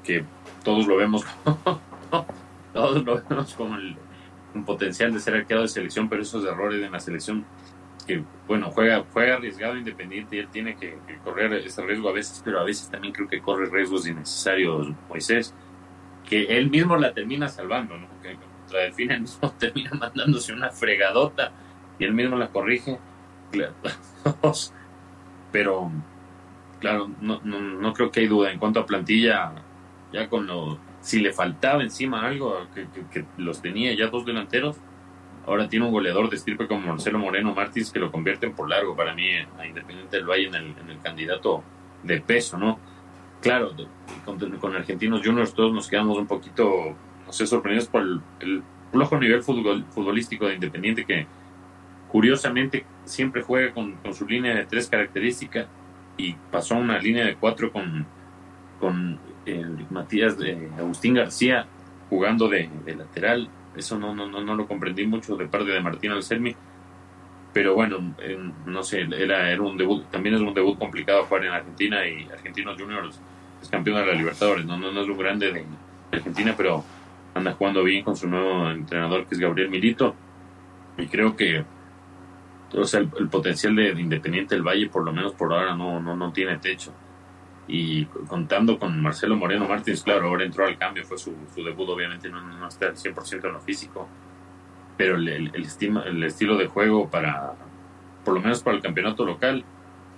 que 0.03 0.23
todos 0.63 0.87
lo 0.87 0.95
vemos, 0.95 1.25
todos 2.73 3.03
lo 3.03 3.21
vemos 3.21 3.53
como 3.55 3.75
el, 3.75 3.97
un 4.55 4.63
potencial 4.63 5.13
de 5.13 5.19
ser 5.19 5.35
arqueado 5.35 5.63
de 5.63 5.67
selección, 5.67 6.07
pero 6.07 6.21
esos 6.21 6.45
errores 6.45 6.81
en 6.81 6.91
la 6.93 6.99
selección 6.99 7.45
que 8.05 8.23
bueno, 8.47 8.71
juega, 8.71 9.03
juega 9.11 9.35
arriesgado 9.35 9.77
independiente 9.77 10.35
y 10.35 10.39
él 10.39 10.47
tiene 10.49 10.75
que, 10.75 10.97
correr 11.23 11.53
ese 11.53 11.81
riesgo 11.81 12.09
a 12.09 12.13
veces, 12.13 12.41
pero 12.43 12.59
a 12.59 12.63
veces 12.63 12.89
también 12.89 13.13
creo 13.13 13.27
que 13.27 13.41
corre 13.41 13.69
riesgos 13.69 14.07
innecesarios 14.07 14.89
Moisés, 15.09 15.53
que 16.27 16.43
él 16.57 16.69
mismo 16.69 16.97
la 16.97 17.13
termina 17.13 17.47
salvando, 17.47 17.97
¿no? 17.97 18.07
Que 18.21 18.35
contra 18.35 18.85
él 18.85 19.21
mismo 19.21 19.51
termina 19.59 19.91
mandándose 19.91 20.53
una 20.53 20.69
fregadota 20.69 21.51
y 21.99 22.05
él 22.05 22.13
mismo 22.13 22.35
la 22.37 22.49
corrige. 22.49 22.97
pero 25.51 25.91
claro, 26.79 27.09
no, 27.21 27.39
no, 27.43 27.59
no 27.59 27.93
creo 27.93 28.11
que 28.11 28.21
hay 28.21 28.27
duda 28.27 28.51
en 28.51 28.59
cuanto 28.59 28.79
a 28.79 28.85
plantilla, 28.85 29.53
ya 30.11 30.27
con 30.27 30.47
lo, 30.47 30.79
si 30.99 31.19
le 31.19 31.31
faltaba 31.33 31.83
encima 31.83 32.25
algo, 32.25 32.67
que, 32.73 33.25
los 33.37 33.61
tenía 33.61 33.93
ya 33.93 34.07
dos 34.07 34.25
delanteros, 34.25 34.77
ahora 35.45 35.67
tiene 35.69 35.85
un 35.85 35.91
goleador 35.91 36.29
de 36.29 36.37
estirpe 36.37 36.67
como 36.67 36.87
Marcelo 36.87 37.19
Moreno 37.19 37.53
Martins 37.53 37.91
que 37.91 37.99
lo 37.99 38.11
convierten 38.11 38.53
por 38.53 38.69
largo 38.69 38.95
para 38.95 39.13
mí 39.13 39.29
a 39.59 39.67
Independiente 39.67 40.17
del 40.17 40.25
Valle 40.25 40.47
en 40.47 40.55
el, 40.55 40.75
en 40.77 40.89
el 40.89 40.99
candidato 40.99 41.63
de 42.03 42.21
peso, 42.21 42.57
¿no? 42.57 42.79
Claro, 43.41 43.71
con, 44.23 44.39
con, 44.57 44.75
Argentinos 44.75 45.21
Juniors 45.23 45.53
todos 45.53 45.73
nos 45.73 45.89
quedamos 45.89 46.17
un 46.17 46.27
poquito, 46.27 46.95
no 47.25 47.33
sé, 47.33 47.45
sorprendidos 47.45 47.89
por 47.89 48.01
el, 48.01 48.21
el 48.39 48.63
flojo 48.91 49.17
nivel 49.19 49.43
futbol, 49.43 49.85
futbolístico 49.89 50.47
de 50.47 50.55
Independiente 50.55 51.05
que 51.05 51.27
curiosamente 52.13 52.85
siempre 53.05 53.41
juega 53.41 53.73
con, 53.73 53.97
su 54.13 54.27
línea 54.27 54.53
de 54.53 54.65
tres 54.67 54.87
características 54.87 55.65
y 56.15 56.33
pasó 56.51 56.75
a 56.75 56.77
una 56.77 56.99
línea 56.99 57.25
de 57.25 57.35
cuatro 57.35 57.71
con, 57.71 58.05
con 58.79 59.19
el 59.47 59.87
Matías 59.89 60.37
de 60.37 60.69
Agustín 60.77 61.15
García 61.15 61.65
jugando 62.11 62.47
de, 62.47 62.69
lateral 62.95 63.49
eso 63.75 63.97
no, 63.97 64.13
no, 64.13 64.27
no, 64.27 64.41
no 64.41 64.53
lo 64.53 64.67
comprendí 64.67 65.07
mucho 65.07 65.35
de 65.35 65.47
parte 65.47 65.71
de 65.71 65.81
Martín 65.81 66.11
Alcelmi. 66.11 66.55
Pero 67.51 67.73
bueno, 67.73 68.13
eh, 68.19 68.37
no 68.67 68.83
sé, 68.83 69.01
era, 69.01 69.49
era 69.49 69.61
un 69.63 69.75
debut, 69.75 70.05
también 70.11 70.35
es 70.35 70.41
un 70.41 70.53
debut 70.53 70.77
complicado 70.77 71.25
jugar 71.25 71.45
en 71.45 71.51
Argentina 71.51 72.07
y 72.07 72.29
Argentinos 72.31 72.79
Juniors 72.79 73.19
es 73.59 73.69
campeón 73.69 73.97
de 73.97 74.05
la 74.05 74.13
Libertadores, 74.13 74.65
no, 74.65 74.77
no, 74.77 74.91
no 74.91 75.01
es 75.01 75.07
lo 75.07 75.17
grande 75.17 75.47
de, 75.47 75.61
de 75.61 76.17
Argentina, 76.17 76.53
pero 76.55 76.83
anda 77.33 77.53
jugando 77.53 77.83
bien 77.83 78.03
con 78.03 78.15
su 78.15 78.27
nuevo 78.27 78.69
entrenador 78.69 79.25
que 79.25 79.33
es 79.33 79.41
Gabriel 79.41 79.69
Milito. 79.69 80.15
Y 80.99 81.07
creo 81.07 81.35
que 81.35 81.65
o 82.75 82.85
sea, 82.85 82.99
el, 82.99 83.29
potencial 83.29 83.75
de, 83.75 83.93
de, 83.93 84.01
Independiente 84.01 84.55
del 84.55 84.63
Valle, 84.63 84.89
por 84.89 85.03
lo 85.03 85.13
menos 85.13 85.33
por 85.33 85.53
ahora, 85.53 85.75
no, 85.75 85.99
no, 85.99 86.15
no 86.15 86.31
tiene 86.31 86.57
techo. 86.57 86.93
Y 87.67 88.05
contando 88.05 88.77
con 88.77 89.01
Marcelo 89.01 89.35
Moreno 89.35 89.67
Martins, 89.67 90.03
claro, 90.03 90.27
ahora 90.27 90.43
entró 90.43 90.65
al 90.65 90.77
cambio, 90.77 91.05
fue 91.05 91.17
su, 91.17 91.33
su 91.53 91.63
debut, 91.63 91.89
obviamente 91.89 92.29
no, 92.29 92.41
no 92.41 92.67
está 92.67 92.87
al 92.87 92.95
100% 92.95 93.45
en 93.45 93.53
lo 93.53 93.61
físico, 93.61 94.07
pero 94.97 95.15
el, 95.15 95.27
el, 95.27 95.51
el, 95.53 95.63
estima, 95.63 96.03
el 96.03 96.21
estilo 96.23 96.57
de 96.57 96.67
juego 96.67 97.09
para, 97.09 97.53
por 98.25 98.33
lo 98.33 98.41
menos 98.41 98.61
para 98.61 98.75
el 98.75 98.83
campeonato 98.83 99.25
local, 99.25 99.63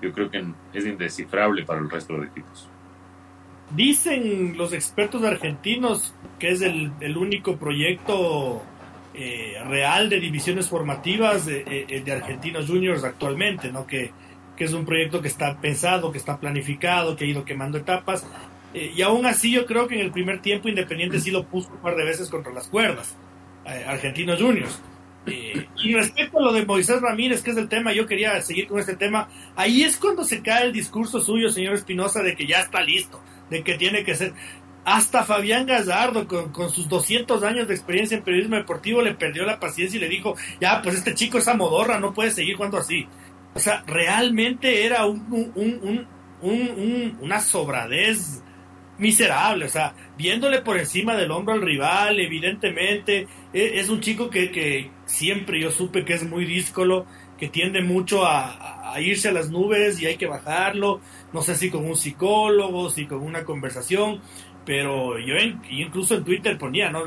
yo 0.02 0.12
creo 0.12 0.30
que 0.30 0.44
es 0.74 0.86
indescifrable 0.86 1.64
para 1.66 1.80
el 1.80 1.90
resto 1.90 2.18
de 2.18 2.28
equipos. 2.28 2.70
Dicen 3.76 4.58
los 4.58 4.74
expertos 4.74 5.24
argentinos 5.24 6.14
que 6.38 6.52
es 6.52 6.62
el, 6.62 6.92
el 7.00 7.18
único 7.18 7.58
proyecto 7.58 8.62
eh, 9.18 9.64
real 9.68 10.10
de 10.10 10.20
divisiones 10.20 10.70
formativas 10.70 11.46
de, 11.46 11.64
eh, 11.68 12.02
de, 12.04 12.12
Argentinos 12.12 12.68
Juniors 12.68 13.04
actualmente, 13.04 13.72
¿no? 13.72 13.88
Que, 13.88 14.12
que 14.56 14.64
es 14.64 14.74
un 14.74 14.86
proyecto 14.86 15.22
que 15.22 15.28
está 15.28 15.60
pensado, 15.60 16.12
que 16.12 16.18
está 16.18 16.40
planificado, 16.40 17.16
que 17.16 17.26
ha 17.26 17.28
ido 17.28 17.46
quemando 17.46 17.78
etapas. 17.78 18.26
Eh, 18.74 18.92
y 18.96 19.02
aún 19.02 19.26
así 19.26 19.52
yo 19.52 19.66
creo 19.66 19.88
que 19.88 19.96
en 19.96 20.02
el 20.02 20.12
primer 20.12 20.42
tiempo 20.42 20.68
Independiente 20.68 21.20
sí 21.20 21.32
lo 21.32 21.46
puso 21.46 21.70
un 21.70 21.78
par 21.78 21.96
de 21.96 22.04
veces 22.04 22.30
contra 22.30 22.52
las 22.54 22.68
cuerdas. 22.68 23.16
Eh, 23.66 23.86
Argentinos 23.88 24.42
Juniors. 24.42 24.82
Eh, 25.28 25.68
y 25.84 25.94
respecto 25.94 26.38
a 26.38 26.42
lo 26.42 26.54
de 26.54 26.66
Moisés 26.66 27.02
Ramírez, 27.02 27.42
que 27.42 27.52
es 27.52 27.58
el 27.58 27.68
tema, 27.68 27.94
yo 27.94 28.06
quería 28.06 28.40
seguir 28.42 28.68
con 28.68 28.80
este 28.80 28.96
tema. 28.96 29.30
Ahí 29.56 29.84
es 29.84 29.98
cuando 29.98 30.24
se 30.24 30.42
cae 30.42 30.66
el 30.66 30.74
discurso 30.74 31.20
suyo, 31.20 31.50
señor 31.50 31.74
Espinosa, 31.74 32.22
de 32.22 32.36
que 32.36 32.46
ya 32.46 32.60
está 32.60 32.82
listo, 32.82 33.22
de 33.50 33.64
que 33.64 33.76
tiene 33.76 34.04
que 34.04 34.16
ser. 34.16 34.34
Hasta 34.86 35.24
Fabián 35.24 35.66
Gallardo, 35.66 36.28
con, 36.28 36.52
con, 36.52 36.70
sus 36.70 36.88
200 36.88 37.44
años 37.44 37.68
de 37.68 37.74
experiencia 37.74 38.16
en 38.16 38.24
periodismo 38.24 38.56
deportivo, 38.56 39.02
le 39.02 39.16
perdió 39.16 39.46
la 39.46 39.60
paciencia 39.60 39.98
y 39.98 40.02
le 40.02 40.10
dijo, 40.10 40.36
ya, 40.62 40.82
pues 40.82 40.96
este 40.96 41.16
chico 41.16 41.40
es 41.40 41.48
amodorra, 41.48 42.00
no 42.00 42.14
puede 42.14 42.32
seguir 42.32 42.56
jugando 42.56 42.78
así. 42.78 43.08
O 43.56 43.60
sea, 43.60 43.84
realmente 43.88 44.86
era 44.86 45.06
un, 45.06 45.52
un, 45.56 46.08
un, 46.42 47.18
una 47.22 47.42
sobradez 47.42 48.44
miserable, 48.98 49.66
o 49.66 49.70
sea, 49.70 49.94
viéndole 50.18 50.62
por 50.62 50.78
encima 50.78 51.16
del 51.16 51.32
hombro 51.32 51.54
al 51.54 51.62
rival, 51.62 52.20
evidentemente, 52.20 53.28
es 53.54 53.90
un 53.90 54.00
chico 54.00 54.30
que, 54.30 54.52
que 54.52 54.92
siempre 55.06 55.60
yo 55.60 55.72
supe 55.72 56.06
que 56.06 56.14
es 56.14 56.24
muy 56.24 56.46
díscolo, 56.46 57.06
que 57.38 57.50
tiende 57.50 57.82
mucho 57.82 58.26
a, 58.26 58.94
a, 58.94 59.02
irse 59.02 59.28
a 59.28 59.34
las 59.34 59.50
nubes 59.50 60.02
y 60.02 60.06
hay 60.06 60.16
que 60.16 60.28
bajarlo, 60.28 61.02
no 61.34 61.42
sé 61.42 61.56
si 61.56 61.70
con 61.70 61.86
un 61.86 61.98
psicólogo, 61.98 62.90
si 62.90 63.06
con 63.06 63.22
una 63.22 63.44
conversación, 63.44 64.22
pero 64.66 65.20
yo 65.20 65.36
en, 65.36 65.62
incluso 65.70 66.16
en 66.16 66.24
Twitter 66.24 66.58
ponía, 66.58 66.90
¿no? 66.90 67.04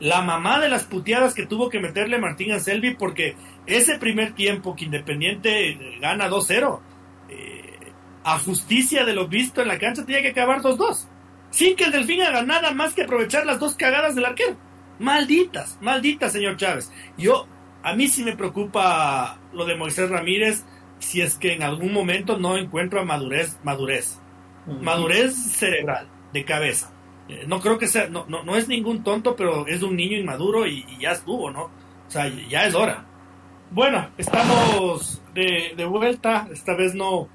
la 0.00 0.22
mamá 0.22 0.58
de 0.58 0.70
las 0.70 0.84
puteadas 0.84 1.34
que 1.34 1.46
tuvo 1.46 1.68
que 1.68 1.78
meterle 1.78 2.18
Martín 2.18 2.52
Anselmi 2.52 2.94
porque 2.94 3.36
ese 3.66 3.98
primer 3.98 4.32
tiempo 4.32 4.74
que 4.74 4.86
Independiente 4.86 5.78
gana 6.00 6.28
2-0, 6.28 6.80
eh, 7.28 7.92
a 8.24 8.38
justicia 8.38 9.04
de 9.04 9.12
lo 9.14 9.28
visto 9.28 9.60
en 9.60 9.68
la 9.68 9.78
cancha, 9.78 10.04
tenía 10.04 10.22
que 10.22 10.30
acabar 10.30 10.62
2-2. 10.62 11.06
Sin 11.50 11.76
que 11.76 11.84
el 11.84 11.92
Delfín 11.92 12.22
haga 12.22 12.42
nada 12.42 12.72
más 12.72 12.94
que 12.94 13.02
aprovechar 13.02 13.44
las 13.44 13.60
dos 13.60 13.74
cagadas 13.74 14.14
del 14.14 14.24
arquero. 14.24 14.56
Malditas, 14.98 15.78
malditas, 15.80 16.32
señor 16.32 16.56
Chávez. 16.56 16.90
Yo, 17.18 17.46
a 17.82 17.94
mí 17.94 18.08
sí 18.08 18.24
me 18.24 18.36
preocupa 18.36 19.38
lo 19.52 19.66
de 19.66 19.76
Moisés 19.76 20.08
Ramírez 20.08 20.64
si 20.98 21.20
es 21.20 21.36
que 21.36 21.54
en 21.54 21.62
algún 21.62 21.92
momento 21.92 22.38
no 22.38 22.56
encuentro 22.56 23.04
madurez, 23.04 23.58
madurez. 23.64 24.18
Madurez 24.66 25.34
cerebral, 25.34 26.06
de 26.32 26.44
cabeza. 26.44 26.92
Eh, 27.30 27.44
no 27.46 27.60
creo 27.60 27.78
que 27.78 27.86
sea, 27.86 28.08
no, 28.08 28.26
no, 28.28 28.42
no, 28.42 28.56
es 28.56 28.68
ningún 28.68 29.02
tonto, 29.04 29.36
pero 29.36 29.66
es 29.66 29.82
un 29.82 29.96
niño 29.96 30.16
inmaduro 30.16 30.66
y, 30.66 30.84
ya 30.98 31.12
estuvo, 31.12 31.50
¿no? 31.50 31.64
O 31.64 32.10
sea, 32.10 32.28
ya 32.48 32.66
es 32.66 32.74
hora. 32.74 33.06
Bueno, 33.70 34.10
estamos 34.18 35.22
de, 35.32 35.84
vuelta. 35.84 36.48
Esta 36.52 36.74
vez 36.74 36.94
no, 36.94 37.28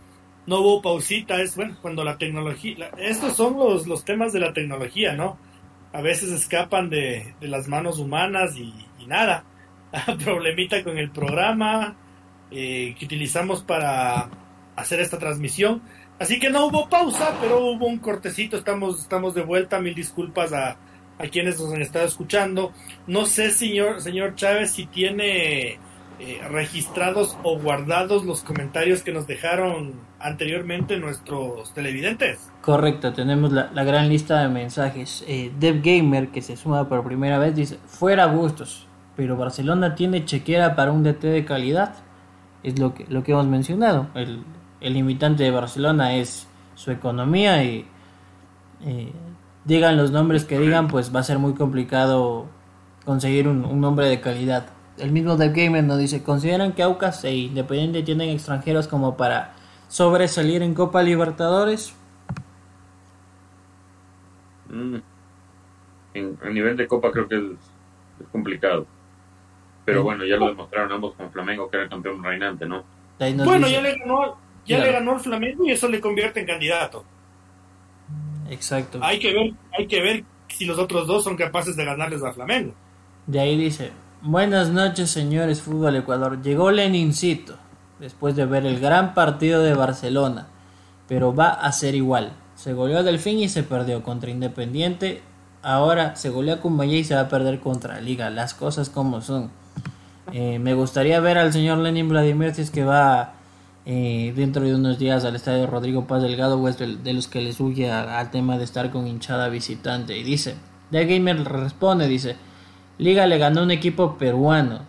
no 0.46 0.60
hubo 0.60 0.82
pausita. 0.82 1.42
Es 1.42 1.56
bueno, 1.56 1.78
cuando 1.82 2.04
la 2.04 2.18
tecnología. 2.18 2.92
estos 2.98 3.36
son 3.38 3.58
los, 3.58 3.88
los 3.88 4.04
temas 4.04 4.34
de 4.34 4.42
la 4.42 4.54
tecnología, 4.54 5.14
¿no? 5.14 5.38
A 5.94 6.02
veces 6.02 6.32
escapan 6.32 6.90
de, 6.90 7.36
de 7.40 7.48
las 7.48 7.70
manos 7.70 8.00
humanas 8.00 8.58
y, 8.58 8.74
y 9.00 9.08
nada. 9.08 9.46
Problemita 10.24 10.84
con 10.84 10.98
el 10.98 11.10
programa 11.10 11.96
eh, 12.52 12.96
que 12.98 13.06
utilizamos 13.06 13.64
para 13.64 14.30
hacer 14.76 15.00
esta 15.00 15.18
transmisión. 15.18 15.82
Así 16.20 16.40
que 16.40 16.50
no 16.50 16.66
hubo 16.68 16.88
pausa, 16.88 17.34
pero 17.42 17.60
hubo 17.60 17.88
un 17.88 18.00
cortecito. 18.00 18.58
Estamos, 18.58 19.00
estamos 19.00 19.34
de 19.34 19.44
vuelta. 19.44 19.80
Mil 19.80 19.94
disculpas 19.94 20.54
a, 20.54 20.78
a 21.18 21.28
quienes 21.30 21.60
nos 21.60 21.74
han 21.74 21.82
estado 21.82 22.06
escuchando. 22.06 22.72
No 23.08 23.26
sé, 23.26 23.52
señor, 23.52 24.02
señor 24.02 24.36
Chávez, 24.36 24.72
si 24.72 24.86
tiene 24.86 25.80
eh, 26.18 26.40
registrados 26.50 27.38
o 27.44 27.60
guardados 27.60 28.24
los 28.24 28.42
comentarios 28.42 29.04
que 29.04 29.12
nos 29.12 29.28
dejaron 29.28 29.96
anteriormente 30.20 30.98
nuestros 30.98 31.74
televidentes. 31.74 32.40
Correcto, 32.62 33.12
tenemos 33.12 33.52
la, 33.52 33.84
gran 33.84 34.08
lista 34.08 34.42
de 34.42 34.48
mensajes. 34.48 35.26
Eh, 35.28 35.52
Dev 35.60 35.82
Gamer, 35.84 36.30
que 36.30 36.42
se 36.42 36.56
suma 36.56 36.88
por 36.88 37.04
primera 37.04 37.38
vez, 37.38 37.54
dice: 37.54 37.78
Fuera 37.86 38.26
gustos, 38.28 38.88
pero 39.18 39.36
Barcelona 39.36 39.96
tiene 39.96 40.24
chequera 40.24 40.76
para 40.78 40.94
un 40.94 41.04
DT 41.04 41.28
de 41.28 41.44
calidad. 41.44 41.96
Es 42.64 42.80
lo 42.80 42.94
que, 42.94 43.06
lo 43.10 43.24
que 43.24 43.34
hemos 43.34 43.48
mencionado. 43.48 44.08
El, 44.16 44.44
el 44.82 44.94
limitante 44.94 45.44
de 45.44 45.52
Barcelona 45.52 46.16
es 46.16 46.48
su 46.76 46.92
economía 46.92 47.64
y 47.64 47.88
eh, 48.86 49.12
digan 49.64 49.98
los 49.98 50.12
nombres 50.12 50.46
que 50.46 50.60
digan, 50.60 50.88
pues 50.88 51.14
va 51.14 51.22
a 51.22 51.24
ser 51.24 51.40
muy 51.40 51.54
complicado 51.54 52.46
conseguir 53.04 53.48
un, 53.48 53.80
nombre 53.82 54.08
de 54.08 54.22
calidad. 54.22 54.68
El 54.98 55.12
mismo 55.12 55.36
Dev 55.38 55.54
Gamer 55.54 55.84
nos 55.84 55.98
dice, 55.98 56.24
¿consideran 56.24 56.74
que 56.74 56.84
Aucas 56.84 57.24
e 57.24 57.36
Independiente 57.36 58.04
tienen 58.04 58.30
extranjeros 58.30 58.88
como 58.88 59.18
para 59.18 59.54
sobresalir 59.88 60.62
en 60.62 60.74
Copa 60.74 61.04
Libertadores? 61.04 61.94
Mm. 64.70 64.98
En, 66.14 66.38
a 66.44 66.50
nivel 66.50 66.78
de 66.78 66.88
Copa 66.88 67.12
creo 67.12 67.28
que 67.28 67.36
es, 67.36 68.28
complicado. 68.32 68.86
Pero 69.84 70.04
bueno, 70.04 70.26
ya 70.26 70.38
lo 70.38 70.48
demostraron 70.48 70.92
ambos 70.92 71.14
con 71.16 71.30
Flamengo, 71.32 71.70
que 71.70 71.78
era 71.78 71.84
el 71.84 71.90
campeón 71.90 72.24
reinante, 72.24 72.66
¿no? 72.66 72.84
Bueno, 73.20 73.68
ya 73.68 73.82
le 73.82 73.98
ganó 73.98 74.38
ya 74.66 74.80
le 74.80 74.92
ganó 74.92 75.14
el 75.14 75.20
Flamengo 75.20 75.66
y 75.66 75.72
eso 75.72 75.88
le 75.88 76.02
convierte 76.02 76.40
en 76.40 76.48
candidato. 76.48 77.06
Exacto. 78.50 79.00
Hay 79.02 79.20
que 79.20 79.34
ver, 79.34 79.54
hay 79.78 79.88
que 79.88 80.02
ver 80.02 80.24
si 80.48 80.66
los 80.66 80.78
otros 80.78 81.08
dos 81.08 81.24
son 81.24 81.36
capaces 81.36 81.76
de 81.76 81.86
ganarles 81.86 82.24
al 82.24 82.34
Flamengo. 82.34 82.74
De 83.28 83.40
ahí 83.40 83.58
dice, 83.58 83.92
buenas 84.22 84.70
noches 84.70 85.10
señores 85.10 85.62
Fútbol 85.62 85.96
Ecuador. 85.96 86.42
Llegó 86.42 86.72
Lenincito 86.72 87.58
después 88.00 88.36
de 88.36 88.46
ver 88.46 88.66
el 88.66 88.80
gran 88.80 89.14
partido 89.14 89.62
de 89.62 89.74
Barcelona, 89.74 90.48
pero 91.08 91.34
va 91.34 91.50
a 91.50 91.72
ser 91.72 91.96
igual. 91.96 92.34
Se 92.56 92.74
goleó 92.74 92.98
del 92.98 93.16
Delfín 93.16 93.40
y 93.40 93.50
se 93.50 93.64
perdió 93.64 94.02
contra 94.04 94.30
Independiente. 94.30 95.22
Ahora 95.62 96.16
se 96.16 96.30
golea 96.30 96.62
con 96.62 96.78
Valle 96.78 96.98
y 96.98 97.04
se 97.04 97.16
va 97.16 97.22
a 97.22 97.30
perder 97.30 97.60
contra 97.60 98.00
Liga. 98.00 98.30
Las 98.30 98.54
cosas 98.54 98.90
como 98.90 99.22
son. 99.22 99.52
Eh, 100.32 100.60
me 100.60 100.74
gustaría 100.74 101.20
ver 101.20 101.38
al 101.38 101.52
señor 101.54 101.80
Lenin 101.80 102.10
Vladimir 102.10 102.54
si 102.56 102.62
es 102.62 102.72
que 102.72 102.84
va 102.84 103.35
eh, 103.88 104.34
dentro 104.36 104.64
de 104.64 104.74
unos 104.74 104.98
días 104.98 105.26
al 105.26 105.36
estadio 105.36 105.68
Rodrigo 105.68 106.06
Paz 106.08 106.24
Delgado 106.24 106.60
o 106.60 106.68
es 106.68 106.80
de, 106.80 107.14
los 107.14 107.28
que 107.28 107.42
les 107.42 107.60
huye 107.60 107.92
al 107.92 108.32
tema 108.32 108.58
de 108.58 108.64
estar 108.64 108.90
con 108.92 109.08
hinchada 109.08 109.50
visitante. 109.50 110.18
Y 110.18 110.24
dice, 110.24 110.56
The 110.92 111.06
Gamer 111.06 111.44
responde, 111.44 112.08
dice, 112.08 112.36
Liga 112.98 113.28
le 113.28 113.38
ganó 113.38 113.64
un 113.64 113.72
equipo 113.72 114.18
peruano. 114.18 114.82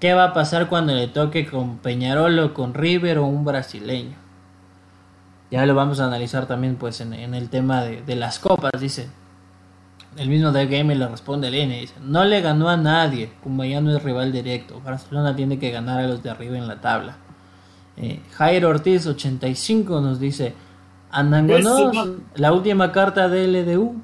¿Qué 0.00 0.14
va 0.14 0.24
a 0.24 0.32
pasar 0.32 0.68
cuando 0.68 0.94
le 0.94 1.08
toque 1.08 1.46
con 1.46 1.78
Peñarol 1.78 2.38
o 2.38 2.54
con 2.54 2.72
River 2.72 3.18
o 3.18 3.26
un 3.26 3.44
brasileño? 3.44 4.16
Ya 5.50 5.66
lo 5.66 5.74
vamos 5.74 5.98
a 6.00 6.06
analizar 6.06 6.46
también 6.46 6.76
pues 6.76 7.00
en, 7.00 7.12
el 7.12 7.50
tema 7.50 7.82
de, 7.82 8.16
las 8.16 8.38
copas, 8.38 8.72
dice. 8.80 9.08
El 10.16 10.28
mismo 10.28 10.52
The 10.52 10.66
Gamer 10.66 10.96
le 10.96 11.08
responde 11.08 11.48
N, 11.48 11.80
dice, 11.80 11.94
no 12.00 12.24
le 12.24 12.40
ganó 12.40 12.68
a 12.68 12.76
nadie, 12.76 13.32
como 13.42 13.64
ya 13.64 13.80
no 13.80 13.94
es 13.94 14.02
rival 14.02 14.32
directo. 14.32 14.80
Barcelona 14.80 15.36
tiene 15.36 15.58
que 15.58 15.70
ganar 15.70 16.00
a 16.00 16.06
los 16.06 16.22
de 16.22 16.30
arriba 16.30 16.56
en 16.56 16.66
la 16.66 16.80
tabla. 16.80 17.18
Eh, 18.00 18.20
Jairo 18.32 18.68
Ortiz 18.68 19.06
85 19.06 20.00
nos 20.00 20.20
dice, 20.20 20.54
Andangonos, 21.10 21.92
la 22.36 22.52
última 22.52 22.92
carta 22.92 23.28
de 23.28 23.48
LDU. 23.48 23.96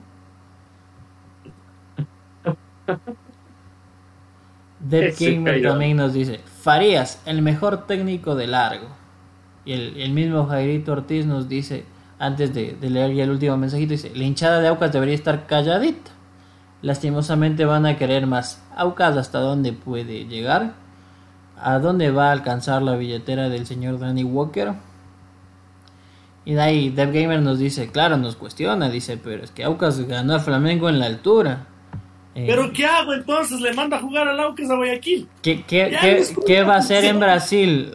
Dead 4.81 5.15
Gamer 5.19 5.63
también 5.63 5.97
nos 5.97 6.13
dice, 6.13 6.41
Farías, 6.61 7.23
el 7.25 7.41
mejor 7.41 7.87
técnico 7.87 8.35
de 8.35 8.49
largo. 8.49 8.89
Y 9.65 9.73
el, 9.73 10.11
mismo 10.11 10.45
Jairito 10.47 10.93
Ortiz 10.93 11.25
nos 11.25 11.49
dice, 11.49 11.85
antes 12.19 12.53
de, 12.53 12.77
leer 12.81 13.15
ya 13.15 13.25
el 13.25 13.31
último 13.31 13.57
mensajito, 13.57 13.93
dice, 13.93 14.11
la 14.15 14.25
hinchada 14.25 14.61
de 14.61 14.69
Aucas 14.69 14.93
debería 14.93 15.15
estar 15.15 15.47
calladita. 15.47 16.11
Lastimosamente 16.83 17.65
van 17.65 17.87
a 17.87 17.97
querer 17.97 18.27
más. 18.27 18.61
Aucas 18.77 19.17
hasta 19.17 19.39
dónde 19.39 19.73
puede 19.73 20.27
llegar 20.27 20.84
a 21.57 21.79
dónde 21.79 22.11
va 22.11 22.29
a 22.29 22.33
alcanzar 22.33 22.83
la 22.83 22.97
billetera 22.97 23.49
del 23.49 23.67
señor 23.67 23.99
Danny 23.99 24.25
Walker. 24.25 24.75
Y 26.45 26.55
de 26.55 26.61
ahí 26.61 26.91
Dev 26.91 27.13
Gamer 27.13 27.41
nos 27.41 27.59
dice, 27.59 27.91
claro, 27.91 28.17
nos 28.17 28.37
cuestiona, 28.37 28.91
dice, 28.91 29.17
pero 29.17 29.43
es 29.45 29.51
que 29.51 29.65
Aucas 29.65 29.99
ganó 30.07 30.35
a 30.35 30.41
Flamengo 30.41 30.89
en 30.89 30.99
la 30.99 31.07
altura. 31.07 31.67
Eh, 32.35 32.47
¿Pero 32.49 32.73
qué 32.73 32.85
hago 32.85 33.15
entonces? 33.15 33.61
¿Le 33.61 33.73
manda 33.73 33.97
a 33.97 34.01
jugar 34.01 34.29
al 34.29 34.39
Aucas 34.41 34.69
a 34.69 34.77
Guayaquil? 34.77 35.29
¿Qué, 35.41 35.63
qué, 35.63 35.97
qué, 36.47 36.63
va 36.65 36.75
a 36.75 36.79
hacer 36.79 37.05
en 37.05 37.21
Brasil? 37.21 37.95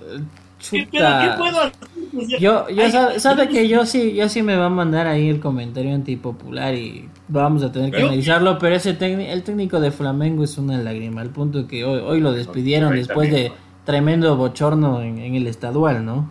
¿Pero 0.72 0.90
qué 0.92 1.32
puedo 1.38 1.62
hacer? 1.62 2.40
Yo, 2.40 2.68
yo 2.70 3.20
sabe, 3.20 3.50
que 3.50 3.68
yo 3.68 3.86
sí, 3.86 4.14
yo 4.14 4.30
sí 4.30 4.42
me 4.42 4.56
va 4.56 4.66
a 4.66 4.70
mandar 4.70 5.06
ahí 5.06 5.30
el 5.30 5.40
comentario 5.40 5.94
antipopular 5.94 6.74
y 6.74 7.08
vamos 7.30 7.64
a 7.64 7.72
tener 7.72 7.92
que 7.92 8.02
analizarlo, 8.02 8.58
pero 8.58 8.76
ese 8.76 8.90
el 8.90 9.44
técnico 9.44 9.80
de 9.80 9.92
Flamengo 9.92 10.44
es 10.44 10.58
una 10.58 10.78
lágrima, 10.78 11.22
al 11.22 11.30
punto 11.30 11.68
que 11.68 11.86
hoy, 11.86 12.02
hoy 12.02 12.20
lo 12.20 12.34
despidieron 12.34 12.94
después 12.96 13.32
de 13.32 13.52
tremendo 13.86 14.36
bochorno 14.36 15.02
en, 15.02 15.20
el 15.20 15.48
estadual, 15.48 16.06
¿no? 16.06 16.30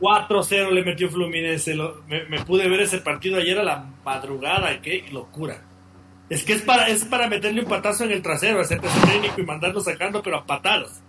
4-0 0.00 0.72
le 0.72 0.84
metió 0.84 1.08
Fluminense, 1.08 1.74
me, 2.06 2.40
pude 2.40 2.68
ver 2.68 2.80
ese 2.80 2.98
partido 2.98 3.38
ayer 3.38 3.58
a 3.58 3.64
la 3.64 3.86
madrugada, 4.04 4.80
qué 4.82 5.04
locura. 5.10 5.62
Es 6.28 6.44
que 6.44 6.54
es 6.54 6.62
para, 6.62 6.88
es 6.88 7.04
para 7.04 7.28
meterle 7.28 7.62
un 7.62 7.68
patazo 7.68 8.04
en 8.04 8.10
el 8.10 8.20
trasero, 8.20 8.60
hacerte 8.60 8.88
ese 8.88 9.06
técnico 9.06 9.40
y 9.40 9.44
mandarlo 9.44 9.80
sacando, 9.80 10.22
pero 10.22 10.38
a 10.38 10.44
patadas. 10.44 11.02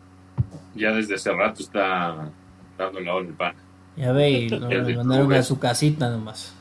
Ya 0.75 0.91
desde 0.91 1.15
hace 1.15 1.33
rato 1.33 1.63
está 1.63 2.29
dando 2.77 2.99
la 2.99 3.15
hora 3.15 3.27
el 3.27 3.33
pan. 3.33 3.55
Ya 3.97 4.11
ve, 4.11 4.47
lo, 4.49 4.69
mandaron 4.97 5.33
a 5.33 5.43
su 5.43 5.59
casita 5.59 6.09
nomás. 6.09 6.56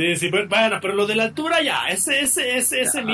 Sí, 0.00 0.16
sí, 0.16 0.30
bueno, 0.30 0.78
pero 0.80 0.94
lo 0.94 1.06
de 1.06 1.14
la 1.14 1.24
altura 1.24 1.60
ya, 1.62 1.88
ese, 1.88 2.20
ese, 2.20 2.56
ese, 2.56 2.80
ese 2.80 3.04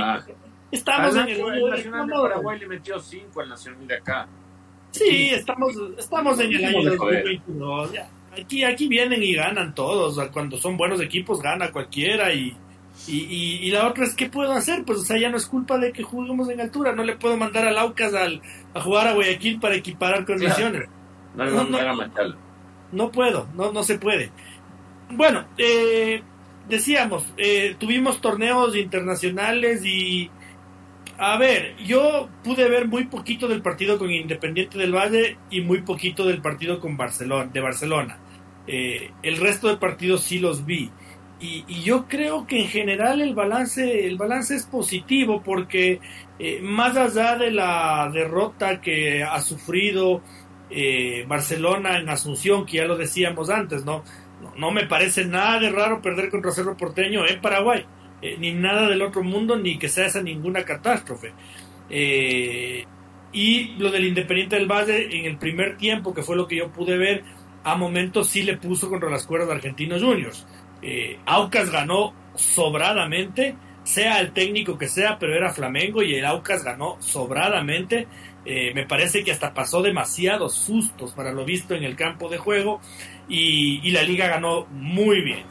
Estamos 0.70 1.16
en 1.16 1.28
el, 1.28 1.40
el 1.40 1.70
Nacional 1.70 2.06
de 2.06 2.12
Paraguay 2.12 2.60
le 2.60 2.68
metió 2.68 3.00
5 3.00 3.40
al 3.40 3.48
Nacional 3.48 3.88
de 3.88 3.96
acá. 3.96 4.28
Sí, 4.92 5.30
estamos, 5.32 5.72
estamos 5.98 6.38
en 6.38 6.52
el 6.52 6.64
año 6.64 6.90
2022. 6.96 7.92
Ya. 7.92 8.08
Aquí, 8.40 8.62
aquí 8.62 8.86
vienen 8.86 9.20
y 9.20 9.34
ganan 9.34 9.74
todos. 9.74 10.16
Cuando 10.30 10.58
son 10.58 10.76
buenos 10.76 11.00
equipos, 11.00 11.42
gana 11.42 11.72
cualquiera. 11.72 12.32
Y, 12.32 12.56
y, 13.08 13.16
y, 13.62 13.70
la 13.70 13.88
otra 13.88 14.04
es, 14.04 14.14
¿qué 14.14 14.28
puedo 14.28 14.52
hacer? 14.52 14.84
Pues, 14.84 15.00
o 15.00 15.04
sea, 15.04 15.18
ya 15.18 15.28
no 15.28 15.38
es 15.38 15.46
culpa 15.46 15.78
de 15.78 15.90
que 15.90 16.04
juguemos 16.04 16.48
en 16.50 16.60
altura. 16.60 16.92
No 16.94 17.02
le 17.02 17.16
puedo 17.16 17.36
mandar 17.36 17.66
al 17.66 17.78
Aucas 17.78 18.14
al, 18.14 18.40
a 18.74 18.80
jugar 18.80 19.08
a 19.08 19.14
Guayaquil 19.14 19.58
para 19.58 19.74
equiparar 19.74 20.24
condiciones. 20.24 20.88
No, 22.92 23.10
puedo, 23.10 23.48
no, 23.54 23.72
no 23.72 23.82
se 23.82 23.98
puede. 23.98 24.30
Bueno, 25.10 25.46
eh, 25.58 26.22
decíamos, 26.68 27.24
eh, 27.36 27.76
tuvimos 27.78 28.20
torneos 28.20 28.76
internacionales 28.76 29.84
y... 29.84 30.30
A 31.18 31.38
ver, 31.38 31.76
yo 31.78 32.28
pude 32.44 32.68
ver 32.68 32.88
muy 32.88 33.04
poquito 33.04 33.48
del 33.48 33.62
partido 33.62 33.98
con 33.98 34.10
Independiente 34.10 34.76
del 34.76 34.94
Valle 34.94 35.38
y 35.48 35.62
muy 35.62 35.80
poquito 35.80 36.26
del 36.26 36.42
partido 36.42 36.78
con 36.78 36.98
Barcelona, 36.98 37.50
de 37.50 37.60
Barcelona. 37.60 38.18
Eh, 38.66 39.12
el 39.22 39.38
resto 39.38 39.68
del 39.68 39.78
partido 39.78 40.18
sí 40.18 40.40
los 40.40 40.66
vi. 40.66 40.90
y, 41.40 41.64
yo 41.82 42.06
creo 42.06 42.46
que 42.46 42.60
en 42.60 42.68
general 42.68 43.22
el 43.22 43.34
balance, 43.34 44.06
el 44.06 44.18
balance 44.18 44.56
es 44.56 44.64
positivo 44.64 45.42
porque 45.42 46.00
eh, 46.38 46.60
más 46.62 46.96
allá 46.96 47.36
de 47.36 47.50
la 47.50 48.10
derrota 48.12 48.80
que 48.80 49.22
ha 49.22 49.40
sufrido 49.40 50.22
eh, 50.68 51.24
Barcelona 51.26 51.98
en 51.98 52.08
Asunción, 52.08 52.66
que 52.66 52.78
ya 52.78 52.84
lo 52.84 52.96
decíamos 52.96 53.48
antes, 53.48 53.84
¿no? 53.84 54.02
¿No? 54.58 54.70
me 54.70 54.86
parece 54.86 55.24
nada 55.24 55.58
de 55.58 55.70
raro 55.70 56.02
perder 56.02 56.30
contra 56.30 56.52
Cerro 56.52 56.76
Porteño 56.76 57.26
en 57.26 57.40
Paraguay, 57.40 57.84
eh, 58.22 58.36
ni 58.38 58.52
nada 58.52 58.88
del 58.88 59.02
otro 59.02 59.22
mundo, 59.22 59.56
ni 59.56 59.78
que 59.78 59.88
sea 59.88 60.06
esa 60.06 60.22
ninguna 60.22 60.64
catástrofe. 60.64 61.32
y 63.32 63.74
lo 63.78 63.90
del 63.90 64.06
Independiente 64.06 64.56
del 64.56 64.66
Valle 64.66 65.18
en 65.18 65.26
el 65.26 65.36
primer 65.36 65.76
tiempo, 65.76 66.14
que 66.14 66.22
fue 66.22 66.36
lo 66.36 66.48
que 66.48 66.56
yo 66.56 66.72
pude 66.72 66.96
ver, 66.96 67.22
a 67.66 67.74
momentos 67.74 68.28
sí 68.28 68.44
le 68.44 68.56
puso 68.56 68.88
contra 68.88 69.10
las 69.10 69.26
cuerdas 69.26 69.48
de 69.48 69.54
Argentinos 69.56 70.00
Juniors. 70.00 70.46
Eh, 70.82 71.18
Aucas 71.26 71.68
ganó 71.68 72.14
sobradamente, 72.36 73.56
sea 73.86 74.18
el 74.20 74.32
técnico 74.32 74.76
que 74.76 74.88
sea, 74.88 75.16
pero 75.18 75.34
era 75.34 75.52
Flamengo 75.52 76.02
y 76.02 76.14
el 76.14 76.24
Aucas 76.24 76.64
ganó 76.64 76.96
sobradamente. 76.98 78.08
Eh, 78.44 78.72
me 78.74 78.84
parece 78.84 79.22
que 79.22 79.30
hasta 79.30 79.54
pasó 79.54 79.80
demasiados 79.80 80.54
sustos 80.54 81.12
para 81.12 81.32
lo 81.32 81.44
visto 81.44 81.74
en 81.74 81.84
el 81.84 81.94
campo 81.94 82.28
de 82.28 82.36
juego 82.36 82.80
y, 83.28 83.88
la 83.92 84.02
liga 84.02 84.26
ganó 84.26 84.66
muy 84.66 85.20
bien. 85.22 85.44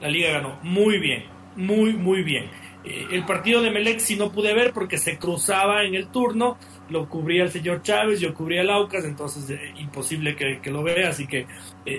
La 0.00 0.08
liga 0.08 0.32
ganó 0.32 0.58
muy 0.62 0.98
bien, 0.98 1.24
muy, 1.54 1.92
muy 1.92 2.22
bien. 2.22 2.50
Eh, 2.84 3.06
el 3.12 3.24
partido 3.24 3.62
de 3.62 3.70
Melec 3.70 4.00
sí 4.00 4.16
no 4.16 4.32
pude 4.32 4.52
ver 4.52 4.72
porque 4.72 4.98
se 4.98 5.16
cruzaba 5.16 5.84
en 5.84 5.94
el 5.94 6.08
turno, 6.08 6.58
lo 6.90 7.08
cubría 7.08 7.44
el 7.44 7.50
señor 7.50 7.82
Chávez, 7.82 8.18
yo 8.18 8.34
cubría 8.34 8.62
el 8.62 8.70
Aucas, 8.70 9.04
entonces 9.04 9.60
imposible 9.78 10.34
que, 10.34 10.60
que, 10.60 10.70
lo 10.72 10.82
vea, 10.82 11.10
así 11.10 11.26
que 11.28 11.46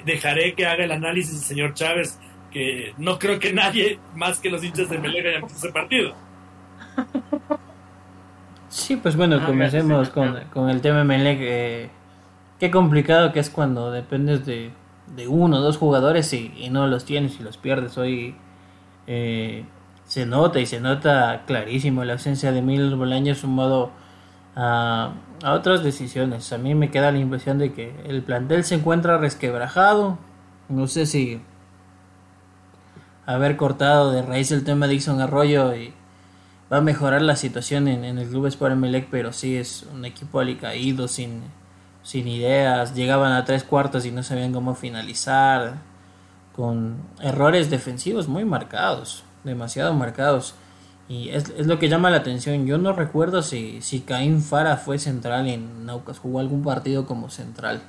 dejaré 0.05 0.53
que 0.53 0.65
haga 0.65 0.83
el 0.83 0.91
análisis 0.91 1.33
el 1.33 1.43
señor 1.43 1.73
Chávez 1.73 2.19
que 2.51 2.93
no 2.97 3.19
creo 3.19 3.39
que 3.39 3.53
nadie 3.53 3.99
más 4.15 4.39
que 4.39 4.49
los 4.49 4.63
hinchas 4.63 4.89
de 4.89 4.97
Melec 4.97 5.25
hayan 5.25 5.41
visto 5.43 5.57
ese 5.57 5.71
partido. 5.71 6.13
Sí, 8.69 8.97
pues 8.97 9.15
bueno, 9.15 9.39
ah, 9.41 9.45
comencemos 9.45 10.09
con, 10.09 10.39
con, 10.53 10.69
el 10.69 10.81
tema 10.81 10.99
de 10.99 11.03
Melec. 11.03 11.37
Eh, 11.41 11.89
qué 12.59 12.69
complicado 12.69 13.31
que 13.31 13.39
es 13.39 13.49
cuando 13.49 13.91
dependes 13.91 14.45
de, 14.45 14.71
de 15.15 15.27
uno 15.27 15.57
o 15.57 15.61
dos 15.61 15.77
jugadores 15.77 16.31
y, 16.33 16.69
no 16.69 16.87
los 16.87 17.05
tienes 17.05 17.39
y 17.39 17.43
los 17.43 17.57
pierdes. 17.57 17.97
Hoy 17.97 18.35
eh, 19.07 19.65
se 20.05 20.25
nota 20.25 20.59
y 20.59 20.65
se 20.65 20.79
nota 20.79 21.43
clarísimo 21.45 22.03
la 22.03 22.13
ausencia 22.13 22.51
de 22.51 22.61
Mil 22.61 22.95
Bolaños 22.95 23.39
sumado 23.39 23.91
a, 24.55 25.13
a 25.43 25.53
otras 25.53 25.83
decisiones. 25.83 26.51
A 26.51 26.57
mí 26.57 26.75
me 26.75 26.91
queda 26.91 27.11
la 27.11 27.19
impresión 27.19 27.57
de 27.57 27.73
que 27.73 27.93
el 28.05 28.21
plantel 28.23 28.63
se 28.63 28.75
encuentra 28.75 29.17
resquebrajado. 29.17 30.17
No 30.69 30.87
sé 30.87 31.05
si 31.05 31.41
haber 33.28 33.57
cortado 33.57 34.11
de 34.11 34.23
raíz 34.23 34.51
el 34.51 34.63
tema 34.63 34.88
de 34.88 34.93
Dixon 34.93 35.21
Arroyo 35.21 35.75
y 35.75 35.93
va 36.71 36.78
a 36.78 36.82
mejorar 36.82 37.21
la 37.21 37.36
situación 37.36 37.88
en, 37.89 38.03
el 38.03 38.28
club 38.28 38.47
Sport 38.47 38.71
Emelec, 38.71 39.09
pero 39.11 39.34
sí 39.34 39.57
es 39.57 39.86
un 39.93 40.05
equipo 40.05 40.39
alicaído, 40.39 41.07
sin, 41.09 41.41
sin 42.03 42.28
ideas, 42.28 42.95
llegaban 42.95 43.34
a 43.34 43.43
tres 43.43 43.63
cuartos 43.63 44.05
y 44.05 44.11
no 44.11 44.23
sabían 44.23 44.53
cómo 44.53 44.75
finalizar, 44.75 45.75
con 46.55 46.95
errores 47.21 47.69
defensivos 47.69 48.30
muy 48.30 48.45
marcados, 48.45 49.23
demasiado 49.43 49.93
marcados. 49.93 50.55
Y 51.09 51.30
es, 51.30 51.49
lo 51.67 51.80
que 51.80 51.88
llama 51.88 52.09
la 52.09 52.17
atención. 52.17 52.65
Yo 52.65 52.78
no 52.78 52.93
recuerdo 52.93 53.41
si, 53.41 53.82
si 53.82 54.01
Caín 54.01 54.41
Fara 54.41 54.75
fue 54.78 54.99
central 54.99 55.47
en 55.47 55.86
Naucas, 55.86 56.19
jugó 56.19 56.39
algún 56.39 56.63
partido 56.63 57.05
como 57.05 57.30
central. 57.30 57.82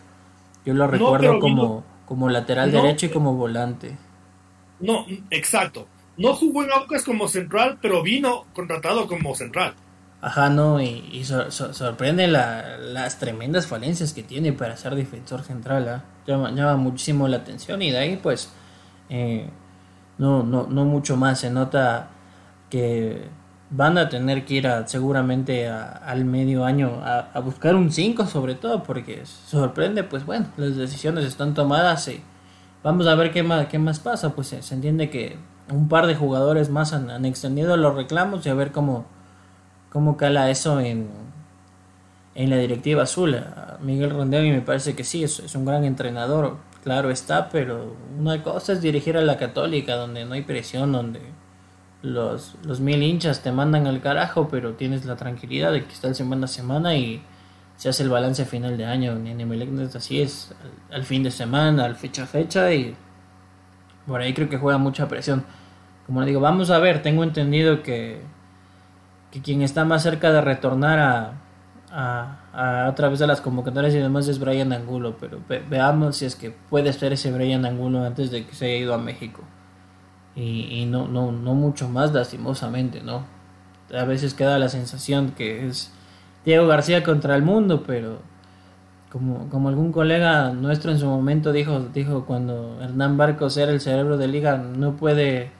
Yo 0.64 0.74
lo 0.74 0.86
recuerdo 0.86 1.41
como, 1.41 1.84
como 2.07 2.28
lateral 2.28 2.70
derecho 2.70 3.07
y 3.07 3.09
como 3.09 3.34
volante. 3.34 3.97
No, 4.81 5.07
exacto. 5.31 5.89
No 6.16 6.35
jugó 6.35 6.64
en 6.64 6.72
Aucas 6.72 7.05
como 7.05 7.29
central, 7.29 7.79
pero 7.81 8.03
vino 8.03 8.47
contratado 8.53 9.07
como 9.07 9.35
central. 9.35 9.74
Ajá, 10.20 10.51
no, 10.51 10.81
y, 10.83 11.22
sorprende 11.24 12.26
las 12.26 13.18
tremendas 13.20 13.68
falencias 13.68 14.12
que 14.12 14.24
tiene 14.24 14.53
para 14.53 14.76
ser 14.76 14.97
defensor 14.97 15.43
central. 15.43 15.89
¿ah? 15.89 16.05
Llama, 16.26 16.76
muchísimo 16.76 17.29
la 17.29 17.37
atención 17.39 17.81
y 17.83 17.93
de 17.93 17.99
ahí 17.99 18.16
pues 18.20 18.51
eh, 19.09 19.49
no, 20.18 20.43
no, 20.43 20.66
no 20.66 20.85
mucho 20.85 21.16
más. 21.16 21.39
Se 21.41 21.51
nota 21.51 22.11
que 22.68 23.29
van 23.70 23.97
a 23.97 24.09
tener 24.09 24.45
que 24.45 24.55
ir 24.55 24.66
a, 24.66 24.89
seguramente 24.89 25.68
al 25.68 26.24
medio 26.24 26.64
año 26.64 27.01
a, 27.05 27.31
a 27.33 27.41
buscar 27.41 27.76
un 27.76 27.93
5 27.93 28.26
sobre 28.26 28.55
todo 28.55 28.83
porque 28.83 29.24
sorprende 29.24 30.03
pues 30.05 30.24
bueno, 30.24 30.47
las 30.57 30.76
decisiones 30.76 31.24
están 31.26 31.53
tomadas 31.55 32.09
y 32.09 32.22
Vamos 32.83 33.07
a 33.07 33.14
ver 33.14 33.33
qué 33.33 33.43
más, 33.43 33.66
qué 33.66 33.79
más 33.79 34.01
pasa. 34.01 34.35
Pues 34.35 34.49
se, 34.49 34.74
entiende 34.74 35.11
que 35.11 35.37
un 35.70 35.89
par 35.89 36.07
de 36.07 36.14
jugadores 36.14 36.70
más 36.70 36.93
han, 36.93 37.24
extendido 37.24 37.76
los 37.76 37.95
reclamos 37.95 38.47
y 38.47 38.49
a 38.49 38.55
ver 38.55 38.72
cómo, 38.72 39.07
cómo 39.91 40.16
cala 40.16 40.51
eso 40.51 40.81
en, 40.81 41.09
en 42.35 42.51
la 42.51 42.57
directiva 42.57 43.03
azul. 43.03 43.37
Miguel 43.81 44.11
Rondevi 44.11 44.51
me 44.51 44.61
parece 44.61 44.95
que 44.95 45.05
sí, 45.05 45.24
es, 45.24 45.55
un 45.55 45.64
gran 45.64 45.85
entrenador, 45.85 46.57
claro 46.85 47.11
está, 47.11 47.49
pero 47.49 47.97
una 48.18 48.43
cosa 48.43 48.72
es 48.72 48.81
dirigir 48.81 49.16
a 49.16 49.22
la 49.22 49.37
católica, 49.37 49.97
donde 49.97 50.24
no 50.24 50.35
hay 50.35 50.43
presión, 50.43 50.93
donde 50.93 51.20
los, 52.03 52.55
los 52.64 52.81
mil 52.81 53.03
hinchas 53.03 53.43
te 53.43 53.51
mandan 53.51 53.87
al 53.89 54.01
carajo, 54.01 54.49
pero 54.49 54.74
tienes 54.74 55.05
la 55.05 55.16
tranquilidad 55.16 55.72
de 55.72 55.85
que 55.85 55.93
está 55.93 56.09
el 56.09 56.14
semana 56.14 56.45
a 56.45 56.49
semana 56.49 56.95
y 56.95 57.22
se 57.79 57.89
hace 57.89 58.03
el 58.03 58.11
balance 58.11 58.45
final 58.45 58.76
de 58.76 58.85
año. 58.85 59.12
En 59.12 59.41
Emelec 59.41 59.70
así 59.95 60.20
es, 60.20 60.53
al, 60.91 61.05
fin 61.05 61.22
de 61.22 61.31
semana, 61.31 61.85
al 61.85 61.95
fecha 61.95 62.24
a 62.24 62.26
fecha 62.26 62.74
y 62.74 62.95
por 64.07 64.20
ahí 64.20 64.35
creo 64.35 64.49
que 64.49 64.59
juega 64.59 64.79
mucha 64.79 65.07
presión. 65.07 65.45
Como 66.05 66.20
le 66.20 66.26
digo, 66.26 66.41
vamos 66.41 66.70
a 66.70 66.79
ver, 66.81 67.03
tengo 67.03 67.22
entendido 67.22 67.83
que, 67.85 68.20
que 69.31 69.41
quien 69.41 69.62
está 69.62 69.85
más 69.85 70.03
cerca 70.03 70.33
de 70.33 70.41
retornar 70.41 70.99
a, 70.99 71.33
a, 71.93 72.87
a, 72.89 72.95
través 72.97 73.20
de 73.20 73.29
las 73.29 73.41
convocatorias 73.41 73.95
y 73.95 73.99
demás 73.99 74.26
es 74.26 74.41
Brian 74.41 74.72
Angulo, 74.72 75.16
pero 75.20 75.39
veamos 75.70 76.16
si 76.16 76.24
es 76.24 76.35
que 76.35 76.51
puede 76.51 76.93
ser 76.93 77.12
ese 77.12 77.31
Brian 77.31 77.64
Angulo 77.64 78.05
antes 78.05 78.33
de 78.33 78.45
que 78.45 78.55
se 78.55 78.66
haya 78.66 78.76
ido 78.76 78.95
a 78.95 78.99
México. 78.99 79.43
Y, 80.35 80.81
y 80.81 80.87
no, 80.87 81.07
no, 81.07 81.31
no 81.31 81.55
mucho 81.55 81.89
más 81.89 82.12
lastimosamente, 82.12 83.03
¿no? 83.03 83.24
A 83.97 84.05
veces 84.05 84.35
queda 84.35 84.59
la 84.59 84.68
sensación 84.68 85.31
que 85.33 85.66
es 85.68 85.93
Diego 86.49 86.66
García 86.66 87.03
contra 87.03 87.36
el 87.36 87.42
mundo, 87.42 87.84
pero 87.86 88.20
como, 89.12 89.51
como 89.51 89.68
algún 89.68 89.92
colega 89.92 90.51
nuestro 90.55 90.90
en 90.90 90.99
su 90.99 91.05
momento 91.05 91.53
dijo, 91.53 91.78
dijo 91.92 92.24
cuando 92.24 92.80
Hernán 92.80 93.18
Barcos 93.18 93.59
era 93.59 93.70
el 93.70 93.82
cerebro 93.82 94.16
de 94.16 94.28
liga, 94.28 94.57
no 94.57 94.96
puede 94.96 95.51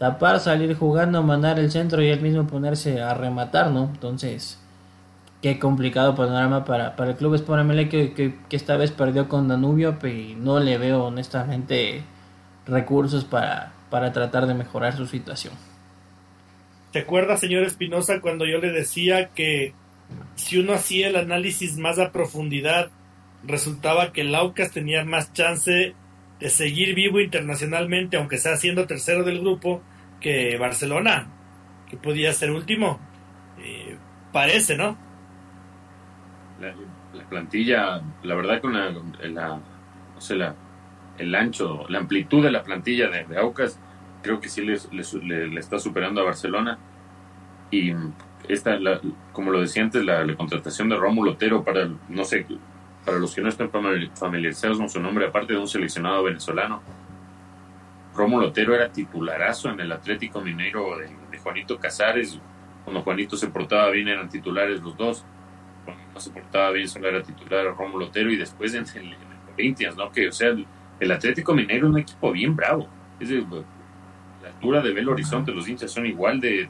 tapar, 0.00 0.40
salir 0.40 0.74
jugando, 0.74 1.22
mandar 1.22 1.60
el 1.60 1.70
centro 1.70 2.02
y 2.02 2.08
él 2.08 2.22
mismo 2.22 2.44
ponerse 2.48 3.00
a 3.00 3.14
rematar, 3.14 3.70
¿no? 3.70 3.84
Entonces, 3.84 4.60
qué 5.42 5.60
complicado 5.60 6.16
panorama 6.16 6.64
para, 6.64 6.96
para 6.96 7.12
el 7.12 7.16
club 7.16 7.36
Sport 7.36 7.88
que, 7.88 8.12
que, 8.12 8.56
esta 8.56 8.76
vez 8.76 8.90
perdió 8.90 9.28
con 9.28 9.46
Danubio 9.46 9.96
y 10.02 10.34
no 10.36 10.58
le 10.58 10.76
veo 10.76 11.04
honestamente 11.04 12.02
recursos 12.66 13.24
para, 13.24 13.74
para 13.90 14.10
tratar 14.10 14.48
de 14.48 14.54
mejorar 14.54 14.96
su 14.96 15.06
situación. 15.06 15.54
¿Te 16.90 16.98
acuerdas, 16.98 17.38
señor 17.38 17.62
Espinosa, 17.62 18.20
cuando 18.20 18.44
yo 18.44 18.58
le 18.58 18.72
decía 18.72 19.28
que 19.28 19.72
si 20.34 20.58
uno 20.58 20.74
hacía 20.74 21.08
el 21.08 21.16
análisis 21.16 21.78
más 21.78 21.98
a 21.98 22.12
profundidad, 22.12 22.90
resultaba 23.44 24.12
que 24.12 24.22
el 24.22 24.34
Aucas 24.34 24.72
tenía 24.72 25.04
más 25.04 25.32
chance 25.32 25.94
de 26.40 26.50
seguir 26.50 26.94
vivo 26.94 27.20
internacionalmente, 27.20 28.16
aunque 28.16 28.38
sea 28.38 28.56
siendo 28.56 28.86
tercero 28.86 29.24
del 29.24 29.40
grupo, 29.40 29.82
que 30.20 30.56
Barcelona, 30.58 31.28
que 31.88 31.96
podía 31.96 32.32
ser 32.32 32.50
último. 32.50 33.00
Eh, 33.58 33.96
parece, 34.32 34.76
¿no? 34.76 34.98
La, 36.60 36.74
plantilla, 37.28 38.02
la 38.22 38.34
verdad 38.34 38.60
con 38.60 38.74
la, 38.74 38.90
no 38.90 40.20
sé, 40.20 40.36
la, 40.36 40.54
el 41.18 41.34
ancho, 41.34 41.86
la 41.88 41.98
amplitud 41.98 42.42
de 42.42 42.50
la 42.50 42.62
plantilla 42.62 43.08
de, 43.08 43.38
Aucas, 43.38 43.80
creo 44.22 44.40
que 44.40 44.48
sí 44.48 44.62
le, 44.62 44.78
le, 45.48 45.60
está 45.60 45.78
superando 45.78 46.20
a 46.20 46.24
Barcelona. 46.24 46.78
Y 47.70 47.92
esta, 48.48 48.78
la, 48.78 49.00
como 49.32 49.50
lo 49.50 49.60
decía 49.60 49.82
antes, 49.82 50.04
la, 50.04 50.26
contratación 50.36 50.88
de 50.88 50.96
Rómulo 50.96 51.32
Otero 51.32 51.64
para, 51.64 51.88
no 52.08 52.24
sé, 52.24 52.46
para 53.04 53.18
los 53.18 53.34
que 53.34 53.40
no 53.40 53.48
estén 53.48 53.70
familiarizados 53.70 54.78
con 54.78 54.88
su 54.88 55.00
nombre, 55.00 55.26
aparte 55.26 55.52
de 55.52 55.58
un 55.58 55.68
seleccionado 55.68 56.24
venezolano, 56.24 56.82
Rómulo 58.14 58.48
Otero 58.48 58.74
era 58.74 58.90
titularazo 58.90 59.70
en 59.70 59.80
el 59.80 59.92
Atlético 59.92 60.40
Mineiro 60.40 60.98
de, 60.98 61.38
Juanito 61.38 61.78
Casares. 61.78 62.40
Cuando 62.82 63.02
Juanito 63.02 63.36
se 63.36 63.48
portaba 63.48 63.90
bien 63.90 64.08
eran 64.08 64.28
titulares 64.28 64.80
los 64.80 64.96
dos. 64.96 65.24
Cuando 65.84 66.02
no 66.14 66.20
se 66.20 66.30
portaba 66.30 66.70
bien 66.70 66.88
solo 66.88 67.08
era 67.08 67.22
titular 67.22 67.66
Rómulo 67.76 68.06
Otero 68.06 68.30
y 68.32 68.36
después 68.36 68.74
en, 68.74 68.84
el 68.96 69.14
Corinthians, 69.50 69.96
¿no? 69.96 70.10
Que, 70.10 70.28
o 70.28 70.32
sea, 70.32 70.56
el, 70.98 71.12
Atlético 71.12 71.54
Mineiro 71.54 71.86
es 71.86 71.92
un 71.92 71.98
equipo 71.98 72.32
bien 72.32 72.56
bravo. 72.56 72.88
Es 73.20 73.30
la 73.30 74.48
altura 74.48 74.80
de 74.80 74.92
Belo 74.92 75.12
Horizonte, 75.12 75.52
los 75.52 75.68
hinchas 75.68 75.90
son 75.90 76.06
igual 76.06 76.40
de 76.40 76.68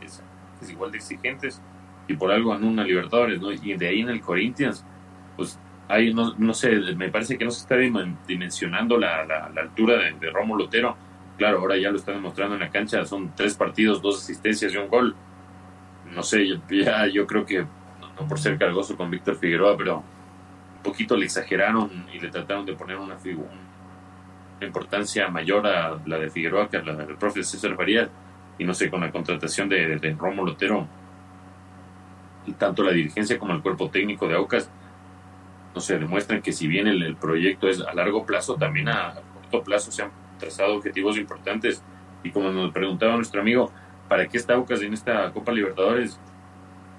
es 0.61 0.70
igual 0.70 0.90
de 0.90 0.98
exigentes 0.98 1.61
y 2.09 2.14
por 2.14 2.30
algo 2.30 2.54
en 2.54 2.64
una 2.64 2.84
Libertadores, 2.84 3.40
¿no? 3.40 3.52
Y 3.52 3.76
de 3.76 3.88
ahí 3.88 4.00
en 4.00 4.09
el 4.09 4.20
Corinthians, 4.20 4.84
pues 5.36 5.59
ahí 5.88 6.12
no, 6.14 6.34
no 6.38 6.54
sé, 6.54 6.70
me 6.96 7.11
parece 7.11 7.36
que 7.36 7.44
no 7.44 7.50
se 7.50 7.61
está 7.61 7.76
dimensionando 8.26 8.98
la, 8.98 9.24
la, 9.24 9.61
altura 9.61 9.96
de, 9.96 10.12
de 10.12 10.30
Rómulo 10.30 10.64
Otero 10.64 10.96
claro, 11.36 11.59
ahora 11.61 11.76
ya 11.76 11.90
lo 11.90 11.96
está 11.96 12.12
demostrando 12.12 12.54
en 12.54 12.61
la 12.61 12.70
cancha, 12.70 13.04
son 13.04 13.32
tres 13.34 13.54
partidos, 13.54 14.02
dos 14.02 14.22
asistencias 14.22 14.72
y 14.72 14.76
un 14.76 14.88
gol. 14.88 15.14
No 16.12 16.22
sé, 16.22 16.46
ya 16.70 17.07
yo 17.07 17.26
creo 17.26 17.44
que, 17.44 17.61
no, 17.61 18.28
por 18.28 18.38
ser 18.38 18.59
cargoso 18.59 18.96
con 18.96 19.11
Víctor 19.11 19.36
Figueroa, 19.36 19.76
pero 19.76 19.98
un 19.98 20.82
poquito 20.82 21.16
le 21.16 21.26
exageraron 21.26 22.07
y 22.12 22.18
le 22.18 22.30
trataron 22.30 22.64
de 22.64 22.74
poner 22.74 22.96
una, 22.96 23.16
figura, 23.16 23.50
importancia 24.61 25.28
mayor 25.28 25.66
a 25.66 26.00
la 26.07 26.18
de 26.18 26.30
Figueroa 26.30 26.68
que 26.68 26.78
a 26.78 26.82
la 26.82 26.94
del 26.94 27.16
profe 27.16 27.42
César 27.42 27.76
Farías. 27.76 28.09
Y 28.59 28.64
no 28.64 28.74
sé, 28.74 28.90
con 28.90 29.00
la 29.00 29.11
contratación 29.11 29.68
de, 29.68 29.98
de 29.98 30.14
Romo 30.14 30.44
Lotero, 30.44 30.86
tanto 32.54 32.82
la 32.82 32.92
dirigencia 32.92 33.38
como 33.38 33.54
el 33.54 33.62
cuerpo 33.62 33.90
técnico 33.90 34.28
de 34.28 34.34
Aucas, 34.34 34.70
no 35.74 35.80
sé, 35.80 35.98
demuestran 35.98 36.40
que 36.40 36.52
si 36.52 36.66
bien 36.66 36.86
el, 36.86 37.16
proyecto 37.16 37.68
es 37.68 37.80
a 37.82 37.92
largo 37.92 38.24
plazo, 38.24 38.57
también 38.57 38.88
a, 38.88 39.14
corto 39.34 39.62
plazo 39.62 39.92
se 39.92 40.02
han 40.02 40.11
trazado 40.38 40.76
objetivos 40.76 41.18
importantes. 41.18 41.82
Y 42.22 42.30
como 42.30 42.50
nos 42.50 42.72
preguntaba 42.72 43.14
nuestro 43.14 43.40
amigo, 43.42 43.70
¿para 44.09 44.26
qué 44.26 44.38
está 44.38 44.54
Aucas 44.54 44.80
en 44.80 44.94
esta 44.94 45.30
Copa 45.32 45.52
Libertadores? 45.52 46.18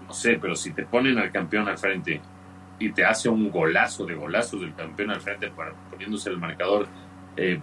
No 0.05 0.13
sé, 0.13 0.37
pero 0.39 0.55
si 0.55 0.73
te 0.73 0.83
ponen 0.83 1.17
al 1.17 1.31
campeón 1.31 1.67
al 1.67 1.77
frente 1.77 2.21
y 2.79 2.91
te 2.91 3.03
hace 3.03 3.29
un 3.29 3.49
golazo 3.49 4.05
de 4.05 4.13
golazos 4.13 4.61
del 4.61 4.75
campeón 4.75 5.09
al 5.09 5.21
frente 5.21 5.49
para, 5.49 5.73
poniéndose 5.89 6.29
el 6.29 6.37
marcador 6.37 6.87
eh, 7.35 7.59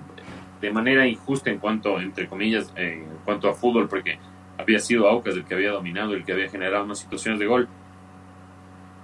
de 0.65 0.73
manera 0.73 1.07
injusta 1.07 1.51
en 1.51 1.59
cuanto, 1.59 2.01
entre 2.01 2.27
comillas, 2.27 2.73
en 2.75 3.05
cuanto 3.23 3.51
a 3.51 3.55
fútbol, 3.55 3.87
porque 3.87 4.19
había 4.57 4.79
sido 4.79 5.07
Aucas 5.07 5.37
el 5.37 5.45
que 5.45 5.53
había 5.53 5.73
dominado, 5.73 6.15
el 6.15 6.25
que 6.25 6.33
había 6.33 6.49
generado 6.49 6.85
unas 6.85 7.01
situaciones 7.01 7.39
de 7.39 7.45
gol. 7.45 7.69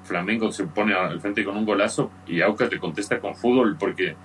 Flamengo 0.05 0.51
se 0.53 0.65
pone 0.65 0.95
al 0.95 1.21
frente 1.21 1.45
con 1.45 1.59
un 1.59 1.67
golazo 1.67 2.11
y 2.27 2.41
Aucas 2.41 2.73
le 2.73 2.79
contesta 2.79 3.21
con 3.21 3.37
fútbol 3.37 3.77
porque 3.79 4.17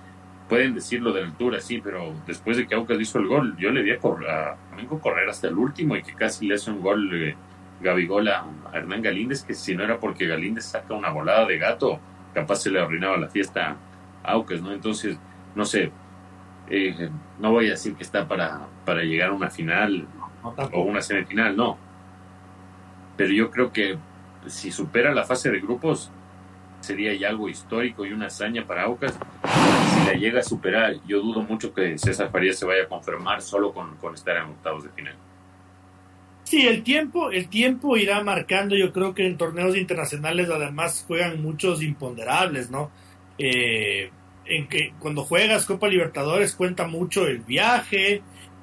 pueden 0.48 0.72
decirlo 0.72 1.12
de 1.12 1.24
altura, 1.24 1.60
sí, 1.60 1.82
pero 1.84 2.14
después 2.26 2.56
de 2.56 2.66
que 2.66 2.74
Aucas 2.74 2.98
hizo 2.98 3.18
el 3.18 3.26
gol, 3.26 3.54
yo 3.58 3.70
le 3.70 3.82
vi 3.82 3.90
a, 3.90 3.98
Flamengo 3.98 4.98
correr 4.98 5.28
hasta 5.28 5.48
el 5.48 5.58
último 5.58 5.94
y 5.94 6.02
que 6.02 6.14
casi 6.14 6.46
le 6.46 6.54
hace 6.54 6.70
un 6.70 6.80
gol 6.80 7.10
eh, 7.12 7.36
Gabigol 7.82 8.28
a, 8.28 8.46
Hernán 8.72 9.02
Galíndez, 9.02 9.44
que 9.44 9.52
si 9.52 9.76
no 9.76 9.84
era 9.84 10.00
porque 10.00 10.26
Galíndez 10.26 10.64
saca 10.64 10.94
una 10.94 11.10
volada 11.10 11.44
de 11.44 11.58
gato, 11.58 12.00
capaz 12.32 12.56
se 12.62 12.70
le 12.70 12.80
arruinaba 12.80 13.18
la 13.18 13.28
fiesta 13.28 13.76
a 14.24 14.32
Aucas, 14.32 14.62
¿no? 14.62 14.72
Entonces, 14.72 15.18
no 15.54 15.66
sé, 15.66 15.92
eh, 16.68 17.10
no 17.38 17.52
voy 17.52 17.66
a 17.68 17.70
decir 17.70 17.94
que 17.94 18.02
está 18.02 18.26
para, 18.26 18.66
para 18.84 19.02
llegar 19.02 19.30
a 19.30 19.32
una 19.32 19.50
final 19.50 20.06
o 20.72 20.82
una 20.82 21.00
semifinal, 21.00 21.56
no. 21.56 21.78
Pero 23.16 23.32
yo 23.32 23.50
creo 23.50 23.72
que 23.72 23.98
si 24.46 24.70
supera 24.70 25.12
la 25.12 25.24
fase 25.24 25.50
de 25.50 25.60
grupos, 25.60 26.10
sería 26.80 27.14
ya 27.14 27.28
algo 27.28 27.48
histórico 27.48 28.04
y 28.04 28.12
una 28.12 28.26
hazaña 28.26 28.66
para 28.66 28.84
Aucas. 28.84 29.18
Si 29.88 30.06
la 30.06 30.12
llega 30.14 30.40
a 30.40 30.44
superar, 30.44 30.96
yo 31.06 31.20
dudo 31.20 31.42
mucho 31.42 31.72
que 31.74 31.98
César 31.98 32.30
Farías 32.30 32.58
se 32.58 32.66
vaya 32.66 32.84
a 32.84 32.88
confirmar 32.88 33.42
solo 33.42 33.72
con, 33.72 33.96
con 33.96 34.14
estar 34.14 34.36
en 34.36 34.44
octavos 34.44 34.84
de 34.84 34.90
final. 34.90 35.14
Sí, 36.44 36.64
el 36.64 36.84
tiempo, 36.84 37.32
el 37.32 37.48
tiempo 37.48 37.96
irá 37.96 38.22
marcando. 38.22 38.76
Yo 38.76 38.92
creo 38.92 39.14
que 39.14 39.26
en 39.26 39.36
torneos 39.36 39.76
internacionales 39.76 40.48
además 40.48 41.04
juegan 41.06 41.42
muchos 41.42 41.82
imponderables, 41.82 42.70
¿no? 42.70 42.90
Eh, 43.36 44.10
en 44.48 44.68
que 44.68 44.92
cuando 44.98 45.24
juegas 45.24 45.66
Copa 45.66 45.88
Libertadores 45.88 46.54
cuenta 46.54 46.86
mucho 46.86 47.26
el 47.26 47.40
viaje, 47.40 48.22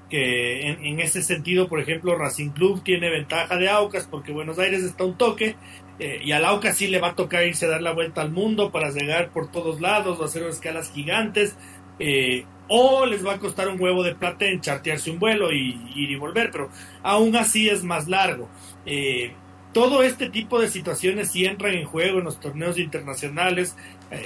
que 0.10 0.70
en, 0.70 1.00
ese 1.00 1.24
sentido, 1.24 1.68
por 1.68 1.80
ejemplo, 1.80 2.16
Racing 2.16 2.50
Club 2.50 2.84
tiene 2.84 3.10
ventaja 3.10 3.58
de 3.58 3.70
Aucas 3.70 4.08
porque 4.10 4.32
Buenos 4.32 4.60
Aires 4.60 4.84
está 4.84 5.06
un 5.06 5.18
toque 5.18 5.56
eh, 5.98 6.20
y 6.24 6.32
al 6.34 6.46
Aucas 6.46 6.78
sí 6.78 6.88
le 6.88 7.00
va 7.00 7.10
a 7.10 7.16
tocar 7.16 7.46
irse 7.46 7.66
a 7.66 7.70
dar 7.70 7.82
la 7.82 7.94
vuelta 7.94 8.22
al 8.22 8.32
mundo 8.32 8.72
para 8.72 8.92
llegar 8.92 9.32
por 9.32 9.50
todos 9.50 9.82
lados 9.82 10.20
o 10.20 10.26
hacer 10.26 10.44
escalas 10.44 10.92
gigantes 10.92 11.58
eh, 11.98 12.46
o 12.68 13.06
les 13.06 13.26
va 13.26 13.34
a 13.34 13.40
costar 13.40 13.68
un 13.68 13.82
huevo 13.82 14.04
de 14.04 14.16
plata 14.16 14.46
en 14.46 14.62
chartearse 14.62 15.12
un 15.12 15.20
vuelo 15.20 15.52
y 15.52 15.82
ir 15.96 16.12
y 16.12 16.16
volver, 16.16 16.50
pero 16.52 16.70
aún 17.02 17.36
así 17.36 17.70
es 17.70 17.84
más 17.84 18.08
largo. 18.08 18.50
Eh, 18.86 19.34
todo 19.74 20.04
este 20.04 20.30
tipo 20.30 20.60
de 20.62 20.70
situaciones 20.70 21.32
sí 21.32 21.46
entran 21.46 21.74
en 21.74 21.86
juego 21.86 22.20
en 22.20 22.26
los 22.26 22.40
torneos 22.40 22.78
internacionales, 22.80 23.76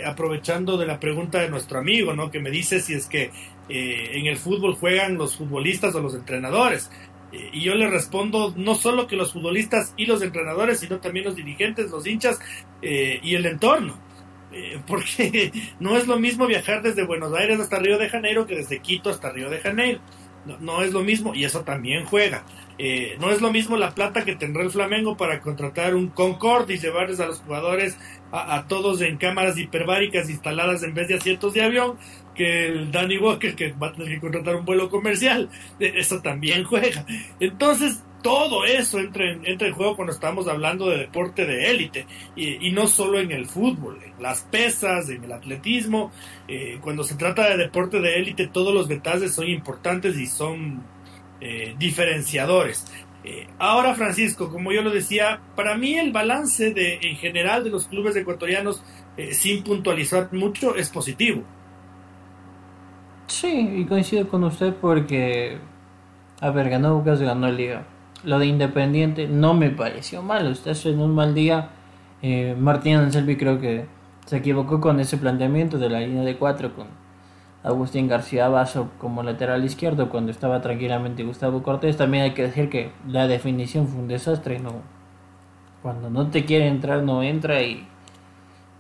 aprovechando 0.06 0.78
de 0.78 0.86
la 0.86 1.00
pregunta 1.00 1.40
de 1.40 1.50
nuestro 1.50 1.80
amigo, 1.80 2.14
¿no? 2.14 2.30
Que 2.30 2.40
me 2.40 2.52
dice 2.52 2.82
si 2.82 2.94
es 2.94 3.06
que 3.06 3.32
eh, 3.70 4.12
en 4.14 4.28
el 4.28 4.38
fútbol 4.38 4.76
juegan 4.76 5.18
los 5.18 5.36
futbolistas 5.36 5.94
o 5.96 6.02
los 6.02 6.16
entrenadores. 6.16 6.90
Eh, 7.32 7.50
y 7.54 7.62
yo 7.62 7.76
le 7.76 7.90
respondo 7.90 8.54
no 8.56 8.76
solo 8.76 9.08
que 9.08 9.16
los 9.16 9.34
futbolistas 9.34 9.94
y 9.98 10.06
los 10.06 10.22
entrenadores, 10.22 10.80
sino 10.80 11.00
también 11.00 11.26
los 11.26 11.36
dirigentes, 11.36 11.92
los 11.92 12.08
hinchas 12.08 12.40
eh, 12.82 13.20
y 13.22 13.36
el 13.36 13.46
entorno. 13.46 14.06
porque 14.88 15.52
no 15.80 15.98
es 15.98 16.08
lo 16.08 16.18
mismo 16.18 16.48
viajar 16.48 16.82
desde 16.82 17.06
Buenos 17.06 17.34
Aires 17.34 17.60
hasta 17.60 17.80
Río 17.80 17.98
de 17.98 18.10
Janeiro 18.10 18.48
que 18.48 18.56
desde 18.56 18.80
Quito 18.80 19.10
hasta 19.10 19.30
Río 19.30 19.50
de 19.50 19.60
Janeiro. 19.60 20.00
No, 20.60 20.82
es 20.82 20.94
lo 20.94 21.02
mismo 21.02 21.34
y 21.36 21.44
eso 21.44 21.62
también 21.62 22.06
juega. 22.06 22.44
no 23.20 23.32
es 23.32 23.42
lo 23.42 23.52
mismo 23.52 23.78
la 23.78 23.94
plata 23.94 24.24
que 24.24 24.36
tendrá 24.36 24.64
el 24.64 24.72
Flamengo 24.72 25.18
para 25.18 25.42
contratar 25.42 25.96
un 25.96 26.08
Concorde 26.10 26.76
y 26.76 26.80
llevarles 26.80 27.20
a 27.20 27.28
los 27.28 27.40
jugadores 27.40 27.98
a, 28.32 28.66
todos 28.68 29.02
en 29.02 29.18
cámaras 29.18 29.58
hiperbáricas 29.58 30.30
instaladas 30.30 30.84
en 30.84 30.94
vez 30.94 31.08
de 31.08 31.16
asientos 31.16 31.54
de 31.54 31.64
avión 31.64 31.98
que 32.36 32.68
el 32.68 32.92
Danny 32.92 33.18
Walker 33.18 33.56
que 33.56 33.72
va 33.74 33.88
a 33.88 33.94
tener 33.94 34.10
que 34.10 34.20
contratar 34.20 34.56
un 34.56 34.66
vuelo 34.66 34.90
comercial, 34.90 35.50
eso 35.80 36.22
también 36.22 36.64
juega. 36.64 37.06
Entonces, 37.40 38.04
todo 38.22 38.66
eso 38.66 39.00
entra 39.00 39.32
en, 39.32 39.74
juego 39.74 39.96
cuando 39.96 40.14
estamos 40.14 40.48
hablando 40.48 40.90
de 40.90 40.98
deporte 40.98 41.46
de 41.46 41.70
élite 41.70 42.06
y, 42.36 42.72
no 42.72 42.88
solo 42.88 43.20
en 43.20 43.32
el 43.32 43.46
fútbol, 43.46 44.00
en 44.04 44.22
las 44.22 44.42
pesas, 44.44 45.10
en 45.10 45.24
el 45.24 45.32
atletismo. 45.32 46.12
Eh, 46.48 46.80
cuando 46.82 47.04
se 47.04 47.16
trata 47.16 47.50
de 47.50 47.58
deporte 47.58 48.00
de 48.00 48.16
élite, 48.16 48.48
todos 48.48 48.74
los 48.74 48.88
detalles 48.88 49.34
son 49.34 49.48
importantes 49.48 50.18
y 50.18 50.28
son 50.28 50.84
eh, 51.42 51.76
diferenciadores. 51.78 52.86
Eh, 53.24 53.48
ahora, 53.60 53.96
Francisco, 53.96 54.50
como 54.50 54.72
yo 54.72 54.82
lo 54.82 54.92
decía, 54.92 55.42
para 55.56 55.78
mí 55.78 55.96
el 55.96 56.12
balance 56.12 56.74
de, 56.74 57.00
en 57.02 57.18
general 57.18 57.64
de 57.64 57.70
los 57.70 57.88
clubes 57.88 58.16
ecuatorianos, 58.16 58.84
sin 59.32 59.64
puntualizar 59.64 60.32
mucho, 60.32 60.76
es 60.76 60.90
positivo 60.90 61.44
Sí, 63.28 63.70
y 63.76 63.86
coincido 63.86 64.28
con 64.28 64.44
usted 64.46 64.74
porque, 64.76 65.58
a 66.40 66.50
ver, 66.50 66.70
ganó 66.70 66.98
Bucas, 66.98 67.22
ganó 67.22 67.52
Liga. 67.52 67.86
Lo 68.28 68.40
de 68.40 68.48
Independiente 68.48 69.30
no 69.30 69.54
me 69.54 69.70
pareció 69.70 70.22
mal, 70.22 70.52
usted 70.52 70.76
en 70.86 71.00
un 71.00 71.16
mal 71.16 71.34
día. 71.34 71.70
Eh, 72.22 72.58
Martín 72.60 72.98
Anselmi 72.98 73.38
creo 73.38 73.62
que 73.62 73.86
se 74.26 74.36
equivocó 74.36 74.82
con 74.82 75.00
ese 75.00 75.18
planteamiento 75.18 75.78
de 75.78 75.90
la 75.90 76.02
línea 76.02 76.24
de 76.24 76.36
cuatro 76.36 76.76
con 76.76 76.88
Agustín 77.64 78.10
García 78.10 78.50
Basso 78.50 78.90
como 78.98 79.24
lateral 79.24 79.64
izquierdo 79.64 80.10
cuando 80.10 80.32
estaba 80.32 80.60
tranquilamente 80.60 81.24
Gustavo 81.24 81.64
Cortés. 81.64 81.96
También 81.96 82.24
hay 82.24 82.34
que 82.34 82.42
decir 82.42 82.70
que 82.70 82.92
la 83.08 83.30
definición 83.30 83.88
fue 83.88 84.02
un 84.02 84.10
desastre. 84.10 84.60
No, 84.60 84.74
cuando 85.82 86.10
no 86.10 86.28
te 86.28 86.44
quiere 86.44 86.68
entrar, 86.68 87.04
no 87.04 87.24
entra 87.24 87.62
y 87.62 87.88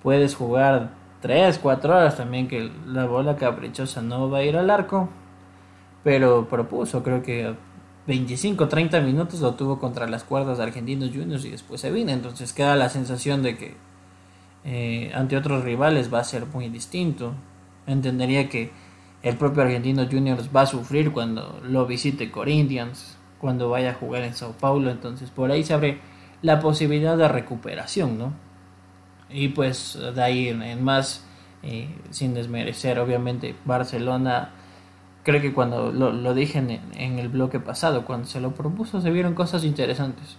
puedes 0.03 0.35
jugar 0.35 0.89
3, 1.21 1.57
4 1.59 1.95
horas 1.95 2.17
también 2.17 2.49
que 2.49 2.69
la 2.85 3.05
bola 3.05 3.37
caprichosa 3.37 4.01
no 4.01 4.29
va 4.29 4.39
a 4.39 4.43
ir 4.43 4.57
al 4.57 4.69
arco. 4.69 5.07
Pero 6.03 6.49
propuso, 6.49 7.01
creo 7.01 7.23
que 7.23 7.55
25, 8.07 8.69
30 8.69 9.01
minutos 9.01 9.41
lo 9.41 9.55
tuvo 9.55 9.79
contra 9.79 10.07
las 10.07 10.23
cuerdas 10.23 10.57
de 10.57 10.63
Argentinos 10.63 11.11
Juniors 11.13 11.43
y 11.43 11.49
después 11.49 11.81
se 11.81 11.91
vino. 11.91 12.11
Entonces 12.11 12.53
queda 12.53 12.75
la 12.77 12.89
sensación 12.89 13.43
de 13.43 13.57
que 13.57 13.75
eh, 14.63 15.11
ante 15.13 15.35
otros 15.35 15.63
rivales 15.63 16.11
va 16.13 16.19
a 16.19 16.23
ser 16.23 16.45
muy 16.45 16.69
distinto. 16.69 17.33
Entendería 17.85 18.47
que 18.47 18.71
el 19.23 19.35
propio 19.35 19.63
Argentinos 19.63 20.07
Juniors 20.09 20.49
va 20.55 20.61
a 20.61 20.65
sufrir 20.65 21.11
cuando 21.11 21.59
lo 21.63 21.85
visite 21.85 22.31
Corinthians, 22.31 23.17
cuando 23.39 23.69
vaya 23.69 23.91
a 23.91 23.93
jugar 23.95 24.23
en 24.23 24.33
Sao 24.33 24.53
Paulo. 24.53 24.89
Entonces 24.89 25.29
por 25.29 25.51
ahí 25.51 25.65
se 25.65 25.73
abre 25.73 25.99
la 26.41 26.61
posibilidad 26.61 27.17
de 27.17 27.27
recuperación, 27.27 28.17
¿no? 28.17 28.33
Y 29.29 29.49
pues 29.49 29.99
de 30.15 30.23
ahí 30.23 30.47
en, 30.47 30.81
más, 30.81 31.25
eh, 31.61 31.89
sin 32.11 32.33
desmerecer, 32.33 32.99
obviamente, 32.99 33.53
Barcelona, 33.65 34.51
creo 35.27 35.41
que 35.41 35.51
cuando 35.51 35.91
lo, 35.91 36.33
dije 36.33 36.57
en, 36.57 37.19
el 37.19 37.27
bloque 37.27 37.59
pasado, 37.59 38.05
cuando 38.05 38.29
se 38.29 38.39
lo 38.39 38.51
propuso, 38.51 39.01
se 39.01 39.11
vieron 39.11 39.33
cosas 39.33 39.65
interesantes. 39.65 40.37